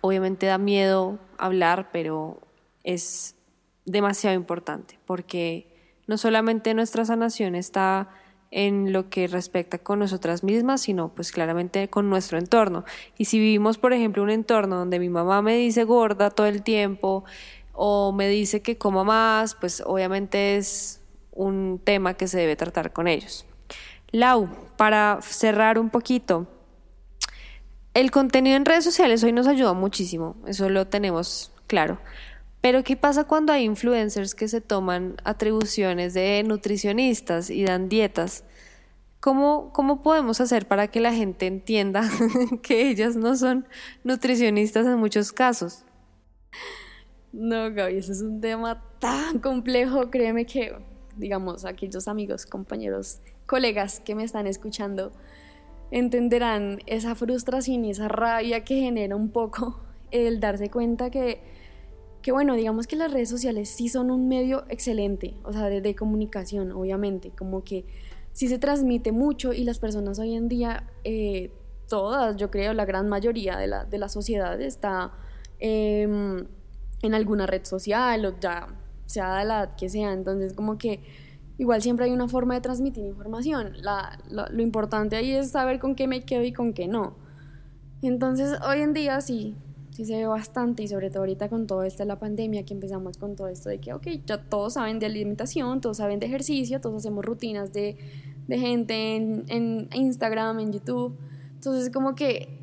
Obviamente 0.00 0.46
da 0.46 0.58
miedo 0.58 1.18
hablar, 1.38 1.90
pero 1.92 2.40
es 2.84 3.36
demasiado 3.84 4.34
importante 4.34 4.98
porque 5.06 5.72
no 6.06 6.18
solamente 6.18 6.74
nuestra 6.74 7.04
sanación 7.04 7.54
está 7.54 8.08
en 8.50 8.92
lo 8.92 9.10
que 9.10 9.26
respecta 9.26 9.78
con 9.78 9.98
nosotras 9.98 10.44
mismas, 10.44 10.82
sino 10.82 11.08
pues 11.08 11.32
claramente 11.32 11.88
con 11.88 12.08
nuestro 12.08 12.38
entorno. 12.38 12.84
Y 13.18 13.26
si 13.26 13.38
vivimos, 13.38 13.78
por 13.78 13.92
ejemplo, 13.92 14.22
un 14.22 14.30
entorno 14.30 14.76
donde 14.76 14.98
mi 14.98 15.08
mamá 15.08 15.42
me 15.42 15.56
dice 15.56 15.84
gorda 15.84 16.30
todo 16.30 16.46
el 16.46 16.62
tiempo 16.62 17.24
o 17.72 18.12
me 18.12 18.28
dice 18.28 18.62
que 18.62 18.78
coma 18.78 19.04
más, 19.04 19.54
pues 19.54 19.82
obviamente 19.84 20.56
es 20.56 21.00
un 21.32 21.80
tema 21.82 22.14
que 22.14 22.28
se 22.28 22.38
debe 22.38 22.56
tratar 22.56 22.92
con 22.92 23.08
ellos. 23.08 23.44
Lau, 24.10 24.48
para 24.76 25.18
cerrar 25.20 25.78
un 25.78 25.90
poquito, 25.90 26.46
el 27.92 28.10
contenido 28.10 28.56
en 28.56 28.64
redes 28.64 28.84
sociales 28.84 29.22
hoy 29.24 29.32
nos 29.32 29.46
ayuda 29.46 29.72
muchísimo, 29.74 30.36
eso 30.46 30.68
lo 30.68 30.86
tenemos 30.86 31.52
claro. 31.66 31.98
Pero 32.66 32.82
¿qué 32.82 32.96
pasa 32.96 33.28
cuando 33.28 33.52
hay 33.52 33.62
influencers 33.62 34.34
que 34.34 34.48
se 34.48 34.60
toman 34.60 35.14
atribuciones 35.22 36.14
de 36.14 36.42
nutricionistas 36.42 37.48
y 37.48 37.62
dan 37.62 37.88
dietas? 37.88 38.42
¿Cómo, 39.20 39.70
cómo 39.72 40.02
podemos 40.02 40.40
hacer 40.40 40.66
para 40.66 40.88
que 40.88 40.98
la 40.98 41.12
gente 41.12 41.46
entienda 41.46 42.10
que 42.64 42.90
ellas 42.90 43.14
no 43.14 43.36
son 43.36 43.68
nutricionistas 44.02 44.84
en 44.84 44.98
muchos 44.98 45.30
casos? 45.30 45.84
No, 47.32 47.72
Gaby, 47.72 47.98
ese 47.98 48.10
es 48.10 48.22
un 48.22 48.40
tema 48.40 48.82
tan 48.98 49.38
complejo. 49.38 50.10
Créeme 50.10 50.44
que, 50.44 50.74
digamos, 51.14 51.64
aquellos 51.64 52.08
amigos, 52.08 52.46
compañeros, 52.46 53.20
colegas 53.46 54.00
que 54.00 54.16
me 54.16 54.24
están 54.24 54.48
escuchando, 54.48 55.12
entenderán 55.92 56.80
esa 56.86 57.14
frustración 57.14 57.84
y 57.84 57.92
esa 57.92 58.08
rabia 58.08 58.64
que 58.64 58.80
genera 58.80 59.14
un 59.14 59.30
poco 59.30 59.84
el 60.10 60.40
darse 60.40 60.68
cuenta 60.68 61.10
que, 61.10 61.54
que 62.26 62.32
bueno, 62.32 62.54
digamos 62.54 62.88
que 62.88 62.96
las 62.96 63.12
redes 63.12 63.28
sociales 63.28 63.68
sí 63.68 63.88
son 63.88 64.10
un 64.10 64.26
medio 64.26 64.64
excelente, 64.68 65.36
o 65.44 65.52
sea, 65.52 65.66
de, 65.66 65.94
comunicación, 65.94 66.72
obviamente, 66.72 67.30
como 67.30 67.62
que 67.62 67.84
sí 68.32 68.48
se 68.48 68.58
transmite 68.58 69.12
mucho 69.12 69.52
y 69.52 69.62
las 69.62 69.78
personas 69.78 70.18
hoy 70.18 70.34
en 70.34 70.48
día, 70.48 70.90
eh, 71.04 71.52
todas, 71.88 72.34
yo 72.34 72.50
creo, 72.50 72.72
la 72.72 72.84
gran 72.84 73.08
mayoría 73.08 73.56
de 73.56 73.68
la, 73.68 73.84
de 73.84 73.98
la 73.98 74.08
sociedad 74.08 74.60
está 74.60 75.12
em, 75.60 76.48
en 77.00 77.14
alguna 77.14 77.46
red 77.46 77.64
social 77.64 78.26
o 78.26 78.40
ya 78.40 78.74
sea 79.04 79.38
de 79.38 79.44
la 79.44 79.62
edad 79.62 79.76
que 79.76 79.88
sea, 79.88 80.12
entonces 80.12 80.52
como 80.52 80.78
que 80.78 81.04
igual 81.58 81.80
siempre 81.80 82.06
hay 82.06 82.10
una 82.10 82.26
forma 82.26 82.54
de 82.54 82.60
transmitir 82.60 83.04
información. 83.04 83.74
lo 84.30 84.62
importante 84.62 85.14
ahí 85.14 85.30
es 85.30 85.52
saber 85.52 85.78
con 85.78 85.94
qué 85.94 86.08
me 86.08 86.24
quedo 86.24 86.42
y 86.42 86.52
con 86.52 86.72
qué 86.72 86.88
no. 86.88 87.14
Entonces, 88.02 88.58
hoy 88.68 88.80
en 88.80 88.94
día 88.94 89.20
sí, 89.20 89.56
sí 89.96 90.04
se 90.04 90.14
ve 90.14 90.26
bastante 90.26 90.82
y 90.82 90.88
sobre 90.88 91.08
todo 91.08 91.20
ahorita 91.20 91.48
con 91.48 91.66
todo 91.66 91.82
esto 91.82 92.02
de 92.02 92.08
la 92.08 92.18
pandemia 92.18 92.66
que 92.66 92.74
empezamos 92.74 93.16
con 93.16 93.34
todo 93.34 93.48
esto 93.48 93.70
de 93.70 93.78
que, 93.78 93.94
ok, 93.94 94.06
ya 94.26 94.44
todos 94.44 94.74
saben 94.74 94.98
de 94.98 95.06
alimentación, 95.06 95.80
todos 95.80 95.96
saben 95.96 96.20
de 96.20 96.26
ejercicio, 96.26 96.82
todos 96.82 96.96
hacemos 96.96 97.24
rutinas 97.24 97.72
de, 97.72 97.96
gente 98.46 99.16
en, 99.16 99.88
Instagram, 99.94 100.60
en 100.60 100.72
YouTube. 100.74 101.16
Entonces, 101.54 101.90
como 101.90 102.14
que 102.14 102.60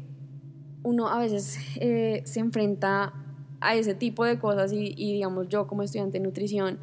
uno 0.83 1.07
a 1.07 1.17
veces 1.17 1.57
eh, 1.77 2.21
se 2.25 2.39
enfrenta 2.39 3.13
a 3.61 3.73
ese 3.73 3.95
tipo 3.95 4.25
de 4.25 4.37
cosas 4.37 4.71
y, 4.71 4.93
y 4.95 5.13
digamos 5.13 5.47
yo 5.47 5.65
como 5.65 5.81
estudiante 5.81 6.19
de 6.19 6.25
nutrición, 6.25 6.77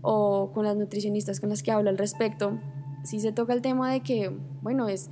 o 0.00 0.52
con 0.52 0.64
las 0.64 0.76
nutricionistas 0.76 1.40
con 1.40 1.48
las 1.48 1.64
que 1.64 1.72
hablo 1.72 1.90
al 1.90 1.98
respecto, 1.98 2.60
sí 3.02 3.18
se 3.18 3.32
toca 3.32 3.52
el 3.52 3.62
tema 3.62 3.90
de 3.90 4.00
que, 4.00 4.30
bueno, 4.62 4.86
es, 4.86 5.10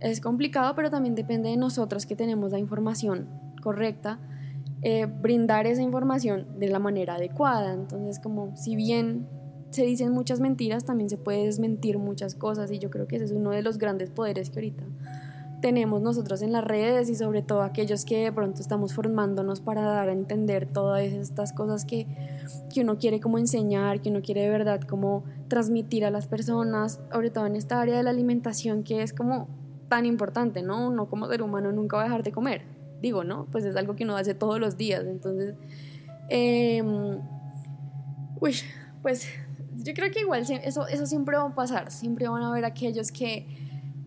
es 0.00 0.22
complicado, 0.22 0.74
pero 0.74 0.88
también 0.88 1.14
depende 1.14 1.50
de 1.50 1.58
nosotros 1.58 2.06
que 2.06 2.16
tenemos 2.16 2.50
la 2.50 2.58
información 2.58 3.28
correcta, 3.62 4.20
eh, 4.82 5.06
brindar 5.06 5.66
esa 5.66 5.82
información 5.82 6.58
de 6.58 6.68
la 6.68 6.78
manera 6.78 7.14
adecuada. 7.14 7.72
Entonces, 7.72 8.18
como 8.18 8.56
si 8.56 8.76
bien 8.76 9.28
se 9.70 9.84
dicen 9.84 10.12
muchas 10.12 10.40
mentiras, 10.40 10.84
también 10.84 11.08
se 11.08 11.16
puede 11.16 11.44
desmentir 11.44 11.98
muchas 11.98 12.34
cosas 12.34 12.70
y 12.70 12.78
yo 12.78 12.90
creo 12.90 13.06
que 13.06 13.16
ese 13.16 13.26
es 13.26 13.32
uno 13.32 13.50
de 13.50 13.62
los 13.62 13.78
grandes 13.78 14.10
poderes 14.10 14.50
que 14.50 14.58
ahorita 14.58 14.84
tenemos 15.62 16.02
nosotros 16.02 16.42
en 16.42 16.52
las 16.52 16.64
redes 16.64 17.08
y 17.08 17.14
sobre 17.14 17.40
todo 17.40 17.62
aquellos 17.62 18.04
que 18.04 18.24
de 18.24 18.32
pronto 18.32 18.60
estamos 18.60 18.92
formándonos 18.92 19.60
para 19.60 19.82
dar 19.82 20.08
a 20.08 20.12
entender 20.12 20.66
todas 20.66 21.04
estas 21.04 21.52
cosas 21.52 21.86
que, 21.86 22.06
que 22.74 22.82
uno 22.82 22.98
quiere 22.98 23.20
como 23.20 23.38
enseñar, 23.38 24.00
que 24.02 24.10
uno 24.10 24.20
quiere 24.20 24.42
de 24.42 24.50
verdad 24.50 24.80
como 24.82 25.22
transmitir 25.48 26.04
a 26.04 26.10
las 26.10 26.26
personas, 26.26 27.00
sobre 27.12 27.30
todo 27.30 27.46
en 27.46 27.56
esta 27.56 27.80
área 27.80 27.96
de 27.96 28.02
la 28.02 28.10
alimentación 28.10 28.82
que 28.82 29.02
es 29.02 29.12
como 29.12 29.48
tan 29.88 30.04
importante, 30.04 30.62
¿no? 30.62 30.88
Uno 30.88 31.08
como 31.08 31.28
ser 31.28 31.42
humano 31.42 31.70
nunca 31.70 31.96
va 31.96 32.02
a 32.02 32.06
dejar 32.06 32.24
de 32.24 32.32
comer, 32.32 32.62
digo, 33.02 33.24
¿no? 33.24 33.46
Pues 33.52 33.64
es 33.64 33.76
algo 33.76 33.94
que 33.96 34.04
uno 34.04 34.16
hace 34.16 34.34
todos 34.34 34.58
los 34.58 34.78
días, 34.78 35.04
entonces, 35.06 35.56
em, 36.30 37.18
uy, 38.40 38.54
pues 39.02 39.26
yo 39.74 39.92
creo 39.92 40.10
que 40.10 40.20
igual 40.20 40.42
eso, 40.42 40.86
eso 40.86 41.06
siempre 41.06 41.36
va 41.36 41.44
a 41.44 41.54
pasar, 41.54 41.90
siempre 41.90 42.28
van 42.28 42.42
a 42.42 42.48
haber 42.48 42.64
aquellos 42.64 43.12
que 43.12 43.46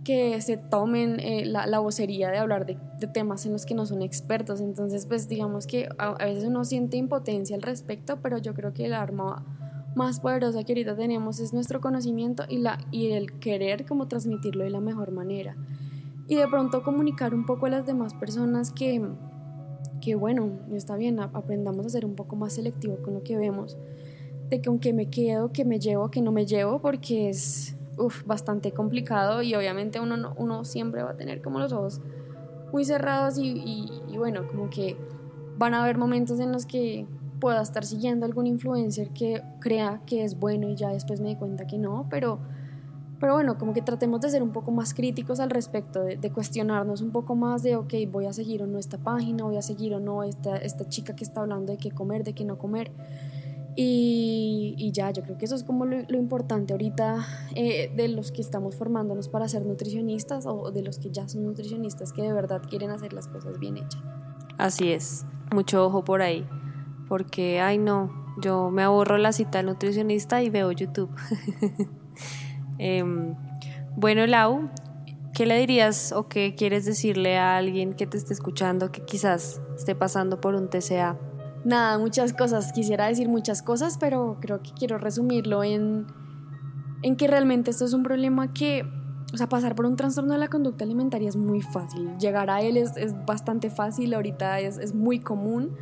que 0.05 0.39
se 0.39 0.55
tomen 0.55 1.19
eh, 1.19 1.45
la, 1.45 1.79
vocería 1.79 2.29
de 2.29 2.37
hablar 2.37 2.65
de, 2.65 2.77
temas 3.07 3.45
en 3.45 3.51
los 3.51 3.65
que 3.65 3.73
no 3.73 3.85
son 3.85 4.01
expertos. 4.01 4.61
Entonces, 4.61 5.05
pues 5.05 5.27
digamos 5.27 5.67
que 5.67 5.89
a, 5.97 6.13
veces 6.13 6.45
uno 6.45 6.63
siente 6.63 6.95
impotencia 6.95 7.55
al 7.55 7.63
respecto, 7.63 8.19
pero 8.21 8.37
yo 8.37 8.53
creo 8.53 8.71
que 8.71 8.85
el 8.85 8.93
arma 8.93 9.43
más 9.95 10.19
poderosa 10.19 10.63
que 10.63 10.73
ahorita 10.73 10.95
tenemos 10.95 11.39
es 11.39 11.53
nuestro 11.53 11.81
conocimiento 11.81 12.45
y, 12.47 12.59
la, 12.59 12.77
y 12.91 13.11
el 13.11 13.39
querer 13.39 13.85
como 13.85 14.07
transmitirlo 14.07 14.63
de 14.63 14.69
la 14.69 14.79
mejor 14.79 15.11
manera. 15.11 15.57
Y 16.27 16.35
de 16.35 16.47
pronto 16.47 16.83
comunicar 16.83 17.33
un 17.33 17.45
poco 17.45 17.67
a 17.67 17.69
las 17.69 17.85
demás 17.85 18.13
personas 18.13 18.71
que, 18.71 19.01
que 20.01 20.15
bueno, 20.15 20.49
está 20.71 20.95
bien, 20.95 21.19
aprendamos 21.19 21.85
a 21.85 21.89
ser 21.89 22.05
un 22.05 22.15
poco 22.15 22.35
más 22.35 22.53
selectivo 22.53 22.97
con 23.03 23.13
lo 23.13 23.23
que 23.23 23.37
vemos, 23.37 23.77
de 24.49 24.61
que 24.61 24.69
aunque 24.69 24.93
me 24.93 25.09
quedo, 25.09 25.51
que 25.51 25.65
me 25.65 25.79
llevo, 25.79 26.09
que 26.09 26.21
no 26.21 26.31
me 26.31 26.45
llevo, 26.45 26.79
porque 26.79 27.29
es 27.29 27.75
uf, 27.97 28.25
bastante 28.25 28.71
complicado 28.71 29.41
y 29.41 29.55
obviamente 29.55 29.99
uno, 29.99 30.33
uno 30.37 30.65
siempre 30.65 31.03
va 31.03 31.11
a 31.11 31.17
tener 31.17 31.41
como 31.41 31.59
los 31.59 31.71
ojos 31.71 32.01
muy 32.71 32.83
cerrados 32.83 33.37
y, 33.37 33.87
y, 34.07 34.17
bueno, 34.17 34.47
como 34.47 34.69
que 34.69 34.97
van 35.57 35.73
a 35.73 35.83
haber 35.83 35.97
momentos 35.97 36.39
en 36.39 36.51
los 36.51 36.65
que 36.65 37.07
pueda 37.39 37.61
estar 37.61 37.85
siguiendo 37.85 38.25
algún 38.25 38.47
influencer 38.47 39.09
que 39.11 39.41
crea 39.59 40.01
que 40.05 40.23
es 40.23 40.39
bueno 40.39 40.67
y 40.69 40.75
ya 40.75 40.89
después 40.89 41.21
me 41.21 41.29
di 41.29 41.35
cuenta 41.35 41.67
que 41.67 41.77
no, 41.77 42.07
pero, 42.09 42.39
pero 43.19 43.33
bueno, 43.33 43.57
como 43.57 43.73
que 43.73 43.81
tratemos 43.81 44.21
de 44.21 44.29
ser 44.29 44.43
un 44.43 44.51
poco 44.51 44.71
más 44.71 44.93
críticos 44.93 45.39
al 45.39 45.49
respecto, 45.49 46.03
de, 46.03 46.17
de, 46.17 46.31
cuestionarnos 46.31 47.01
un 47.01 47.11
poco 47.11 47.35
más 47.35 47.63
de, 47.63 47.75
ok, 47.75 47.93
voy 48.11 48.25
a 48.25 48.33
seguir 48.33 48.61
o 48.63 48.67
no 48.67 48.77
esta 48.77 48.97
página, 48.97 49.43
voy 49.43 49.57
a 49.57 49.61
seguir 49.61 49.93
o 49.93 49.99
no 49.99 50.23
esta, 50.23 50.57
esta 50.57 50.87
chica 50.87 51.15
que 51.15 51.23
está 51.23 51.41
hablando 51.41 51.71
de 51.71 51.77
qué 51.77 51.91
comer, 51.91 52.23
de 52.23 52.33
qué 52.33 52.45
no 52.45 52.57
comer. 52.57 52.91
Y, 53.77 54.91
ya, 54.93 55.11
yo 55.11 55.21
creo 55.23 55.37
que 55.37 55.45
eso 55.45 55.55
es 55.55 55.63
como 55.63 55.85
lo, 55.85 56.17
importante 56.17 56.71
ahorita 56.71 57.25
eh, 57.55 57.91
de 57.93 58.07
los 58.07 58.31
que 58.31 58.41
estamos 58.41 58.77
formándonos 58.77 59.27
para 59.27 59.49
ser 59.49 59.65
nutricionistas 59.65 60.45
o 60.45 60.71
de 60.71 60.81
los 60.81 60.97
que 60.97 61.11
ya 61.11 61.27
son 61.27 61.43
nutricionistas 61.43 62.13
que 62.13 62.21
de 62.21 62.31
verdad 62.31 62.61
quieren 62.69 62.91
hacer 62.91 63.11
las 63.11 63.27
cosas 63.27 63.59
bien 63.59 63.75
hechas. 63.75 64.01
Así 64.57 64.93
es, 64.93 65.25
mucho 65.53 65.85
ojo 65.85 66.05
por 66.05 66.21
ahí, 66.21 66.47
porque, 67.09 67.59
ay 67.59 67.77
no, 67.77 68.11
yo 68.41 68.71
me 68.71 68.81
ahorro 68.81 69.17
la 69.17 69.33
cita 69.33 69.59
al 69.59 69.65
nutricionista 69.65 70.41
y 70.41 70.49
veo 70.49 70.71
YouTube. 70.71 71.09
Em, 72.77 73.35
bueno, 73.95 74.25
Lau, 74.25 74.69
¿qué 75.33 75.45
le 75.45 75.57
dirías 75.57 76.11
o 76.11 76.27
qué 76.27 76.55
quieres 76.55 76.85
decirle 76.85 77.37
a 77.37 77.57
alguien 77.57 77.93
que 77.93 78.07
te 78.07 78.17
esté 78.17 78.33
escuchando 78.33 78.91
que 78.91 79.03
quizás 79.03 79.61
esté 79.75 79.95
pasando 79.95 80.41
por 80.41 80.55
un 80.55 80.69
TCA? 80.69 81.17
nada, 81.65 81.97
muchas 81.97 82.31
cosas. 82.31 82.71
Quisiera 82.71 83.07
decir 83.07 83.27
muchas 83.27 83.61
cosas, 83.61 83.97
pero 83.97 84.37
creo 84.39 84.61
que 84.61 84.71
quiero 84.71 84.97
resumirlo 84.97 85.63
en, 85.63 86.05
en 87.01 87.17
que 87.17 87.27
realmente 87.27 87.71
esto 87.71 87.83
es 87.83 87.93
un 87.93 88.03
problema 88.03 88.53
que, 88.53 88.85
o 89.33 89.37
sea, 89.37 89.49
pasar 89.49 89.75
por 89.75 89.85
un 89.85 89.97
trastorno 89.97 90.33
de 90.33 90.39
la 90.39 90.47
conducta 90.47 90.85
alimentaria 90.85 91.27
es 91.27 91.35
muy 91.35 91.61
fácil. 91.61 92.17
Llegar 92.19 92.49
a 92.49 92.61
él 92.61 92.77
es, 92.77 92.95
es 92.95 93.13
bastante 93.25 93.69
fácil, 93.69 94.13
ahorita 94.13 94.61
es, 94.61 94.77
es, 94.77 94.93
muy 94.93 95.19
común. 95.19 95.75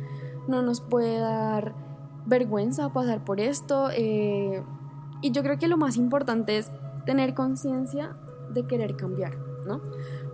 No 0.48 0.62
nos 0.62 0.80
puede 0.80 1.18
dar 1.18 1.74
vergüenza 2.26 2.92
pasar 2.92 3.24
por 3.24 3.38
esto. 3.38 3.90
Eh, 3.92 4.62
y 5.20 5.30
yo 5.30 5.42
creo 5.42 5.58
que 5.58 5.68
lo 5.68 5.76
más 5.76 5.96
importante 5.96 6.58
es 6.58 6.70
tener 7.04 7.34
conciencia 7.34 8.16
de 8.52 8.66
querer 8.66 8.96
cambiar, 8.96 9.36
¿no? 9.66 9.80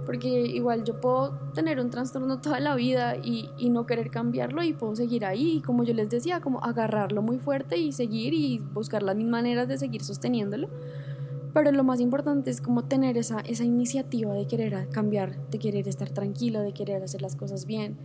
porque 0.07 0.29
igual 0.29 0.85
yo 0.85 1.01
puedo 1.01 1.39
tener 1.55 1.79
un 1.79 1.91
trastorno 1.91 2.41
toda 2.41 2.59
la 2.59 2.75
vida 2.75 3.17
y, 3.17 3.49
y, 3.57 3.71
no 3.71 3.87
querer 3.87 4.11
cambiarlo 4.11 4.63
y 4.63 4.73
puedo 4.73 4.97
seguir 4.97 5.25
ahí 5.25 5.59
y 5.59 5.61
como 5.61 5.85
yo 5.85 5.95
les 5.95 6.11
decía, 6.11 6.41
como 6.41 6.65
agarrarlo 6.65 7.23
muy 7.23 7.39
fuerte 7.39 7.77
y 7.77 7.93
seguir 7.93 8.35
y 8.35 8.59
buscar 8.59 9.03
las 9.03 9.15
mismas 9.15 9.43
maneras 9.43 9.69
de 9.69 9.79
seguir 9.79 10.03
sosteniéndolo. 10.03 10.69
Pero 11.53 11.73
lo 11.73 11.85
más 11.85 12.01
importante 12.01 12.51
es 12.51 12.61
como 12.61 12.85
tener 12.85 13.19
esa, 13.19 13.41
esa 13.41 13.65
iniciativa 13.65 14.33
de 14.35 14.47
querer 14.47 14.89
cambiar, 14.91 15.37
de 15.51 15.59
querer 15.59 15.89
estar 15.89 16.09
tranquilo, 16.11 16.61
de 16.61 16.73
querer 16.73 17.03
hacer 17.03 17.23
las 17.23 17.35
cosas 17.35 17.67
bien, 17.67 17.97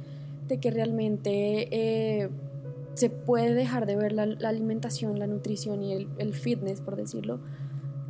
de 0.48 0.60
que 0.60 0.72
realmente 0.72 1.68
eh, 1.72 2.30
se 2.96 3.10
puede 3.10 3.54
dejar 3.54 3.86
de 3.86 3.96
ver 3.96 4.14
la, 4.14 4.26
la 4.26 4.50
alimentación, 4.50 5.20
la 5.20 5.28
nutrición 5.28 5.84
y 5.84 5.94
el, 5.94 6.08
el, 6.18 6.34
fitness, 6.34 6.82
por 6.82 6.96
decirlo, 6.96 7.40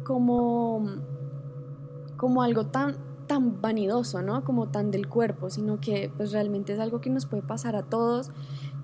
como, 0.06 0.86
como 2.16 2.42
algo 2.42 2.68
tan, 2.68 2.96
tan 3.28 3.60
vanidoso, 3.62 4.22
¿no? 4.22 4.46
Como 4.46 4.70
tan 4.70 4.92
del 4.92 5.10
cuerpo, 5.10 5.50
sino 5.50 5.82
que 5.82 6.10
pues 6.16 6.32
realmente 6.32 6.72
es 6.74 6.80
algo 6.80 7.02
que 7.02 7.10
nos 7.10 7.26
puede 7.26 7.44
pasar 7.44 7.76
a 7.76 7.84
todos 7.84 8.32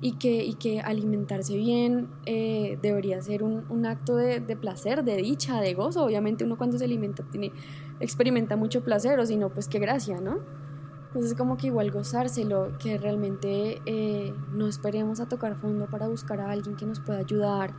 y 0.01 0.13
que, 0.13 0.43
y 0.43 0.55
que 0.55 0.81
alimentarse 0.81 1.55
bien 1.55 2.09
eh, 2.25 2.77
debería 2.81 3.21
ser 3.21 3.43
un, 3.43 3.65
un 3.69 3.85
acto 3.85 4.15
de, 4.15 4.39
de, 4.39 4.57
placer, 4.57 5.05
de 5.05 5.15
dicha, 5.17 5.61
de 5.61 5.73
gozo. 5.75 6.03
Obviamente 6.03 6.43
uno 6.43 6.57
cuando 6.57 6.77
se 6.77 6.85
alimenta 6.85 7.23
tiene, 7.23 7.53
experimenta 8.01 8.57
mucho 8.57 8.83
placer, 8.83 9.19
o 9.19 9.25
si 9.25 9.37
no, 9.37 9.49
pues 9.49 9.67
qué 9.69 9.79
gracia, 9.79 10.19
¿no? 10.19 10.39
Entonces 11.07 11.35
como 11.35 11.57
que 11.57 11.67
igual 11.67 11.91
gozárselo, 11.91 12.71
que 12.79 12.97
realmente 12.97 13.81
eh, 13.85 14.33
no 14.53 14.67
esperemos 14.67 15.19
a 15.19 15.27
tocar 15.27 15.55
fondo 15.55 15.85
para 15.87 16.07
buscar 16.07 16.39
a 16.39 16.49
alguien 16.49 16.77
que 16.77 16.85
nos 16.85 16.99
pueda 16.99 17.19
ayudar, 17.19 17.73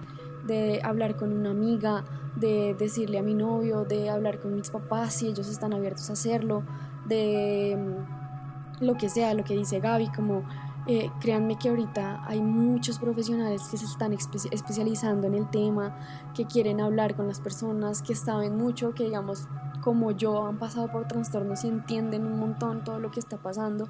de 0.46 0.80
hablar 0.82 1.16
con 1.16 1.32
una 1.32 1.50
amiga, 1.50 2.04
de 2.36 2.74
decirle 2.78 3.18
a 3.18 3.22
mi 3.22 3.34
novio, 3.34 3.84
de 3.84 4.10
hablar 4.10 4.40
con 4.40 4.54
mis 4.54 4.70
papás 4.70 5.14
si 5.14 5.28
ellos 5.28 5.48
están 5.48 5.72
abiertos 5.72 6.08
a 6.10 6.14
hacerlo, 6.14 6.62
de 7.06 7.76
mm, 7.78 8.84
lo 8.84 8.96
que 8.96 9.08
sea, 9.08 9.34
lo 9.34 9.44
que 9.44 9.56
dice 9.56 9.80
Gaby, 9.80 10.08
como 10.08 10.44
eh, 10.86 11.10
créanme 11.20 11.56
que 11.58 11.68
ahorita 11.68 12.24
hay 12.26 12.40
muchos 12.40 12.98
profesionales 12.98 13.62
que 13.70 13.76
se 13.76 13.84
están 13.84 14.12
especializando 14.12 15.28
en 15.28 15.34
el 15.34 15.48
tema, 15.48 15.96
que 16.34 16.46
quieren 16.46 16.80
hablar 16.80 17.14
con 17.14 17.28
las 17.28 17.40
personas, 17.40 18.02
que 18.02 18.16
saben 18.16 18.56
mucho, 18.56 18.92
que 18.92 19.04
digamos 19.04 19.46
como 19.80 20.10
yo 20.10 20.46
han 20.46 20.58
pasado 20.58 20.90
por 20.90 21.06
trastornos 21.06 21.64
y 21.64 21.68
entienden 21.68 22.26
un 22.26 22.38
montón 22.38 22.82
todo 22.82 22.98
lo 22.98 23.10
que 23.10 23.20
está 23.20 23.36
pasando 23.36 23.88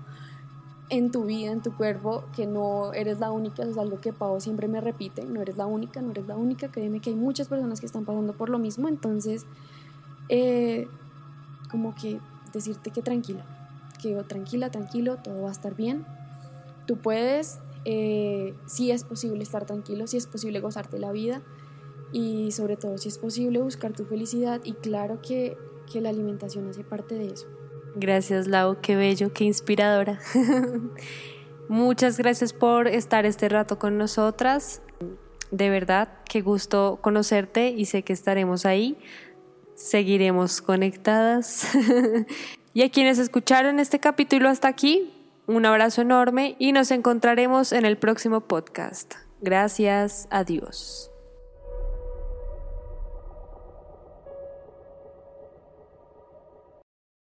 en 0.91 1.11
tu 1.11 1.25
vida, 1.25 1.53
en 1.53 1.63
tu 1.63 1.75
cuerpo, 1.75 2.25
que 2.37 2.47
no 2.47 2.93
eres 2.93 3.19
la 3.19 3.31
única, 3.31 3.63
eso 3.63 3.73
es 3.73 3.79
algo 3.79 4.01
que 4.01 4.13
Pau 4.13 4.41
siempre 4.41 4.69
me 4.69 4.81
repite, 4.81 5.25
no 5.25 5.41
eres 5.41 5.57
la 5.57 5.67
única, 5.67 6.03
no 6.03 6.11
eres 6.11 6.27
la 6.27 6.37
única, 6.37 6.71
créeme 6.71 7.01
que 7.01 7.11
hay 7.11 7.17
muchas 7.17 7.49
personas 7.49 7.81
que 7.81 7.87
están 7.87 8.05
pasando 8.05 8.35
por 8.35 8.51
lo 8.51 8.59
mismo, 8.59 8.89
entonces, 8.89 9.47
eh, 10.29 10.87
como 11.71 11.95
que 11.95 12.21
decirte 12.53 12.91
que 12.91 13.01
tranquila, 13.01 13.45
que 14.01 14.15
tranquila, 14.25 14.71
tranquilo, 14.71 15.17
todo 15.17 15.43
va 15.43 15.49
a 15.49 15.53
estar 15.53 15.75
bien, 15.75 16.05
tú 16.87 16.99
puedes, 16.99 17.59
eh, 17.85 18.55
si 18.67 18.91
es 18.91 19.05
posible 19.05 19.43
estar 19.43 19.65
tranquilo, 19.65 20.07
si 20.07 20.19
es 20.19 20.27
posible 20.27 20.61
gozarte 20.61 20.99
la 20.99 21.11
vida 21.13 21.41
y 22.13 22.53
sobre 22.53 22.77
todo 22.77 22.99
si 22.99 23.09
es 23.09 23.19
posible 23.19 23.63
buscar 23.63 23.93
tu 23.93 24.05
felicidad 24.05 24.61
y 24.63 24.75
claro 24.75 25.21
que, 25.23 25.57
que 25.91 26.01
la 26.01 26.11
alimentación 26.11 26.69
hace 26.69 26.85
parte 26.85 27.15
de 27.15 27.29
eso. 27.29 27.47
Gracias 27.95 28.47
Lau, 28.47 28.81
qué 28.81 28.97
bello, 28.97 29.33
qué 29.33 29.45
inspiradora. 29.45 30.19
Muchas 31.69 32.19
gracias 32.19 32.53
por 32.53 32.89
estar 32.89 33.27
este 33.27 33.49
rato 33.49 33.79
con 33.79 33.99
nosotras. 33.99 34.83
De 35.51 35.71
verdad, 35.71 36.09
qué 36.29 36.41
gusto 36.41 36.99
conocerte 37.03 37.71
y 37.71 37.85
sé 37.85 38.03
que 38.03 38.13
estaremos 38.13 38.67
ahí. 38.67 38.97
Seguiremos 39.75 40.63
conectadas. 40.63 41.69
y 42.75 42.83
a 42.83 42.91
quienes 42.91 43.19
escucharon 43.19 43.79
este 43.81 44.01
capítulo 44.01 44.49
hasta 44.49 44.69
aquí, 44.69 45.13
un 45.47 45.67
abrazo 45.67 46.03
enorme 46.03 46.57
y 46.59 46.73
nos 46.73 46.91
encontraremos 46.91 47.73
en 47.73 47.85
el 47.85 47.99
próximo 47.99 48.41
podcast. 48.43 49.15
Gracias, 49.41 50.29
adiós. 50.31 51.12